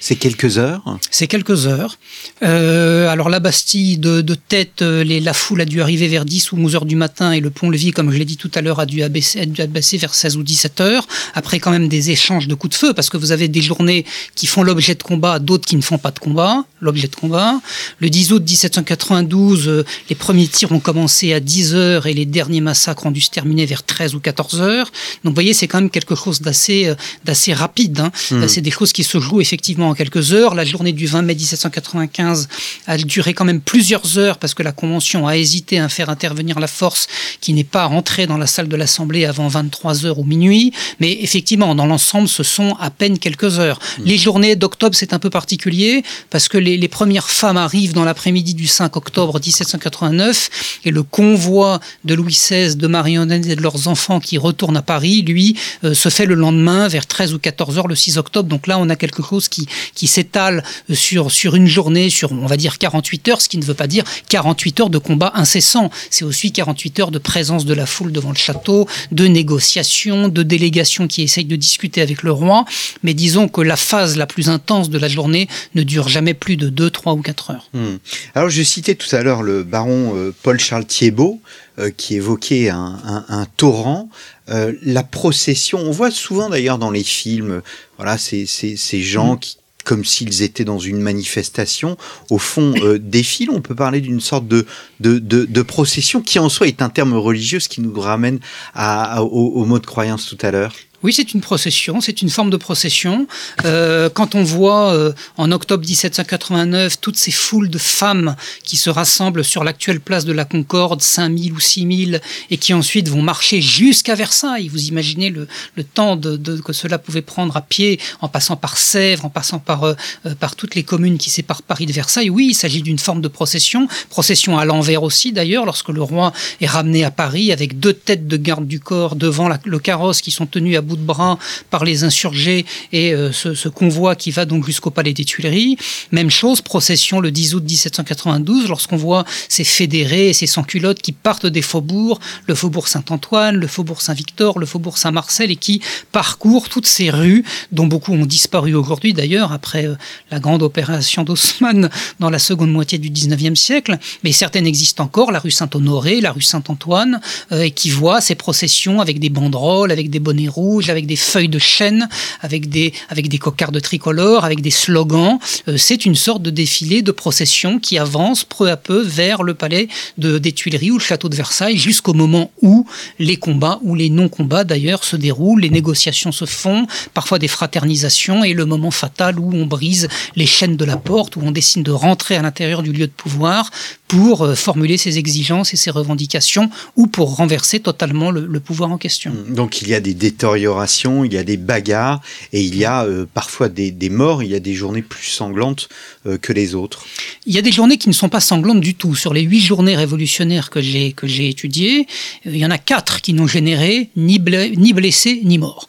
C'est 0.00 0.16
quelques 0.16 0.58
heures 0.58 0.98
C'est 1.10 1.26
quelques 1.26 1.66
heures. 1.66 1.98
Euh, 2.42 3.08
alors 3.08 3.28
la 3.28 3.40
Bastille 3.40 3.98
de, 3.98 4.22
tête, 4.34 4.82
euh, 4.82 5.02
les, 5.02 5.20
la 5.20 5.32
foule 5.32 5.60
a 5.60 5.64
dû 5.64 5.82
arriver 5.82 6.06
vers 6.06 6.24
10 6.24 6.52
ou 6.52 6.56
11 6.56 6.76
heures 6.76 6.84
du 6.84 6.94
matin 6.94 7.32
et 7.32 7.40
le 7.40 7.50
pont-levis, 7.50 7.90
comme 7.90 8.12
je 8.12 8.18
l'ai 8.18 8.24
dit 8.24 8.36
tout 8.36 8.50
à 8.54 8.60
l'heure, 8.60 8.78
a 8.78 8.86
dû 8.86 9.02
abaisser, 9.02 9.40
a 9.40 9.46
dû 9.46 9.60
abaisser 9.60 9.98
vers 9.98 10.14
16 10.14 10.36
ou 10.36 10.42
17 10.42 10.80
heures. 10.80 11.06
Après 11.34 11.58
quand 11.58 11.70
même 11.70 11.88
des 11.88 12.10
échanges 12.10 12.46
de 12.46 12.54
coups 12.54 12.74
de 12.74 12.78
feu, 12.78 12.94
parce 12.94 13.10
que 13.10 13.16
vous 13.16 13.32
avez 13.32 13.48
des 13.48 13.60
journées 13.60 14.04
qui 14.36 14.46
font 14.46 14.62
l'objet 14.62 14.94
de 14.94 15.02
combat, 15.02 15.40
d'autres 15.40 15.66
qui 15.66 15.76
ne 15.76 15.82
font 15.82 15.98
pas 15.98 16.12
de 16.12 16.18
combat, 16.18 16.64
l'objet 16.80 17.08
de 17.08 17.16
combat. 17.16 17.60
Le 17.98 18.08
10 18.08 18.32
août 18.32 18.42
1792, 18.46 19.68
euh, 19.68 19.84
les 20.08 20.14
premiers 20.14 20.46
tirs 20.46 20.70
ont 20.70 20.80
commencé 20.80 21.32
à 21.32 21.40
10 21.40 21.74
heures 21.74 22.06
et 22.06 22.14
les 22.14 22.26
derniers 22.26 22.60
massacres 22.60 23.04
ont 23.04 23.10
dû 23.10 23.20
se 23.20 23.30
terminer 23.30 23.66
vers 23.66 23.82
13 23.82 24.14
ou 24.14 24.20
14 24.20 24.60
heures. 24.60 24.86
Donc 25.24 25.32
vous 25.32 25.34
voyez, 25.34 25.54
c'est 25.54 25.66
quand 25.66 25.80
même 25.80 25.90
quelque 25.90 26.14
chose 26.14 26.40
d'assez 26.40 26.92
d'assez 27.24 27.52
rapide. 27.52 28.00
Hein. 28.00 28.12
Mmh. 28.30 28.48
C'est 28.48 28.60
des 28.60 28.70
choses 28.70 28.92
qui 28.92 29.02
se 29.02 29.18
jouent 29.18 29.40
effectivement 29.40 29.87
en 29.88 29.94
quelques 29.94 30.32
heures. 30.32 30.54
La 30.54 30.64
journée 30.64 30.92
du 30.92 31.06
20 31.06 31.22
mai 31.22 31.34
1795 31.34 32.48
a 32.86 32.96
duré 32.98 33.34
quand 33.34 33.44
même 33.44 33.60
plusieurs 33.60 34.18
heures 34.18 34.38
parce 34.38 34.54
que 34.54 34.62
la 34.62 34.72
Convention 34.72 35.26
a 35.26 35.36
hésité 35.36 35.78
à 35.78 35.88
faire 35.88 36.10
intervenir 36.10 36.60
la 36.60 36.66
force 36.66 37.08
qui 37.40 37.52
n'est 37.52 37.64
pas 37.64 37.84
rentrée 37.86 38.26
dans 38.26 38.38
la 38.38 38.46
salle 38.46 38.68
de 38.68 38.76
l'Assemblée 38.76 39.24
avant 39.24 39.48
23 39.48 40.06
heures 40.06 40.18
ou 40.18 40.24
minuit. 40.24 40.72
Mais 41.00 41.18
effectivement, 41.20 41.74
dans 41.74 41.86
l'ensemble, 41.86 42.28
ce 42.28 42.42
sont 42.42 42.76
à 42.80 42.90
peine 42.90 43.18
quelques 43.18 43.58
heures. 43.58 43.78
Mmh. 43.78 44.02
Les 44.04 44.18
journées 44.18 44.56
d'octobre, 44.56 44.94
c'est 44.94 45.12
un 45.12 45.18
peu 45.18 45.30
particulier 45.30 46.02
parce 46.30 46.48
que 46.48 46.58
les, 46.58 46.88
premières 46.88 47.28
femmes 47.28 47.58
arrivent 47.58 47.92
dans 47.92 48.04
l'après-midi 48.04 48.54
du 48.54 48.66
5 48.66 48.96
octobre 48.96 49.34
1789 49.34 50.80
et 50.84 50.90
le 50.90 51.02
convoi 51.02 51.80
de 52.04 52.14
Louis 52.14 52.32
XVI, 52.32 52.76
de 52.76 52.86
Marie-Antoinette 52.86 53.46
et 53.46 53.56
de 53.56 53.62
leurs 53.62 53.88
enfants 53.88 54.20
qui 54.20 54.38
retournent 54.38 54.76
à 54.76 54.82
Paris, 54.82 55.22
lui, 55.22 55.56
euh, 55.84 55.94
se 55.94 56.08
fait 56.08 56.26
le 56.26 56.34
lendemain 56.34 56.88
vers 56.88 57.06
13 57.06 57.34
ou 57.34 57.38
14 57.38 57.78
heures 57.78 57.88
le 57.88 57.94
6 57.94 58.18
octobre. 58.18 58.48
Donc 58.48 58.66
là, 58.66 58.78
on 58.78 58.88
a 58.88 58.96
quelque 58.96 59.22
chose 59.22 59.48
qui, 59.48 59.66
qui 59.94 60.06
s'étale 60.06 60.62
sur, 60.92 61.30
sur 61.30 61.54
une 61.54 61.66
journée, 61.66 62.10
sur 62.10 62.32
on 62.32 62.46
va 62.46 62.56
dire 62.56 62.78
48 62.78 63.28
heures, 63.28 63.40
ce 63.40 63.48
qui 63.48 63.58
ne 63.58 63.64
veut 63.64 63.74
pas 63.74 63.86
dire 63.86 64.04
48 64.28 64.80
heures 64.80 64.90
de 64.90 64.98
combat 64.98 65.32
incessant. 65.34 65.90
C'est 66.10 66.24
aussi 66.24 66.52
48 66.52 67.00
heures 67.00 67.10
de 67.10 67.18
présence 67.18 67.64
de 67.64 67.74
la 67.74 67.86
foule 67.86 68.12
devant 68.12 68.30
le 68.30 68.36
château, 68.36 68.86
de 69.12 69.26
négociations, 69.26 70.28
de 70.28 70.42
délégations 70.42 71.08
qui 71.08 71.22
essayent 71.22 71.44
de 71.44 71.56
discuter 71.56 72.00
avec 72.00 72.22
le 72.22 72.32
roi. 72.32 72.64
Mais 73.02 73.14
disons 73.14 73.48
que 73.48 73.60
la 73.60 73.76
phase 73.76 74.16
la 74.16 74.26
plus 74.26 74.48
intense 74.48 74.90
de 74.90 74.98
la 74.98 75.08
journée 75.08 75.48
ne 75.74 75.82
dure 75.82 76.08
jamais 76.08 76.34
plus 76.34 76.56
de 76.56 76.68
2, 76.68 76.90
3 76.90 77.14
ou 77.14 77.22
4 77.22 77.50
heures. 77.50 77.68
Hmm. 77.72 77.96
Alors 78.34 78.50
je 78.50 78.62
citais 78.62 78.94
tout 78.94 79.14
à 79.14 79.22
l'heure 79.22 79.42
le 79.42 79.62
baron 79.62 80.14
euh, 80.16 80.34
Paul-Charles 80.42 80.86
Thiebaud 80.86 81.40
euh, 81.78 81.90
qui 81.90 82.16
évoquait 82.16 82.70
un, 82.70 83.46
torrent. 83.56 84.08
Euh, 84.48 84.72
la 84.82 85.02
procession, 85.02 85.78
on 85.78 85.90
voit 85.90 86.10
souvent 86.10 86.48
d'ailleurs 86.48 86.78
dans 86.78 86.90
les 86.90 87.04
films, 87.04 87.62
voilà, 87.96 88.18
ces, 88.18 88.46
ces, 88.46 89.02
gens 89.02 89.34
hmm. 89.34 89.38
qui, 89.38 89.58
comme 89.84 90.04
s'ils 90.04 90.42
étaient 90.42 90.64
dans 90.64 90.78
une 90.78 91.00
manifestation, 91.00 91.96
au 92.30 92.38
fond, 92.38 92.74
euh, 92.82 92.98
défilent. 93.02 93.50
On 93.50 93.60
peut 93.60 93.74
parler 93.74 94.00
d'une 94.00 94.20
sorte 94.20 94.46
de, 94.46 94.66
de, 95.00 95.62
procession 95.62 96.20
qui 96.20 96.38
en 96.38 96.48
soi 96.48 96.66
est 96.66 96.82
un 96.82 96.88
terme 96.88 97.14
religieux, 97.14 97.60
ce 97.60 97.68
qui 97.68 97.80
nous 97.80 97.98
ramène 97.98 98.38
à, 98.74 99.22
au 99.22 99.64
mot 99.64 99.78
de 99.78 99.86
croyance 99.86 100.26
tout 100.26 100.38
à 100.42 100.50
l'heure. 100.50 100.74
Oui, 101.04 101.12
c'est 101.12 101.32
une 101.32 101.40
procession, 101.40 102.00
c'est 102.00 102.22
une 102.22 102.28
forme 102.28 102.50
de 102.50 102.56
procession. 102.56 103.28
Euh, 103.64 104.10
quand 104.10 104.34
on 104.34 104.42
voit 104.42 104.92
euh, 104.92 105.12
en 105.36 105.52
octobre 105.52 105.86
1789 105.86 107.00
toutes 107.00 107.16
ces 107.16 107.30
foules 107.30 107.70
de 107.70 107.78
femmes 107.78 108.34
qui 108.64 108.76
se 108.76 108.90
rassemblent 108.90 109.44
sur 109.44 109.62
l'actuelle 109.62 110.00
place 110.00 110.24
de 110.24 110.32
la 110.32 110.44
Concorde, 110.44 111.00
5000 111.00 111.52
ou 111.52 111.60
6000, 111.60 112.20
et 112.50 112.56
qui 112.56 112.74
ensuite 112.74 113.08
vont 113.08 113.22
marcher 113.22 113.60
jusqu'à 113.60 114.16
Versailles, 114.16 114.66
vous 114.66 114.86
imaginez 114.86 115.30
le, 115.30 115.46
le 115.76 115.84
temps 115.84 116.16
de, 116.16 116.36
de, 116.36 116.56
que 116.56 116.72
cela 116.72 116.98
pouvait 116.98 117.22
prendre 117.22 117.56
à 117.56 117.60
pied, 117.60 118.00
en 118.20 118.28
passant 118.28 118.56
par 118.56 118.76
Sèvres, 118.76 119.24
en 119.24 119.30
passant 119.30 119.60
par, 119.60 119.84
euh, 119.84 119.94
par 120.40 120.56
toutes 120.56 120.74
les 120.74 120.82
communes 120.82 121.16
qui 121.16 121.30
séparent 121.30 121.62
Paris 121.62 121.86
de 121.86 121.92
Versailles. 121.92 122.28
Oui, 122.28 122.48
il 122.50 122.54
s'agit 122.54 122.82
d'une 122.82 122.98
forme 122.98 123.20
de 123.20 123.28
procession, 123.28 123.86
procession 124.10 124.58
à 124.58 124.64
l'envers 124.64 125.04
aussi 125.04 125.30
d'ailleurs, 125.30 125.64
lorsque 125.64 125.90
le 125.90 126.02
roi 126.02 126.32
est 126.60 126.66
ramené 126.66 127.04
à 127.04 127.12
Paris 127.12 127.52
avec 127.52 127.78
deux 127.78 127.92
têtes 127.92 128.26
de 128.26 128.36
garde 128.36 128.66
du 128.66 128.80
corps 128.80 129.14
devant 129.14 129.48
le 129.64 129.78
carrosse 129.78 130.20
qui 130.20 130.32
sont 130.32 130.46
tenus 130.46 130.76
à 130.76 130.87
bout 130.88 130.96
de 130.96 131.02
bras 131.02 131.38
par 131.70 131.84
les 131.84 132.02
insurgés 132.02 132.66
et 132.92 133.12
euh, 133.12 133.30
ce, 133.32 133.68
convoi 133.68 134.16
qui 134.16 134.30
va 134.30 134.44
donc 134.44 134.66
jusqu'au 134.66 134.90
palais 134.90 135.12
des 135.12 135.24
Tuileries. 135.24 135.76
Même 136.10 136.30
chose, 136.30 136.60
procession 136.60 137.20
le 137.20 137.30
10 137.30 137.54
août 137.54 137.64
1792, 137.64 138.68
lorsqu'on 138.68 138.96
voit 138.96 139.24
ces 139.48 139.64
fédérés 139.64 140.30
et 140.30 140.32
ces 140.32 140.46
sans-culottes 140.46 141.00
qui 141.00 141.12
partent 141.12 141.46
des 141.46 141.62
faubourgs, 141.62 142.18
le 142.46 142.54
faubourg 142.54 142.88
Saint-Antoine, 142.88 143.56
le 143.56 143.66
faubourg 143.66 144.02
Saint-Victor, 144.02 144.58
le 144.58 144.66
faubourg 144.66 144.98
Saint-Marcel, 144.98 145.50
et 145.50 145.56
qui 145.56 145.80
parcourent 146.10 146.68
toutes 146.68 146.86
ces 146.86 147.10
rues, 147.10 147.44
dont 147.70 147.86
beaucoup 147.86 148.14
ont 148.14 148.26
disparu 148.26 148.74
aujourd'hui 148.74 149.12
d'ailleurs, 149.12 149.52
après 149.52 149.86
euh, 149.86 149.94
la 150.30 150.40
grande 150.40 150.62
opération 150.62 151.24
d'Haussmann 151.24 151.90
dans 152.18 152.30
la 152.30 152.38
seconde 152.38 152.72
moitié 152.72 152.98
du 152.98 153.10
19e 153.10 153.54
siècle, 153.54 153.98
mais 154.24 154.32
certaines 154.32 154.66
existent 154.66 155.04
encore, 155.04 155.30
la 155.30 155.38
rue 155.38 155.50
Saint-Honoré, 155.50 156.20
la 156.20 156.32
rue 156.32 156.42
Saint-Antoine, 156.42 157.20
euh, 157.52 157.62
et 157.62 157.70
qui 157.70 157.90
voient 157.90 158.20
ces 158.20 158.34
processions 158.34 159.00
avec 159.00 159.18
des 159.18 159.28
banderoles, 159.28 159.92
avec 159.92 160.10
des 160.10 160.20
bonnets 160.20 160.48
rouges, 160.48 160.77
avec 160.88 161.06
des 161.06 161.16
feuilles 161.16 161.48
de 161.48 161.58
chêne, 161.58 162.08
avec 162.40 162.68
des, 162.68 162.92
avec 163.08 163.28
des 163.28 163.38
cocardes 163.38 163.80
tricolores, 163.80 164.44
avec 164.44 164.60
des 164.60 164.70
slogans. 164.70 165.38
Euh, 165.66 165.76
c'est 165.76 166.06
une 166.06 166.14
sorte 166.14 166.42
de 166.42 166.50
défilé, 166.50 167.02
de 167.02 167.12
procession 167.12 167.78
qui 167.78 167.98
avance 167.98 168.44
peu 168.44 168.70
à 168.70 168.76
peu 168.76 169.00
vers 169.02 169.42
le 169.42 169.54
palais 169.54 169.88
de, 170.16 170.38
des 170.38 170.52
Tuileries 170.52 170.92
ou 170.92 170.98
le 170.98 171.02
château 171.02 171.28
de 171.28 171.36
Versailles 171.36 171.76
jusqu'au 171.76 172.14
moment 172.14 172.50
où 172.62 172.86
les 173.18 173.36
combats 173.36 173.80
ou 173.82 173.94
les 173.94 174.10
non-combats 174.10 174.64
d'ailleurs 174.64 175.04
se 175.04 175.16
déroulent, 175.16 175.60
les 175.60 175.70
négociations 175.70 176.32
se 176.32 176.44
font, 176.44 176.86
parfois 177.14 177.38
des 177.38 177.48
fraternisations 177.48 178.44
et 178.44 178.54
le 178.54 178.64
moment 178.64 178.90
fatal 178.90 179.38
où 179.38 179.50
on 179.54 179.66
brise 179.66 180.08
les 180.36 180.46
chaînes 180.46 180.76
de 180.76 180.84
la 180.84 180.96
porte, 180.96 181.36
où 181.36 181.40
on 181.42 181.50
décide 181.50 181.82
de 181.82 181.90
rentrer 181.90 182.36
à 182.36 182.42
l'intérieur 182.42 182.82
du 182.82 182.92
lieu 182.92 183.06
de 183.06 183.12
pouvoir 183.12 183.70
pour 184.08 184.42
euh, 184.42 184.54
formuler 184.54 184.96
ses 184.96 185.18
exigences 185.18 185.74
et 185.74 185.76
ses 185.76 185.90
revendications 185.90 186.70
ou 186.96 187.06
pour 187.06 187.36
renverser 187.36 187.78
totalement 187.80 188.30
le, 188.30 188.58
pouvoir 188.58 188.90
en 188.90 188.98
question. 188.98 189.32
Donc 189.48 189.82
il 189.82 189.88
y 189.88 189.94
a 189.94 190.00
des 190.00 190.14
détériorations, 190.14 191.24
il 191.24 191.32
y 191.32 191.38
a 191.38 191.44
des 191.44 191.56
bagarres 191.56 192.20
et 192.52 192.62
il 192.62 192.76
y 192.76 192.84
a 192.84 193.04
euh, 193.04 193.26
parfois 193.32 193.68
des, 193.68 193.92
morts, 194.10 194.42
il 194.42 194.50
y 194.50 194.54
a 194.54 194.60
des 194.60 194.74
journées 194.74 195.02
plus 195.02 195.26
sanglantes 195.26 195.88
euh, 196.26 196.38
que 196.38 196.52
les 196.52 196.74
autres. 196.74 197.04
Il 197.46 197.54
y 197.54 197.58
a 197.58 197.62
des 197.62 197.70
journées 197.70 197.98
qui 197.98 198.08
ne 198.08 198.14
sont 198.14 198.28
pas 198.28 198.40
sanglantes 198.40 198.80
du 198.80 198.94
tout. 198.94 199.14
Sur 199.14 199.34
les 199.34 199.42
huit 199.42 199.60
journées 199.60 199.94
révolutionnaires 199.94 200.70
que 200.70 200.80
j'ai 200.80 201.12
que 201.12 201.26
j'ai 201.26 201.48
étudiées, 201.48 202.06
il 202.44 202.56
y 202.56 202.66
en 202.66 202.70
a 202.70 202.78
quatre 202.78 203.20
qui 203.20 203.34
n'ont 203.34 203.46
généré 203.46 204.10
ni, 204.16 204.40
ni 204.76 204.92
blessés 204.92 205.42
ni 205.44 205.58
morts 205.58 205.88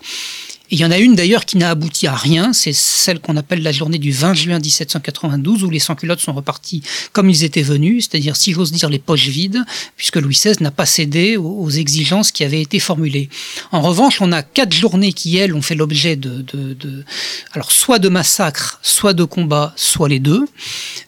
il 0.71 0.79
y 0.79 0.85
en 0.85 0.91
a 0.91 0.97
une 0.97 1.15
d'ailleurs 1.15 1.45
qui 1.45 1.57
n'a 1.57 1.69
abouti 1.71 2.07
à 2.07 2.15
rien, 2.15 2.53
c'est 2.53 2.73
celle 2.73 3.19
qu'on 3.19 3.37
appelle 3.37 3.63
la 3.63 3.71
journée 3.71 3.97
du 3.97 4.11
20 4.11 4.33
juin 4.33 4.59
1792, 4.59 5.63
où 5.63 5.69
les 5.69 5.79
sans-culottes 5.79 6.19
sont 6.19 6.33
repartis 6.33 6.83
comme 7.11 7.29
ils 7.29 7.43
étaient 7.43 7.61
venus, 7.61 8.07
c'est-à-dire, 8.09 8.35
si 8.35 8.53
j'ose 8.53 8.71
dire, 8.71 8.89
les 8.89 8.99
poches 8.99 9.27
vides, 9.27 9.63
puisque 9.97 10.17
Louis 10.17 10.35
XVI 10.35 10.55
n'a 10.61 10.71
pas 10.71 10.85
cédé 10.85 11.37
aux, 11.37 11.69
exigences 11.69 12.31
qui 12.31 12.43
avaient 12.43 12.61
été 12.61 12.79
formulées. 12.79 13.29
En 13.71 13.81
revanche, 13.81 14.21
on 14.21 14.31
a 14.31 14.41
quatre 14.41 14.73
journées 14.73 15.13
qui, 15.13 15.37
elles, 15.37 15.53
ont 15.53 15.61
fait 15.61 15.75
l'objet 15.75 16.15
de, 16.15 16.41
de, 16.41 17.03
alors, 17.53 17.71
soit 17.71 17.99
de 17.99 18.09
massacres, 18.09 18.79
soit 18.81 19.13
de 19.13 19.23
combats, 19.23 19.73
soit 19.75 20.09
les 20.09 20.19
deux. 20.19 20.45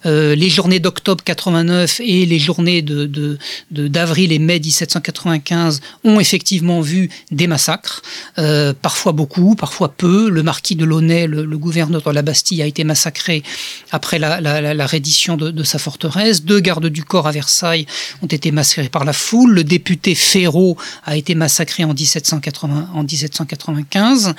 Euh, 0.06 0.36
les 0.36 0.50
journées 0.50 0.80
d'octobre 0.80 1.24
89 1.24 2.00
et 2.04 2.26
les 2.26 2.40
journées 2.40 2.82
de, 2.82 3.38
d'avril 3.72 4.32
et 4.32 4.40
mai 4.40 4.60
1795 4.60 5.82
ont 6.04 6.20
effectivement 6.20 6.82
vu 6.82 7.10
des 7.32 7.48
massacres, 7.48 8.02
euh, 8.38 8.74
parfois 8.80 9.12
beaucoup, 9.12 9.51
parfois 9.56 9.90
peu. 9.90 10.30
Le 10.30 10.44
marquis 10.44 10.76
de 10.76 10.86
Launay, 10.86 11.28
le, 11.28 11.58
gouverneur 11.58 12.02
de 12.02 12.12
la 12.12 12.22
Bastille, 12.22 12.62
a 12.62 12.66
été 12.66 12.84
massacré 12.84 13.44
après 13.92 14.20
la, 14.20 14.86
reddition 14.86 15.38
de, 15.38 15.64
sa 15.64 15.80
forteresse. 15.80 16.44
Deux 16.44 16.60
gardes 16.60 16.88
du 16.88 17.04
corps 17.04 17.28
à 17.28 17.32
Versailles 17.32 17.86
ont 18.22 18.28
été 18.28 18.52
massacrés 18.52 18.90
par 18.90 19.06
la 19.06 19.14
foule. 19.14 19.54
Le 19.54 19.64
député 19.64 20.16
Ferraud 20.16 20.78
a 21.06 21.18
été 21.18 21.36
massacré 21.36 21.84
en, 21.84 21.94
1780, 21.94 22.90
en 22.94 23.04
1795. 23.04 24.34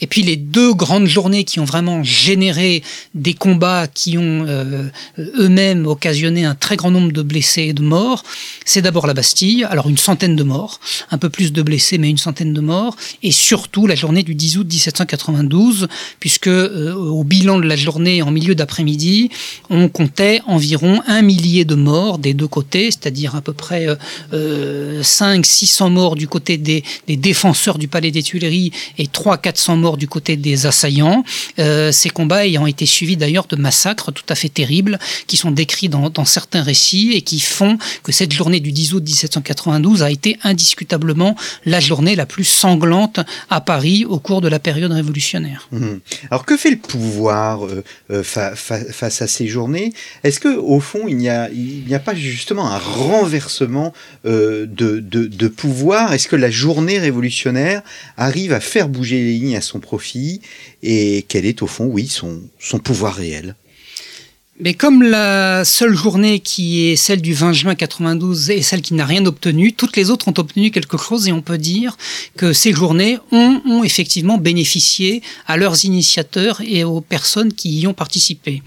Et 0.00 0.06
puis 0.06 0.22
les 0.22 0.36
deux 0.36 0.74
grandes 0.74 1.06
journées 1.06 1.44
qui 1.44 1.60
ont 1.60 1.64
vraiment 1.64 2.02
généré 2.02 2.82
des 3.14 3.34
combats 3.34 3.86
qui 3.86 4.18
ont 4.18 4.44
euh, 4.48 4.88
eux-mêmes 5.18 5.86
occasionné 5.86 6.44
un 6.44 6.54
très 6.54 6.76
grand 6.76 6.90
nombre 6.90 7.12
de 7.12 7.22
blessés 7.22 7.62
et 7.62 7.72
de 7.72 7.82
morts, 7.82 8.24
c'est 8.64 8.82
d'abord 8.82 9.06
la 9.06 9.14
Bastille, 9.14 9.64
alors 9.64 9.88
une 9.88 9.98
centaine 9.98 10.36
de 10.36 10.42
morts, 10.42 10.80
un 11.10 11.18
peu 11.18 11.28
plus 11.28 11.52
de 11.52 11.62
blessés 11.62 11.98
mais 11.98 12.10
une 12.10 12.18
centaine 12.18 12.52
de 12.52 12.60
morts, 12.60 12.96
et 13.22 13.32
surtout 13.32 13.86
la 13.86 13.94
journée 13.94 14.22
du 14.22 14.34
10 14.34 14.51
10 14.52 14.58
août 14.58 14.66
1792, 14.68 15.88
puisque 16.20 16.48
au 16.48 17.24
bilan 17.24 17.58
de 17.58 17.66
la 17.66 17.76
journée 17.76 18.22
en 18.22 18.30
milieu 18.30 18.54
d'après-midi, 18.54 19.30
on 19.70 19.88
comptait 19.88 20.40
environ 20.46 21.00
un 21.06 21.22
millier 21.22 21.64
de 21.64 21.74
morts 21.74 22.18
des 22.18 22.34
deux 22.34 22.48
côtés, 22.48 22.90
c'est-à-dire 22.90 23.34
à 23.34 23.40
peu 23.40 23.52
près 23.52 23.86
500-600 24.32 25.90
morts 25.90 26.16
du 26.16 26.28
côté 26.28 26.56
des, 26.58 26.84
défenseurs 27.08 27.78
du 27.78 27.88
palais 27.88 28.10
des 28.10 28.22
Tuileries 28.22 28.72
et 28.98 29.06
300-400 29.06 29.76
morts 29.76 29.96
du 29.96 30.08
côté 30.08 30.36
des 30.36 30.66
assaillants. 30.66 31.24
ces 31.56 32.10
combats 32.10 32.46
ayant 32.46 32.66
été 32.66 32.86
suivis 32.86 33.16
d'ailleurs 33.16 33.46
de 33.46 33.56
massacres 33.56 34.12
tout 34.12 34.24
à 34.28 34.34
fait 34.34 34.48
terribles 34.48 34.98
qui 35.26 35.36
sont 35.36 35.50
décrits 35.50 35.88
dans, 35.88 36.10
dans 36.10 36.24
certains 36.24 36.62
récits 36.62 37.12
et 37.14 37.22
qui 37.22 37.40
font 37.40 37.78
que 38.02 38.12
cette 38.12 38.32
journée 38.32 38.60
du 38.60 38.72
10 38.72 38.94
août 38.94 39.02
1792 39.02 40.02
a 40.02 40.10
été 40.10 40.36
indiscutablement 40.42 41.36
la 41.64 41.80
journée 41.80 42.16
la 42.16 42.26
plus 42.26 42.44
sanglante 42.44 43.20
à 43.50 43.60
Paris 43.60 44.04
au 44.04 44.18
cours 44.18 44.41
de 44.42 44.48
la 44.48 44.58
période 44.58 44.92
révolutionnaire. 44.92 45.68
Mmh. 45.72 45.86
Alors 46.30 46.44
que 46.44 46.56
fait 46.56 46.70
le 46.70 46.76
pouvoir 46.76 47.64
euh, 47.64 47.82
euh, 48.10 48.22
face 48.22 49.22
à 49.22 49.26
ces 49.26 49.46
journées? 49.46 49.92
Est-ce 50.24 50.40
que 50.40 50.54
au 50.54 50.80
fond 50.80 51.08
il 51.08 51.16
n'y 51.16 51.28
a, 51.28 51.48
pas 51.98 52.14
justement 52.14 52.68
un 52.68 52.78
renversement 52.78 53.94
euh, 54.26 54.66
de, 54.66 55.48
pouvoir? 55.48 56.12
Est-ce 56.12 56.28
que 56.28 56.36
la 56.36 56.50
journée 56.50 56.98
révolutionnaire 56.98 57.82
arrive 58.16 58.52
à 58.52 58.60
faire 58.60 58.88
bouger 58.88 59.18
les 59.18 59.32
lignes 59.32 59.56
à 59.56 59.60
son 59.62 59.80
profit? 59.80 60.42
Et 60.82 61.24
quel 61.28 61.46
est 61.46 61.62
au 61.62 61.66
fond, 61.66 61.86
oui, 61.86 62.08
son 62.08 62.78
pouvoir 62.78 63.14
réel? 63.14 63.54
Mais 64.60 64.74
comme 64.74 65.02
la 65.02 65.64
seule 65.64 65.94
journée 65.94 66.38
qui 66.40 66.86
est 66.86 66.96
celle 66.96 67.22
du 67.22 67.32
20 67.32 67.52
juin 67.52 67.74
92 67.74 68.50
est 68.50 68.62
celle 68.62 68.82
qui 68.82 68.92
n'a 68.94 69.06
rien 69.06 69.24
obtenu, 69.24 69.72
toutes 69.72 69.96
les 69.96 70.10
autres 70.10 70.28
ont 70.28 70.34
obtenu 70.36 70.70
quelque 70.70 70.98
chose 70.98 71.26
et 71.26 71.32
on 71.32 71.40
peut 71.40 71.58
dire 71.58 71.96
que 72.36 72.52
ces 72.52 72.72
journées 72.72 73.18
ont, 73.32 73.62
ont 73.66 73.82
effectivement 73.82 74.36
bénéficié 74.36 75.22
à 75.46 75.56
leurs 75.56 75.84
initiateurs 75.84 76.60
et 76.60 76.84
aux 76.84 77.00
personnes 77.00 77.52
qui 77.52 77.80
y 77.80 77.86
ont 77.86 77.94
participé. 77.94 78.62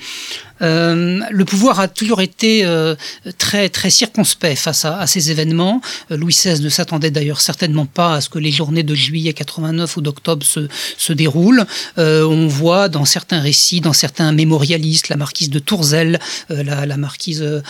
Euh, 0.62 1.22
le 1.30 1.45
pouvoir 1.45 1.80
a 1.80 1.88
toujours 1.88 2.22
été 2.22 2.66
euh, 2.66 2.95
très 3.38 3.70
très 3.70 3.89
circonspect 3.89 4.58
face 4.58 4.86
à, 4.86 5.06
ces 5.08 5.32
événements. 5.32 5.82
Euh, 6.12 6.18
Louis 6.18 6.34
XVI 6.34 6.62
ne 6.62 6.70
s'attendait 6.70 7.12
d'ailleurs 7.12 7.41
certainement 7.41 7.86
pas 7.86 8.16
à 8.16 8.22
ce 8.22 8.30
que 8.30 8.39
les 8.39 8.51
journées 8.51 8.84
de 8.84 8.95
juillet 8.95 9.34
89 9.34 9.97
ou 9.97 10.01
d'octobre 10.01 10.45
se, 10.45 10.68
se 10.97 11.14
déroulent. 11.14 11.66
on 11.97 12.47
voit 12.47 12.89
dans 12.89 13.06
certains 13.06 13.39
récits, 13.39 13.82
dans 13.82 13.93
certains 13.93 14.32
mémorialistes, 14.32 15.10
la 15.10 15.18
marquise 15.18 15.49
de 15.49 15.60
Tourzel, 15.60 16.20
la, 16.49 16.86
la, 16.86 16.97
marquise 16.97 17.41
de, 17.41 17.62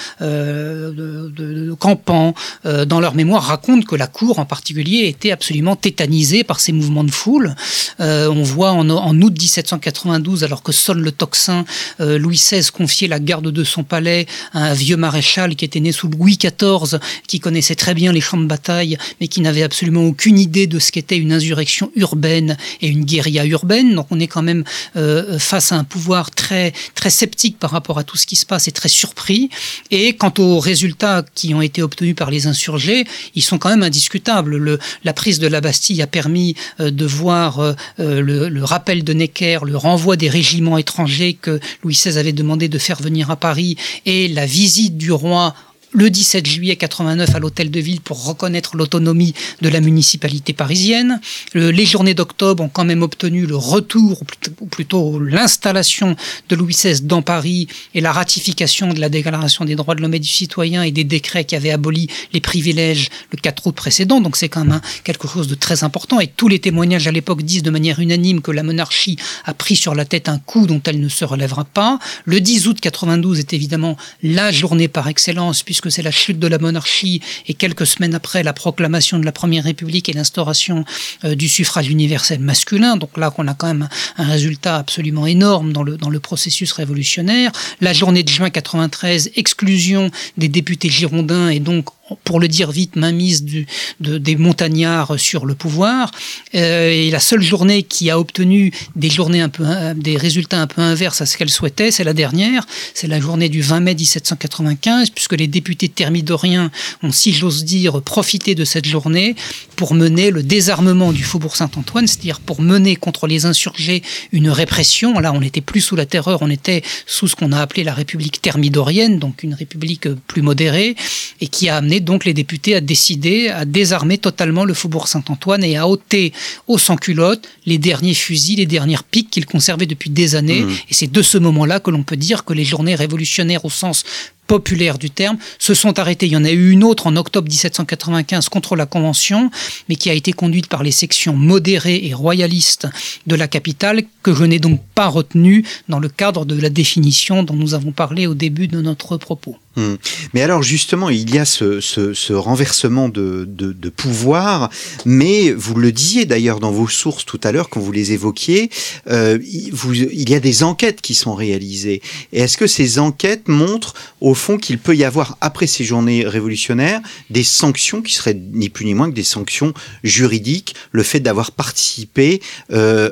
de, 0.92 1.76
Campan, 1.80 2.34
dans 2.64 3.00
leur 3.00 3.16
mémoire 3.16 3.44
racontent 3.44 3.86
que 3.86 3.96
la 3.96 4.08
cour 4.08 4.40
en 4.40 4.46
particulier 4.46 5.08
était 5.08 5.32
absolument 5.32 5.76
tétanisée 5.76 6.44
par 6.44 6.60
ces 6.60 6.72
mouvements 6.72 7.04
de 7.04 7.12
foule. 7.12 7.56
on 8.00 8.44
voit 8.44 8.72
en, 8.72 8.90
en 8.90 9.22
août 9.22 9.34
1792, 9.38 10.44
alors 10.44 10.64
que 10.64 10.72
sonne 10.72 11.02
le 11.02 11.12
tocsin, 11.12 11.66
Louis 12.00 12.36
XVI 12.36 12.64
confier 12.76 13.08
la 13.08 13.20
garde 13.20 13.50
de 13.52 13.64
son 13.64 13.84
palais 13.84 14.26
à 14.54 14.66
un 14.66 14.74
vieux 14.74 14.98
maréchal 14.98 15.56
qui 15.56 15.64
était 15.64 15.80
né 15.80 15.94
sous 15.94 16.10
Louis 16.10 16.38
XIV, 16.38 17.00
qui 17.26 17.40
connaissait 17.40 17.76
très 17.76 17.94
bien 17.94 18.12
les 18.12 18.20
champs 18.20 18.38
de 18.38 18.46
bataille, 18.46 18.98
mais 19.22 19.30
qui 19.30 19.40
n'avait 19.40 19.64
absolument 19.64 20.04
aucune 20.04 20.38
idée 20.38 20.68
de 20.68 20.78
ce 20.78 20.92
qu'était 20.92 21.18
une 21.18 21.32
insurrection 21.32 21.90
urbaine 21.96 22.58
et 22.82 22.88
une 22.88 23.06
guérilla 23.06 23.46
urbaine. 23.46 23.96
Donc 23.96 24.08
on 24.10 24.20
est 24.20 24.28
quand 24.28 24.42
même 24.42 24.66
euh, 24.98 25.40
face 25.40 25.72
à 25.72 25.78
un 25.78 25.86
pouvoir 25.86 26.32
très 26.32 26.74
très 26.96 27.10
sceptique 27.10 27.58
par 27.60 27.72
rapport 27.72 27.98
à 27.98 28.04
tout 28.04 28.18
ce 28.18 28.26
qui 28.26 28.36
se 28.36 28.46
passe 28.46 28.68
et 28.68 28.74
très 28.74 28.90
surpris. 28.90 29.50
Et 29.90 30.14
quant 30.14 30.34
aux 30.38 30.60
résultats 30.60 31.24
qui 31.34 31.54
ont 31.54 31.62
été 31.62 31.82
obtenus 31.82 32.16
par 32.16 32.30
les 32.30 32.46
insurgés, 32.48 33.06
ils 33.36 33.42
sont 33.42 33.58
quand 33.58 33.70
même 33.70 33.84
indiscutables. 33.84 34.58
Le, 34.58 34.80
la 35.06 35.14
prise 35.14 35.40
de 35.40 35.48
la 35.48 35.62
Bastille 35.62 36.02
a 36.02 36.08
permis 36.08 36.56
euh, 36.82 36.92
de 36.92 37.06
voir 37.06 37.60
euh, 37.60 37.74
le 38.00 38.64
rappel 38.64 39.04
de 39.04 39.14
Necker, 39.14 39.60
le 39.64 39.78
renvoi 39.78 40.18
des 40.18 40.30
régiments 40.30 40.78
étrangers 40.78 41.38
que 41.42 41.60
Louis 41.84 41.94
XVI 41.94 42.18
avait 42.18 42.34
demandé 42.34 42.65
de 42.68 42.78
faire 42.78 43.02
venir 43.02 43.32
à 43.32 43.36
Paris 43.36 43.78
et 44.06 44.28
la 44.28 44.46
visite 44.46 44.98
du 44.98 45.12
roi 45.12 45.54
le 45.96 46.10
17 46.10 46.46
juillet 46.46 46.76
89 46.76 47.36
à 47.36 47.40
l'hôtel 47.40 47.72
de 47.72 47.80
ville 47.80 48.02
pour 48.02 48.26
reconnaître 48.26 48.76
l'autonomie 48.76 49.34
de 49.62 49.70
la 49.70 49.80
municipalité 49.80 50.52
parisienne. 50.52 51.22
les 51.54 51.86
journées 51.86 52.14
d'octobre 52.14 52.64
ont 52.64 52.70
quand 52.70 52.84
même 52.84 53.02
obtenu 53.02 53.46
le 53.46 53.56
retour, 53.56 54.22
ou 54.60 54.66
plutôt 54.66 55.20
l'installation 55.20 56.18
de 56.50 56.56
Louis 56.56 56.74
XVI 56.74 57.02
dans 57.02 57.22
Paris 57.22 57.68
et 57.94 58.02
la 58.02 58.12
ratification 58.12 58.92
de 58.92 59.00
la 59.00 59.08
Déclaration 59.08 59.64
des 59.64 59.76
droits 59.76 59.96
de 59.96 60.02
l'homme 60.02 60.14
et 60.14 60.20
du 60.20 60.28
citoyen 60.28 60.84
et 60.84 60.92
des 60.92 61.06
décrets 61.06 61.46
qui 61.46 61.56
avaient 61.56 61.72
aboli 61.72 62.10
les 62.34 62.42
privilèges 62.42 63.10
le 63.32 63.38
4 63.38 63.68
août 63.68 63.76
précédent. 63.76 64.20
Donc 64.20 64.36
c'est 64.36 64.50
quand 64.50 64.66
même 64.66 64.82
quelque 65.06 65.30
chose 65.30 65.48
de 65.48 65.56
très 65.56 65.86
important. 65.86 66.20
Et 66.20 66.28
tous 66.28 66.50
les 66.50 66.60
témoignages 66.60 67.08
à 67.08 67.12
l'époque 67.12 67.44
disent 67.44 67.64
de 67.64 67.70
manière 67.72 68.00
unanime 68.00 68.42
que 68.42 68.52
la 68.52 68.64
monarchie 68.64 69.18
a 69.46 69.54
pris 69.54 69.78
sur 69.78 69.96
la 69.96 70.04
tête 70.04 70.28
un 70.28 70.40
coup 70.40 70.68
dont 70.68 70.82
elle 70.86 71.00
ne 71.00 71.10
se 71.10 71.24
relèvera 71.24 71.64
pas. 71.64 72.00
Le 72.26 72.42
10 72.42 72.68
août 72.68 72.80
92 72.82 73.40
est 73.40 73.54
évidemment 73.54 73.96
la 74.22 74.52
journée 74.52 74.90
par 74.90 75.08
excellence 75.08 75.64
puisque 75.64 75.85
c'est 75.90 76.02
la 76.02 76.12
chute 76.12 76.40
de 76.40 76.48
la 76.48 76.58
monarchie 76.58 77.22
et 77.48 77.54
quelques 77.54 77.86
semaines 77.86 78.16
après 78.16 78.44
la 78.44 78.54
proclamation 78.54 79.20
de 79.20 79.26
la 79.26 79.32
Première 79.32 79.64
République 79.64 80.10
et 80.10 80.14
l'instauration 80.14 80.86
euh, 81.24 81.36
du 81.36 81.48
suffrage 81.48 81.90
universel 81.90 82.40
masculin. 82.40 82.98
Donc 82.98 83.18
là, 83.18 83.32
qu'on 83.32 83.48
a 83.48 83.54
quand 83.54 83.68
même 83.68 83.90
un, 84.18 84.26
résultat 84.26 84.78
absolument 84.78 85.28
énorme 85.28 85.72
dans 85.72 85.84
le, 85.84 85.98
dans 85.98 86.10
le 86.10 86.20
processus 86.20 86.72
révolutionnaire. 86.72 87.52
La 87.82 87.94
journée 87.94 88.24
de 88.24 88.30
juin 88.30 88.50
93, 88.50 89.32
exclusion 89.36 90.12
des 90.38 90.50
députés 90.50 90.90
girondins 90.90 91.50
et 91.50 91.60
donc 91.60 91.90
pour 92.24 92.40
le 92.40 92.48
dire 92.48 92.72
vite, 92.72 92.96
mainmise 92.96 93.44
du, 93.44 93.66
de, 94.00 94.18
des 94.18 94.36
montagnards 94.36 95.20
sur 95.20 95.46
le 95.46 95.56
pouvoir. 95.56 96.12
Euh, 96.54 96.92
et 96.92 97.10
la 97.10 97.20
seule 97.20 97.42
journée 97.42 97.82
qui 97.84 98.12
a 98.12 98.20
obtenu 98.20 98.72
des 98.96 99.10
journées 99.10 99.42
un 99.42 99.50
peu, 99.50 99.66
des 99.96 100.16
résultats 100.16 100.62
un 100.62 100.68
peu 100.68 100.82
inverses 100.82 101.22
à 101.22 101.26
ce 101.26 101.36
qu'elle 101.38 101.50
souhaitait, 101.50 101.92
c'est 101.92 102.04
la 102.04 102.14
dernière. 102.14 102.66
C'est 102.94 103.08
la 103.08 103.20
journée 103.20 103.50
du 103.50 103.62
20 103.62 103.80
mai 103.80 103.96
1795, 103.96 105.10
puisque 105.10 105.34
les 105.34 105.48
députés 105.48 105.90
thermidoriens 105.90 106.72
ont, 107.02 107.12
si 107.12 107.34
j'ose 107.34 107.66
dire, 107.66 108.02
profité 108.02 108.54
de 108.54 108.66
cette 108.66 108.86
journée 108.86 109.36
pour 109.76 109.96
mener 109.96 110.30
le 110.30 110.44
désarmement 110.44 111.12
du 111.12 111.24
faubourg 111.24 111.56
Saint-Antoine, 111.56 112.08
c'est-à-dire 112.08 112.40
pour 112.40 112.62
mener 112.62 112.96
contre 112.96 113.26
les 113.28 113.46
insurgés 113.46 114.04
une 114.32 114.50
répression. 114.50 115.20
Là, 115.20 115.34
on 115.34 115.40
n'était 115.40 115.62
plus 115.62 115.82
sous 115.82 115.96
la 115.96 116.06
terreur, 116.06 116.42
on 116.42 116.50
était 116.50 116.84
sous 117.08 117.28
ce 117.28 117.36
qu'on 117.36 117.52
a 117.52 117.60
appelé 117.60 117.84
la 117.84 117.94
République 117.94 118.42
thermidorienne, 118.42 119.18
donc 119.18 119.42
une 119.44 119.56
république 119.56 120.08
plus 120.28 120.44
modérée, 120.44 120.96
et 121.42 121.48
qui 121.48 121.68
a 121.68 121.78
amené 121.78 121.95
donc 122.00 122.26
les 122.26 122.34
députés 122.34 122.76
à 122.76 122.82
décider 122.82 123.50
à 123.50 123.66
désarmer 123.66 124.18
totalement 124.18 124.66
le 124.66 124.74
faubourg 124.74 125.08
Saint-Antoine 125.08 125.64
et 125.64 125.78
à 125.78 125.88
ôter 125.88 126.34
aux 126.68 126.78
sans-culottes 126.78 127.48
les 127.66 127.78
derniers 127.78 128.14
fusils, 128.14 128.58
les 128.58 128.66
dernières 128.66 129.04
piques 129.04 129.30
qu'ils 129.30 129.46
conservaient 129.46 129.86
depuis 129.86 130.10
des 130.10 130.36
années. 130.36 130.62
Mmh. 130.62 130.72
Et 130.90 130.94
c'est 130.94 131.12
de 131.12 131.22
ce 131.22 131.38
moment-là 131.38 131.80
que 131.80 131.92
l'on 131.92 132.04
peut 132.04 132.18
dire 132.18 132.46
que 132.46 132.54
les 132.54 132.66
journées 132.66 132.96
révolutionnaires 132.96 133.66
au 133.66 133.70
sens 133.70 134.04
populaire 134.48 134.98
du 134.98 135.10
terme, 135.10 135.38
se 135.60 135.74
sont 135.74 135.98
arrêtés. 136.00 136.26
Il 136.28 136.34
y 136.34 136.38
en 136.38 136.46
a 136.46 136.52
eu 136.52 136.72
une 136.72 136.84
autre 136.84 137.08
en 137.08 137.16
octobre 137.16 137.48
1795 137.48 138.50
contre 138.50 138.76
la 138.76 138.86
Convention, 138.86 139.50
mais 139.90 139.96
qui 139.96 140.10
a 140.10 140.14
été 140.14 140.34
conduite 140.34 140.68
par 140.68 140.84
les 140.84 140.92
sections 140.92 141.36
modérées 141.36 142.06
et 142.06 142.14
royalistes 142.14 142.88
de 143.28 143.36
la 143.36 143.48
capitale, 143.48 144.04
que 144.24 144.34
je 144.34 144.44
n'ai 144.44 144.60
donc 144.60 144.82
pas 144.96 145.08
retenue 145.08 145.66
dans 145.90 146.00
le 146.00 146.10
cadre 146.10 146.46
de 146.46 146.60
la 146.60 146.70
définition 146.70 147.44
dont 147.44 147.56
nous 147.56 147.74
avons 147.74 147.92
parlé 147.92 148.28
au 148.28 148.34
début 148.34 148.68
de 148.68 148.82
notre 148.82 149.18
propos. 149.18 149.58
Hmm. 149.76 149.96
Mais 150.34 150.42
alors 150.42 150.64
justement, 150.64 151.10
il 151.10 151.34
y 151.34 151.38
a 151.38 151.44
ce, 151.44 151.82
ce, 151.82 152.34
renversement 152.34 153.10
de, 153.10 153.46
de, 153.46 153.90
pouvoir, 153.90 154.70
mais 155.06 155.52
vous 155.52 155.76
le 155.76 155.92
disiez 155.92 156.26
d'ailleurs 156.26 156.60
dans 156.60 156.72
vos 156.72 156.88
sources 156.88 157.26
tout 157.26 157.40
à 157.44 157.52
l'heure 157.52 157.70
quand 157.70 157.82
vous 157.82 157.92
les 157.92 158.14
évoquiez, 158.14 158.70
euh, 159.10 159.38
il 159.44 160.30
y 160.30 160.34
a 160.34 160.40
des 160.40 160.64
enquêtes 160.64 161.02
qui 161.02 161.14
sont 161.14 161.36
réalisées. 161.36 162.02
Et 162.32 162.40
est-ce 162.40 162.58
que 162.58 162.68
ces 162.68 163.00
enquêtes 163.00 163.48
montrent 163.50 163.96
au 164.22 164.34
fond 164.36 164.58
qu'il 164.58 164.78
peut 164.78 164.96
y 164.96 165.04
avoir, 165.04 165.38
après 165.42 165.68
ces 165.68 165.84
journées 165.84 166.28
révolutionnaires, 166.28 167.02
des 167.30 167.44
sanctions 167.44 168.02
qui 168.02 168.14
seraient 168.14 168.34
ni 168.36 168.70
plus 168.70 168.86
ni 168.86 168.94
moins 168.94 169.10
que 169.10 169.16
des 169.16 169.24
sanctions 169.24 169.74
juridiques, 170.04 170.76
le 170.92 171.04
fait 171.04 171.20
d'avoir 171.20 171.52
participé 171.52 172.42
euh, 172.72 173.12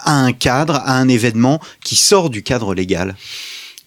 à 0.00 0.12
un 0.12 0.32
cadre, 0.32 0.76
à 0.76 0.98
un 0.98 1.08
événement 1.08 1.60
qui 1.84 1.96
sort 1.96 2.30
du 2.30 2.42
cadre 2.42 2.74
légal 2.74 3.16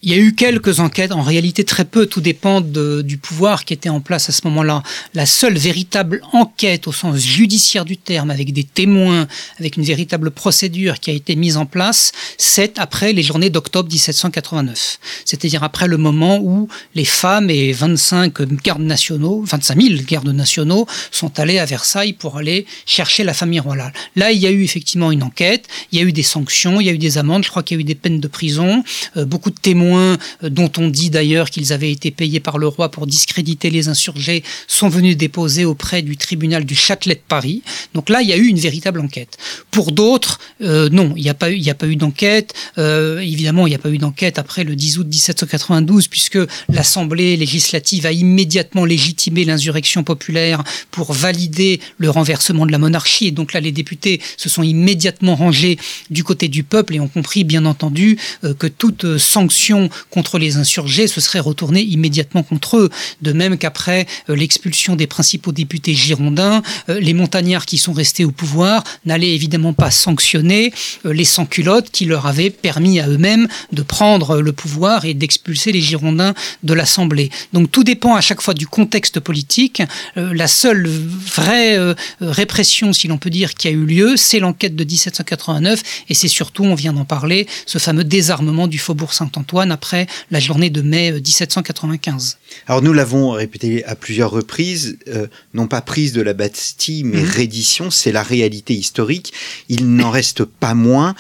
il 0.04 0.12
y 0.12 0.16
a 0.16 0.18
eu 0.18 0.36
quelques 0.36 0.82
enquêtes, 0.82 1.14
en 1.14 1.22
réalité 1.22 1.64
très 1.64 1.86
peu, 1.86 2.08
tout 2.08 2.20
dépend 2.20 2.60
de, 2.60 3.02
du 3.02 3.18
pouvoir 3.18 3.64
qui 3.64 3.74
était 3.74 3.88
en 3.88 4.02
place 4.02 4.28
à 4.28 4.34
ce 4.34 4.42
moment-là. 4.46 4.84
La 5.14 5.26
seule 5.26 5.58
véritable 5.58 6.22
enquête 6.34 6.88
au 6.88 6.92
sens 6.92 7.20
judiciaire 7.20 7.86
du 7.86 7.96
terme, 7.96 8.30
avec 8.30 8.52
des 8.52 8.66
témoins, 8.66 9.30
avec 9.60 9.78
une 9.78 9.84
véritable 9.86 10.30
procédure 10.32 11.00
qui 11.00 11.10
a 11.10 11.14
été 11.14 11.38
mise 11.38 11.56
en 11.56 11.66
place, 11.66 12.12
c'est 12.38 12.80
après 12.80 13.14
les 13.14 13.24
journées 13.24 13.50
d'octobre 13.50 13.90
1789. 13.90 15.00
C'est-à-dire 15.24 15.64
après 15.64 15.88
le 15.88 15.96
moment 15.96 16.38
où 16.38 16.68
les 16.96 17.06
femmes 17.06 17.50
et 17.50 17.72
25 17.72 18.42
gardes 18.62 18.82
nationaux, 18.82 19.42
25 19.48 19.82
000 19.82 20.02
gardes 20.06 20.28
nationaux 20.28 20.86
sont 21.12 21.40
allés 21.40 21.60
à 21.60 21.66
Versailles 21.66 22.12
pour 22.12 22.36
aller 22.36 22.66
chercher 22.86 23.24
la 23.24 23.34
famille 23.34 23.62
royale. 23.62 23.94
Là, 24.18 24.34
il 24.34 24.40
y 24.40 24.48
a 24.48 24.52
eu 24.52 24.64
effectivement 24.64 25.14
une 25.14 25.24
enquête, 25.24 25.70
il 25.94 26.00
y 26.00 26.02
a 26.02 26.06
eu 26.06 26.12
des 26.12 26.24
sanctions, 26.24 26.82
il 26.82 26.88
y 26.88 26.90
a 26.90 26.94
eu 26.94 26.98
des 26.98 27.18
amendes, 27.18 27.46
je 27.46 27.50
crois 27.50 27.64
qu'il 27.64 27.78
y 27.78 27.80
a 27.80 27.82
eu 27.82 27.86
des 27.86 27.96
peines 27.96 28.20
de 28.20 28.28
prison, 28.28 28.84
euh, 29.16 29.24
beaucoup 29.24 29.50
de 29.50 29.56
témoins 29.56 29.93
euh, 29.98 30.18
dont 30.44 30.72
on 30.78 30.88
dit 30.90 31.10
d'ailleurs 31.10 31.50
qu'ils 31.50 31.74
avaient 31.74 31.92
été 31.92 32.12
payés 32.12 32.40
par 32.40 32.58
le 32.58 32.68
roi 32.68 32.90
pour 32.90 33.08
discréditer 33.08 33.70
les 33.70 33.88
insurgés, 33.88 34.44
sont 34.68 34.90
venus 34.90 35.18
déposer 35.18 35.66
auprès 35.66 36.02
du 36.02 36.18
tribunal 36.18 36.66
du 36.66 36.76
Châtelet 36.76 37.16
de 37.16 37.22
Paris. 37.28 37.62
Donc 37.94 38.10
là, 38.10 38.22
il 38.22 38.30
y 38.30 38.34
a 38.34 38.38
eu 38.38 38.48
une 38.48 38.60
véritable 38.60 39.00
enquête. 39.00 39.38
Pour 39.72 39.92
d'autres, 39.92 40.40
euh, 40.62 40.90
non, 40.90 41.14
il 41.16 41.24
n'y 41.24 41.30
a 41.30 41.34
pas 41.34 41.52
eu, 41.52 41.96
d'enquête. 41.96 42.54
Euh, 42.78 43.20
évidemment, 43.20 43.68
il 43.68 43.72
n'y 43.72 43.76
a 43.76 43.80
pas 43.80 43.90
eu 43.90 43.98
d'enquête 43.98 44.40
après 44.40 44.64
le 44.64 44.76
10 44.76 45.00
août 45.00 45.08
1792, 45.08 46.08
puisque 46.08 46.40
l'Assemblée 46.70 47.38
législative 47.38 48.06
a 48.06 48.12
immédiatement 48.12 48.86
légitimé 48.86 49.46
l'insurrection 49.46 50.04
populaire 50.04 50.64
pour 50.92 51.14
valider 51.14 51.80
le 51.98 52.10
renversement 52.10 52.66
de 52.66 52.72
la 52.72 52.78
monarchie. 52.78 53.28
Et 53.28 53.32
donc 53.32 53.54
là, 53.54 53.60
les 53.60 53.72
députés 53.72 54.22
se 54.38 54.50
sont 54.50 54.64
immédiatement 54.64 55.36
rangés 55.36 55.78
du 56.10 56.24
côté 56.24 56.48
du 56.48 56.64
peuple 56.64 56.96
et 56.96 57.00
ont 57.00 57.08
compris, 57.08 57.44
bien 57.44 57.66
entendu, 57.66 58.18
que 58.60 58.68
toute 58.68 59.18
sanction 59.18 59.83
contre 60.10 60.38
les 60.38 60.58
insurgés 60.58 61.08
se 61.08 61.22
serait 61.22 61.40
retournée 61.40 61.82
immédiatement 61.82 62.44
contre 62.44 62.78
eux. 62.78 62.90
De 63.22 63.32
même 63.32 63.58
qu'après 63.58 64.06
l'expulsion 64.28 64.96
des 64.96 65.08
principaux 65.08 65.52
députés 65.52 65.94
girondins, 65.94 66.62
les 66.88 67.14
montagnards 67.14 67.66
qui 67.66 67.78
sont 67.78 67.94
restés 67.94 68.26
au 68.26 68.32
pouvoir 68.32 68.84
n'allaient 69.06 69.34
évidemment 69.34 69.74
pas 69.74 69.92
sanctionner 69.92 70.74
les 71.04 71.26
sans-culottes 71.26 71.90
qui 71.92 72.06
leur 72.06 72.26
avaient 72.26 72.50
permis 72.50 73.00
à 73.00 73.08
eux-mêmes 73.08 73.48
de 73.72 73.82
prendre 73.82 74.42
le 74.42 74.54
pouvoir 74.54 75.06
et 75.06 75.14
d'expulser 75.14 75.72
les 75.72 75.82
Girondins 75.82 76.34
de 76.64 76.74
l'Assemblée. 76.74 77.30
Donc 77.54 77.72
tout 77.72 77.84
dépend 77.84 78.16
à 78.16 78.22
chaque 78.22 78.42
fois 78.42 78.54
du 78.54 78.68
contexte 78.68 79.20
politique. 79.20 79.82
Euh, 80.18 80.34
la 80.34 80.48
seule 80.48 80.88
vraie 80.88 81.78
euh, 81.78 81.94
répression, 82.22 82.94
si 82.94 83.08
l'on 83.08 83.18
peut 83.18 83.30
dire, 83.30 83.54
qui 83.54 83.68
a 83.68 83.72
eu 83.72 83.86
lieu, 83.86 84.16
c'est 84.18 84.40
l'enquête 84.40 84.76
de 84.76 84.84
1789 84.84 85.82
et 86.10 86.14
c'est 86.14 86.28
surtout, 86.28 86.64
on 86.64 86.76
vient 86.76 86.94
d'en 86.94 87.06
parler, 87.06 87.48
ce 87.66 87.78
fameux 87.78 88.04
désarmement 88.04 88.68
du 88.68 88.78
faubourg 88.78 89.14
Saint-Antoine 89.14 89.63
après 89.70 90.08
la 90.32 90.40
journée 90.40 90.70
de 90.70 90.82
mai 90.82 91.12
1795. 91.12 92.38
Euh, 92.40 92.54
Alors 92.68 92.82
nous 92.82 92.94
l'avons 92.94 93.32
répété 93.32 93.84
à 93.86 93.96
plusieurs 93.96 94.32
reprises, 94.32 94.98
non 95.54 95.68
pas 95.68 95.82
prise 95.82 96.14
de 96.14 96.22
la 96.22 96.34
Bastille, 96.34 97.04
mais 97.04 97.22
mmh. 97.22 97.30
reddition, 97.30 97.92
c'est 97.92 98.12
la 98.12 98.24
réalité 98.24 98.74
historique. 98.74 99.34
Il 99.70 99.96
n'en 99.96 100.12
reste 100.12 100.44
pas 100.46 100.74
moins 100.74 101.16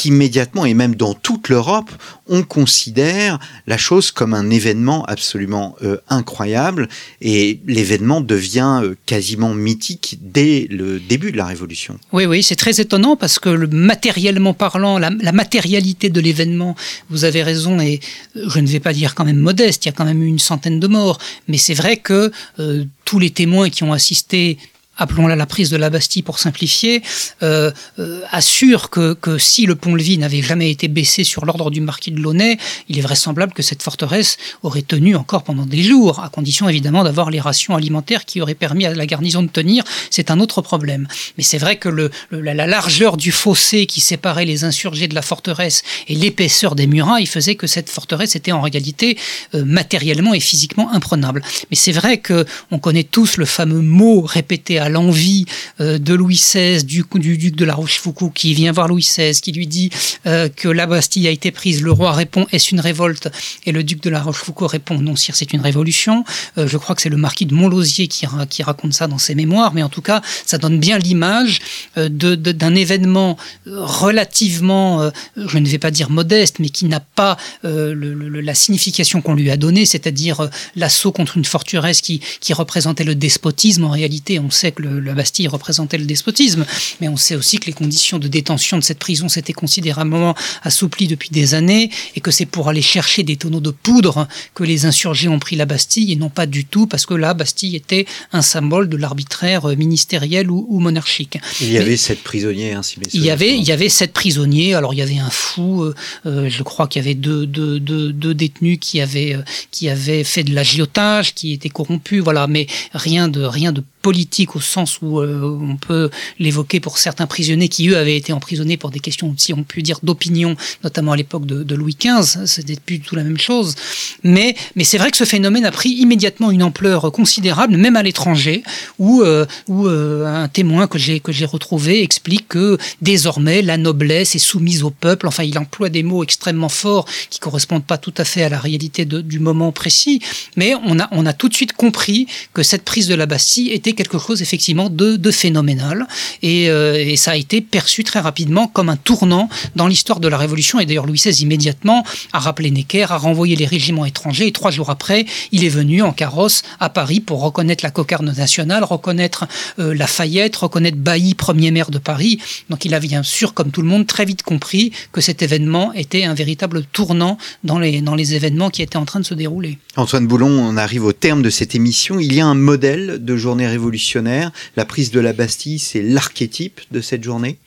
qu'immédiatement, 0.00 0.64
et 0.64 0.72
même 0.72 0.94
dans 0.94 1.12
toute 1.12 1.50
l'Europe, 1.50 1.90
on 2.26 2.42
considère 2.42 3.38
la 3.66 3.76
chose 3.76 4.10
comme 4.10 4.32
un 4.32 4.48
événement 4.48 5.04
absolument 5.04 5.76
euh, 5.82 5.98
incroyable, 6.08 6.88
et 7.20 7.60
l'événement 7.66 8.22
devient 8.22 8.80
euh, 8.82 8.94
quasiment 9.04 9.52
mythique 9.52 10.18
dès 10.22 10.66
le 10.70 11.00
début 11.00 11.32
de 11.32 11.36
la 11.36 11.44
Révolution. 11.44 11.98
Oui, 12.14 12.24
oui, 12.24 12.42
c'est 12.42 12.56
très 12.56 12.80
étonnant 12.80 13.14
parce 13.14 13.38
que 13.38 13.50
le, 13.50 13.66
matériellement 13.66 14.54
parlant, 14.54 14.98
la, 14.98 15.10
matérialité 15.32 16.08
de 16.08 16.20
l'événement, 16.22 16.76
vous 17.10 17.24
avez 17.24 17.42
raison, 17.42 17.78
et 17.78 18.00
je 18.34 18.58
ne 18.58 18.68
vais 18.68 18.80
pas 18.80 18.94
dire 18.94 19.14
quand 19.14 19.26
même 19.26 19.36
modeste, 19.36 19.84
il 19.84 19.88
y 19.88 19.90
a 19.90 19.92
quand 19.92 20.06
même 20.06 20.22
eu 20.22 20.28
une 20.28 20.38
centaine 20.38 20.80
de 20.80 20.86
morts, 20.86 21.18
mais 21.46 21.58
c'est 21.58 21.74
vrai 21.74 21.98
que 21.98 22.32
euh, 22.58 22.84
tous 23.04 23.18
les 23.18 23.28
témoins 23.28 23.68
qui 23.68 23.82
ont 23.82 23.92
assisté 23.92 24.56
appelons-la 25.00 25.34
la 25.34 25.46
prise 25.46 25.70
de 25.70 25.76
la 25.76 25.90
Bastille 25.90 26.22
pour 26.22 26.38
simplifier, 26.38 27.02
euh, 27.42 27.72
euh, 27.98 28.20
assure 28.30 28.90
que, 28.90 29.14
que, 29.14 29.38
si 29.38 29.66
le 29.66 29.74
pont-levis 29.74 30.18
n'avait 30.18 30.42
jamais 30.42 30.70
été 30.70 30.88
baissé 30.88 31.24
sur 31.24 31.46
l'ordre 31.46 31.70
du 31.70 31.80
marquis 31.80 32.12
de 32.12 32.20
Launay, 32.20 32.58
il 32.88 32.98
est 32.98 33.02
vraisemblable 33.02 33.52
que 33.52 33.62
cette 33.62 33.82
forteresse 33.82 34.36
aurait 34.62 34.82
tenu 34.82 35.16
encore 35.16 35.42
pendant 35.42 35.64
des 35.64 35.82
jours, 35.82 36.20
à 36.20 36.28
condition 36.28 36.68
évidemment 36.68 37.02
d'avoir 37.02 37.30
les 37.30 37.40
rations 37.40 37.74
alimentaires 37.74 38.26
qui 38.26 38.42
auraient 38.42 38.54
permis 38.54 38.84
à 38.84 38.94
la 38.94 39.06
garnison 39.06 39.42
de 39.42 39.48
tenir. 39.48 39.82
C'est 40.10 40.30
un 40.30 40.38
autre 40.38 40.60
problème. 40.60 41.08
Mais 41.38 41.44
c'est 41.44 41.58
vrai 41.58 41.76
que 41.76 41.88
le, 41.88 42.10
la, 42.30 42.66
largeur 42.66 43.16
du 43.16 43.32
fossé 43.32 43.86
qui 43.86 44.00
séparait 44.00 44.44
les 44.44 44.64
insurgés 44.64 45.08
de 45.08 45.14
la 45.14 45.22
forteresse 45.22 45.82
et 46.08 46.14
l'épaisseur 46.14 46.74
des 46.74 46.86
murailles 46.86 47.26
faisait 47.26 47.54
que 47.54 47.66
cette 47.66 47.88
forteresse 47.88 48.36
était 48.36 48.52
en 48.52 48.60
réalité 48.60 49.16
euh, 49.54 49.64
matériellement 49.64 50.34
et 50.34 50.40
physiquement 50.40 50.92
imprenable. 50.92 51.42
Mais 51.70 51.76
c'est 51.76 51.92
vrai 51.92 52.18
que 52.18 52.44
on 52.70 52.78
connaît 52.78 53.04
tous 53.04 53.38
le 53.38 53.46
fameux 53.46 53.80
mot 53.80 54.20
répété 54.20 54.78
à 54.78 54.89
l'envie 54.90 55.46
euh, 55.80 55.98
de 55.98 56.14
Louis 56.14 56.36
XVI, 56.36 56.84
du, 56.84 57.04
du 57.14 57.38
duc 57.38 57.56
de 57.56 57.64
la 57.64 57.74
Rochefoucauld, 57.74 58.32
qui 58.32 58.54
vient 58.54 58.72
voir 58.72 58.88
Louis 58.88 59.02
XVI, 59.02 59.38
qui 59.40 59.52
lui 59.52 59.66
dit 59.66 59.90
euh, 60.26 60.48
que 60.48 60.68
la 60.68 60.86
Bastille 60.86 61.26
a 61.28 61.30
été 61.30 61.50
prise. 61.50 61.82
Le 61.82 61.92
roi 61.92 62.12
répond 62.12 62.46
Est-ce 62.52 62.70
une 62.70 62.80
révolte? 62.80 63.28
Et 63.64 63.72
le 63.72 63.82
duc 63.82 64.02
de 64.02 64.10
la 64.10 64.20
Rochefoucauld 64.20 64.70
répond 64.70 64.98
Non, 64.98 65.16
sire, 65.16 65.36
c'est 65.36 65.52
une 65.52 65.60
révolution. 65.60 66.24
Euh, 66.58 66.66
je 66.66 66.76
crois 66.76 66.94
que 66.94 67.02
c'est 67.02 67.08
le 67.08 67.16
marquis 67.16 67.46
de 67.46 67.54
Montlosier 67.54 68.08
qui, 68.08 68.26
qui 68.48 68.62
raconte 68.62 68.92
ça 68.92 69.06
dans 69.06 69.18
ses 69.18 69.34
mémoires, 69.34 69.72
mais 69.74 69.82
en 69.82 69.88
tout 69.88 70.02
cas, 70.02 70.22
ça 70.46 70.58
donne 70.58 70.78
bien 70.78 70.98
l'image 70.98 71.60
d'un 71.96 72.74
événement 72.74 73.36
relativement, 73.66 75.10
je 75.36 75.58
ne 75.58 75.68
vais 75.68 75.78
pas 75.78 75.90
dire 75.90 76.10
modeste, 76.10 76.56
mais 76.58 76.68
qui 76.68 76.86
n'a 76.86 77.00
pas 77.00 77.36
la 77.62 78.54
signification 78.54 79.22
qu'on 79.22 79.34
lui 79.34 79.50
a 79.50 79.56
donnée, 79.56 79.86
c'est-à-dire 79.86 80.48
l'assaut 80.76 81.12
contre 81.12 81.36
une 81.36 81.44
forteresse 81.44 82.00
qui, 82.00 82.20
qui 82.40 82.52
représentait 82.52 83.04
le 83.04 83.14
despotisme. 83.14 83.84
En 83.84 83.90
réalité, 83.90 84.38
on 84.38 84.50
sait 84.50 84.69
que 84.72 84.82
la 84.82 85.14
Bastille 85.14 85.48
représentait 85.48 85.98
le 85.98 86.04
despotisme, 86.04 86.64
mais 87.00 87.08
on 87.08 87.16
sait 87.16 87.34
aussi 87.34 87.58
que 87.58 87.66
les 87.66 87.72
conditions 87.72 88.18
de 88.18 88.28
détention 88.28 88.78
de 88.78 88.82
cette 88.82 88.98
prison 88.98 89.28
s'étaient 89.28 89.52
considérablement 89.52 90.34
assouplies 90.62 91.08
depuis 91.08 91.30
des 91.30 91.54
années, 91.54 91.90
et 92.16 92.20
que 92.20 92.30
c'est 92.30 92.46
pour 92.46 92.68
aller 92.68 92.82
chercher 92.82 93.22
des 93.22 93.36
tonneaux 93.36 93.60
de 93.60 93.70
poudre 93.70 94.28
que 94.54 94.64
les 94.64 94.86
insurgés 94.86 95.28
ont 95.28 95.38
pris 95.38 95.56
la 95.56 95.66
Bastille, 95.66 96.12
et 96.12 96.16
non 96.16 96.30
pas 96.30 96.46
du 96.46 96.64
tout 96.64 96.86
parce 96.86 97.06
que 97.06 97.14
la 97.14 97.34
Bastille 97.34 97.76
était 97.76 98.06
un 98.32 98.42
symbole 98.42 98.88
de 98.88 98.96
l'arbitraire 98.96 99.66
ministériel 99.76 100.50
ou, 100.50 100.78
monarchique. 100.80 101.38
Il 101.60 101.72
y 101.72 101.78
avait 101.78 101.96
sept 101.96 102.22
prisonniers, 102.22 102.72
ainsi 102.72 102.96
hein, 102.98 103.08
il 103.12 103.22
y 103.22 103.30
avait, 103.30 103.56
il 103.56 103.64
y 103.64 103.72
avait 103.72 103.88
sept 103.88 104.12
prisonniers. 104.12 104.74
Alors 104.74 104.94
il 104.94 104.98
y 104.98 105.02
avait 105.02 105.18
un 105.18 105.30
fou. 105.30 105.82
Euh, 105.82 105.94
euh, 106.26 106.48
je 106.48 106.62
crois 106.62 106.86
qu'il 106.86 107.02
y 107.02 107.04
avait 107.04 107.14
deux, 107.14 107.46
deux, 107.46 107.80
deux, 107.80 108.12
deux, 108.12 108.34
détenus 108.34 108.78
qui 108.80 109.00
avaient, 109.00 109.34
euh, 109.34 109.42
qui 109.70 109.88
avaient 109.88 110.24
fait 110.24 110.42
de 110.42 110.54
l'agiotage, 110.54 111.34
qui 111.34 111.52
étaient 111.52 111.68
corrompus. 111.68 112.22
Voilà, 112.22 112.46
mais 112.46 112.66
rien 112.94 113.28
de 113.28 113.42
rien 113.42 113.72
de 113.72 113.82
politique 114.02 114.56
au 114.56 114.59
sens 114.60 114.98
où 115.02 115.20
euh, 115.20 115.58
on 115.60 115.76
peut 115.76 116.10
l'évoquer 116.38 116.80
pour 116.80 116.98
certains 116.98 117.26
prisonniers 117.26 117.68
qui, 117.68 117.88
eux, 117.88 117.96
avaient 117.96 118.16
été 118.16 118.32
emprisonnés 118.32 118.76
pour 118.76 118.90
des 118.90 119.00
questions, 119.00 119.34
si 119.36 119.52
on 119.52 119.62
peut 119.62 119.82
dire, 119.82 119.98
d'opinion, 120.02 120.56
notamment 120.84 121.12
à 121.12 121.16
l'époque 121.16 121.46
de, 121.46 121.74
Louis 121.74 121.96
XV. 121.98 122.46
C'était 122.46 122.76
plus 122.76 122.98
du 122.98 123.04
tout 123.04 123.16
la 123.16 123.24
même 123.24 123.38
chose. 123.38 123.74
Mais, 124.22 124.54
mais 124.76 124.84
c'est 124.84 124.98
vrai 124.98 125.10
que 125.10 125.16
ce 125.16 125.24
phénomène 125.24 125.64
a 125.64 125.70
pris 125.70 125.90
immédiatement 125.90 126.50
une 126.50 126.62
ampleur 126.62 127.10
considérable, 127.12 127.76
même 127.76 127.96
à 127.96 128.02
l'étranger, 128.02 128.62
où, 128.98 129.22
euh, 129.22 129.46
où 129.68 129.86
euh, 129.86 130.26
un 130.26 130.48
témoin 130.48 130.86
que 130.86 130.98
j'ai 130.98 131.20
que 131.20 131.32
j'ai 131.32 131.44
retrouvé 131.44 132.02
explique 132.02 132.48
que 132.48 132.78
désormais 133.00 133.62
la 133.62 133.76
noblesse 133.76 134.34
est 134.34 134.38
soumise 134.38 134.82
au 134.82 134.90
peuple. 134.90 135.26
Enfin, 135.26 135.44
il 135.44 135.58
emploie 135.58 135.88
des 135.88 136.02
mots 136.02 136.22
extrêmement 136.22 136.68
forts 136.68 137.06
qui 137.30 137.38
correspondent 137.38 137.84
pas 137.84 137.98
tout 137.98 138.14
à 138.16 138.24
fait 138.24 138.42
à 138.42 138.48
la 138.48 138.58
réalité 138.58 139.04
du 139.04 139.38
moment 139.38 139.72
précis. 139.72 140.20
Mais 140.56 140.74
on 140.84 140.98
a 140.98 141.08
on 141.12 141.26
a 141.26 141.32
tout 141.32 141.48
de 141.48 141.54
suite 141.54 141.72
compris 141.72 142.26
que 142.52 142.62
cette 142.62 142.82
prise 142.82 143.06
de 143.08 143.14
la 143.14 143.26
Bastille 143.26 143.70
était 143.70 143.92
quelque 143.92 144.18
chose 144.18 144.42
de, 144.56 145.16
de 145.16 145.30
phénoménal 145.30 146.06
euh, 146.44 146.94
et, 146.94 147.16
ça 147.16 147.32
a 147.32 147.36
été 147.36 147.60
perçu 147.60 148.04
très 148.04 148.20
rapidement 148.20 148.66
comme 148.66 148.88
un 148.88 148.96
tournant 148.96 149.48
dans 149.76 149.86
l'histoire 149.86 150.20
de 150.20 150.28
la 150.28 150.38
Révolution 150.38 150.80
et 150.80 150.86
d'ailleurs 150.86 151.06
Louis 151.06 151.18
XVI 151.18 151.42
immédiatement 151.42 152.04
a 152.32 152.38
rappelé 152.38 152.70
Necker, 152.70 153.06
a 153.10 153.18
renvoyé 153.18 153.56
les 153.56 153.66
régiments 153.66 154.04
étrangers 154.04 154.46
et 154.46 154.52
trois 154.52 154.70
jours 154.70 154.90
après 154.90 155.26
il 155.52 155.64
est 155.64 155.68
venu 155.68 156.02
en 156.02 156.12
carrosse 156.12 156.62
à 156.78 156.88
Paris 156.88 157.20
pour 157.20 157.42
reconnaître 157.42 157.84
la 157.84 157.90
cocarde 157.90 158.24
nationale, 158.24 158.84
reconnaître 158.84 159.46
euh, 159.78 159.94
Lafayette, 159.94 160.56
reconnaître 160.56 160.96
Bailly, 160.96 161.34
premier 161.34 161.70
maire 161.70 161.90
de 161.90 161.98
Paris. 161.98 162.38
Donc 162.68 162.84
il 162.84 162.94
a 162.94 163.00
bien 163.00 163.22
sûr, 163.22 163.54
comme 163.54 163.70
tout 163.70 163.82
le 163.82 163.88
monde, 163.88 164.06
très 164.06 164.24
vite 164.24 164.42
compris 164.42 164.92
que 165.12 165.20
cet 165.20 165.42
événement 165.42 165.92
était 165.92 166.24
un 166.24 166.34
véritable 166.34 166.84
tournant 166.84 167.38
dans 167.64 167.78
les, 167.78 168.00
dans 168.00 168.14
les 168.14 168.34
événements 168.34 168.70
qui 168.70 168.82
étaient 168.82 168.96
en 168.96 169.04
train 169.04 169.20
de 169.20 169.26
se 169.26 169.34
dérouler. 169.34 169.78
Antoine 169.96 170.26
Boulon, 170.26 170.48
on 170.48 170.76
arrive 170.76 171.04
au 171.04 171.12
terme 171.12 171.42
de 171.42 171.50
cette 171.50 171.74
émission. 171.74 172.18
Il 172.18 172.32
y 172.34 172.40
a 172.40 172.46
un 172.46 172.54
modèle 172.54 173.18
de 173.24 173.36
journée 173.36 173.66
révolutionnaire. 173.66 174.39
La 174.76 174.84
prise 174.84 175.10
de 175.10 175.20
la 175.20 175.32
Bastille, 175.32 175.78
c'est 175.78 176.02
l'archétype 176.02 176.80
de 176.90 177.00
cette 177.00 177.24
journée 177.24 177.58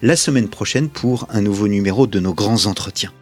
la 0.03 0.17
semaine 0.17 0.49
prochaine 0.49 0.89
pour 0.89 1.27
un 1.31 1.41
nouveau 1.41 1.69
numéro 1.69 2.07
de 2.07 2.21
nos 2.21 2.35
grands 2.35 2.67
entretiens. 2.67 3.13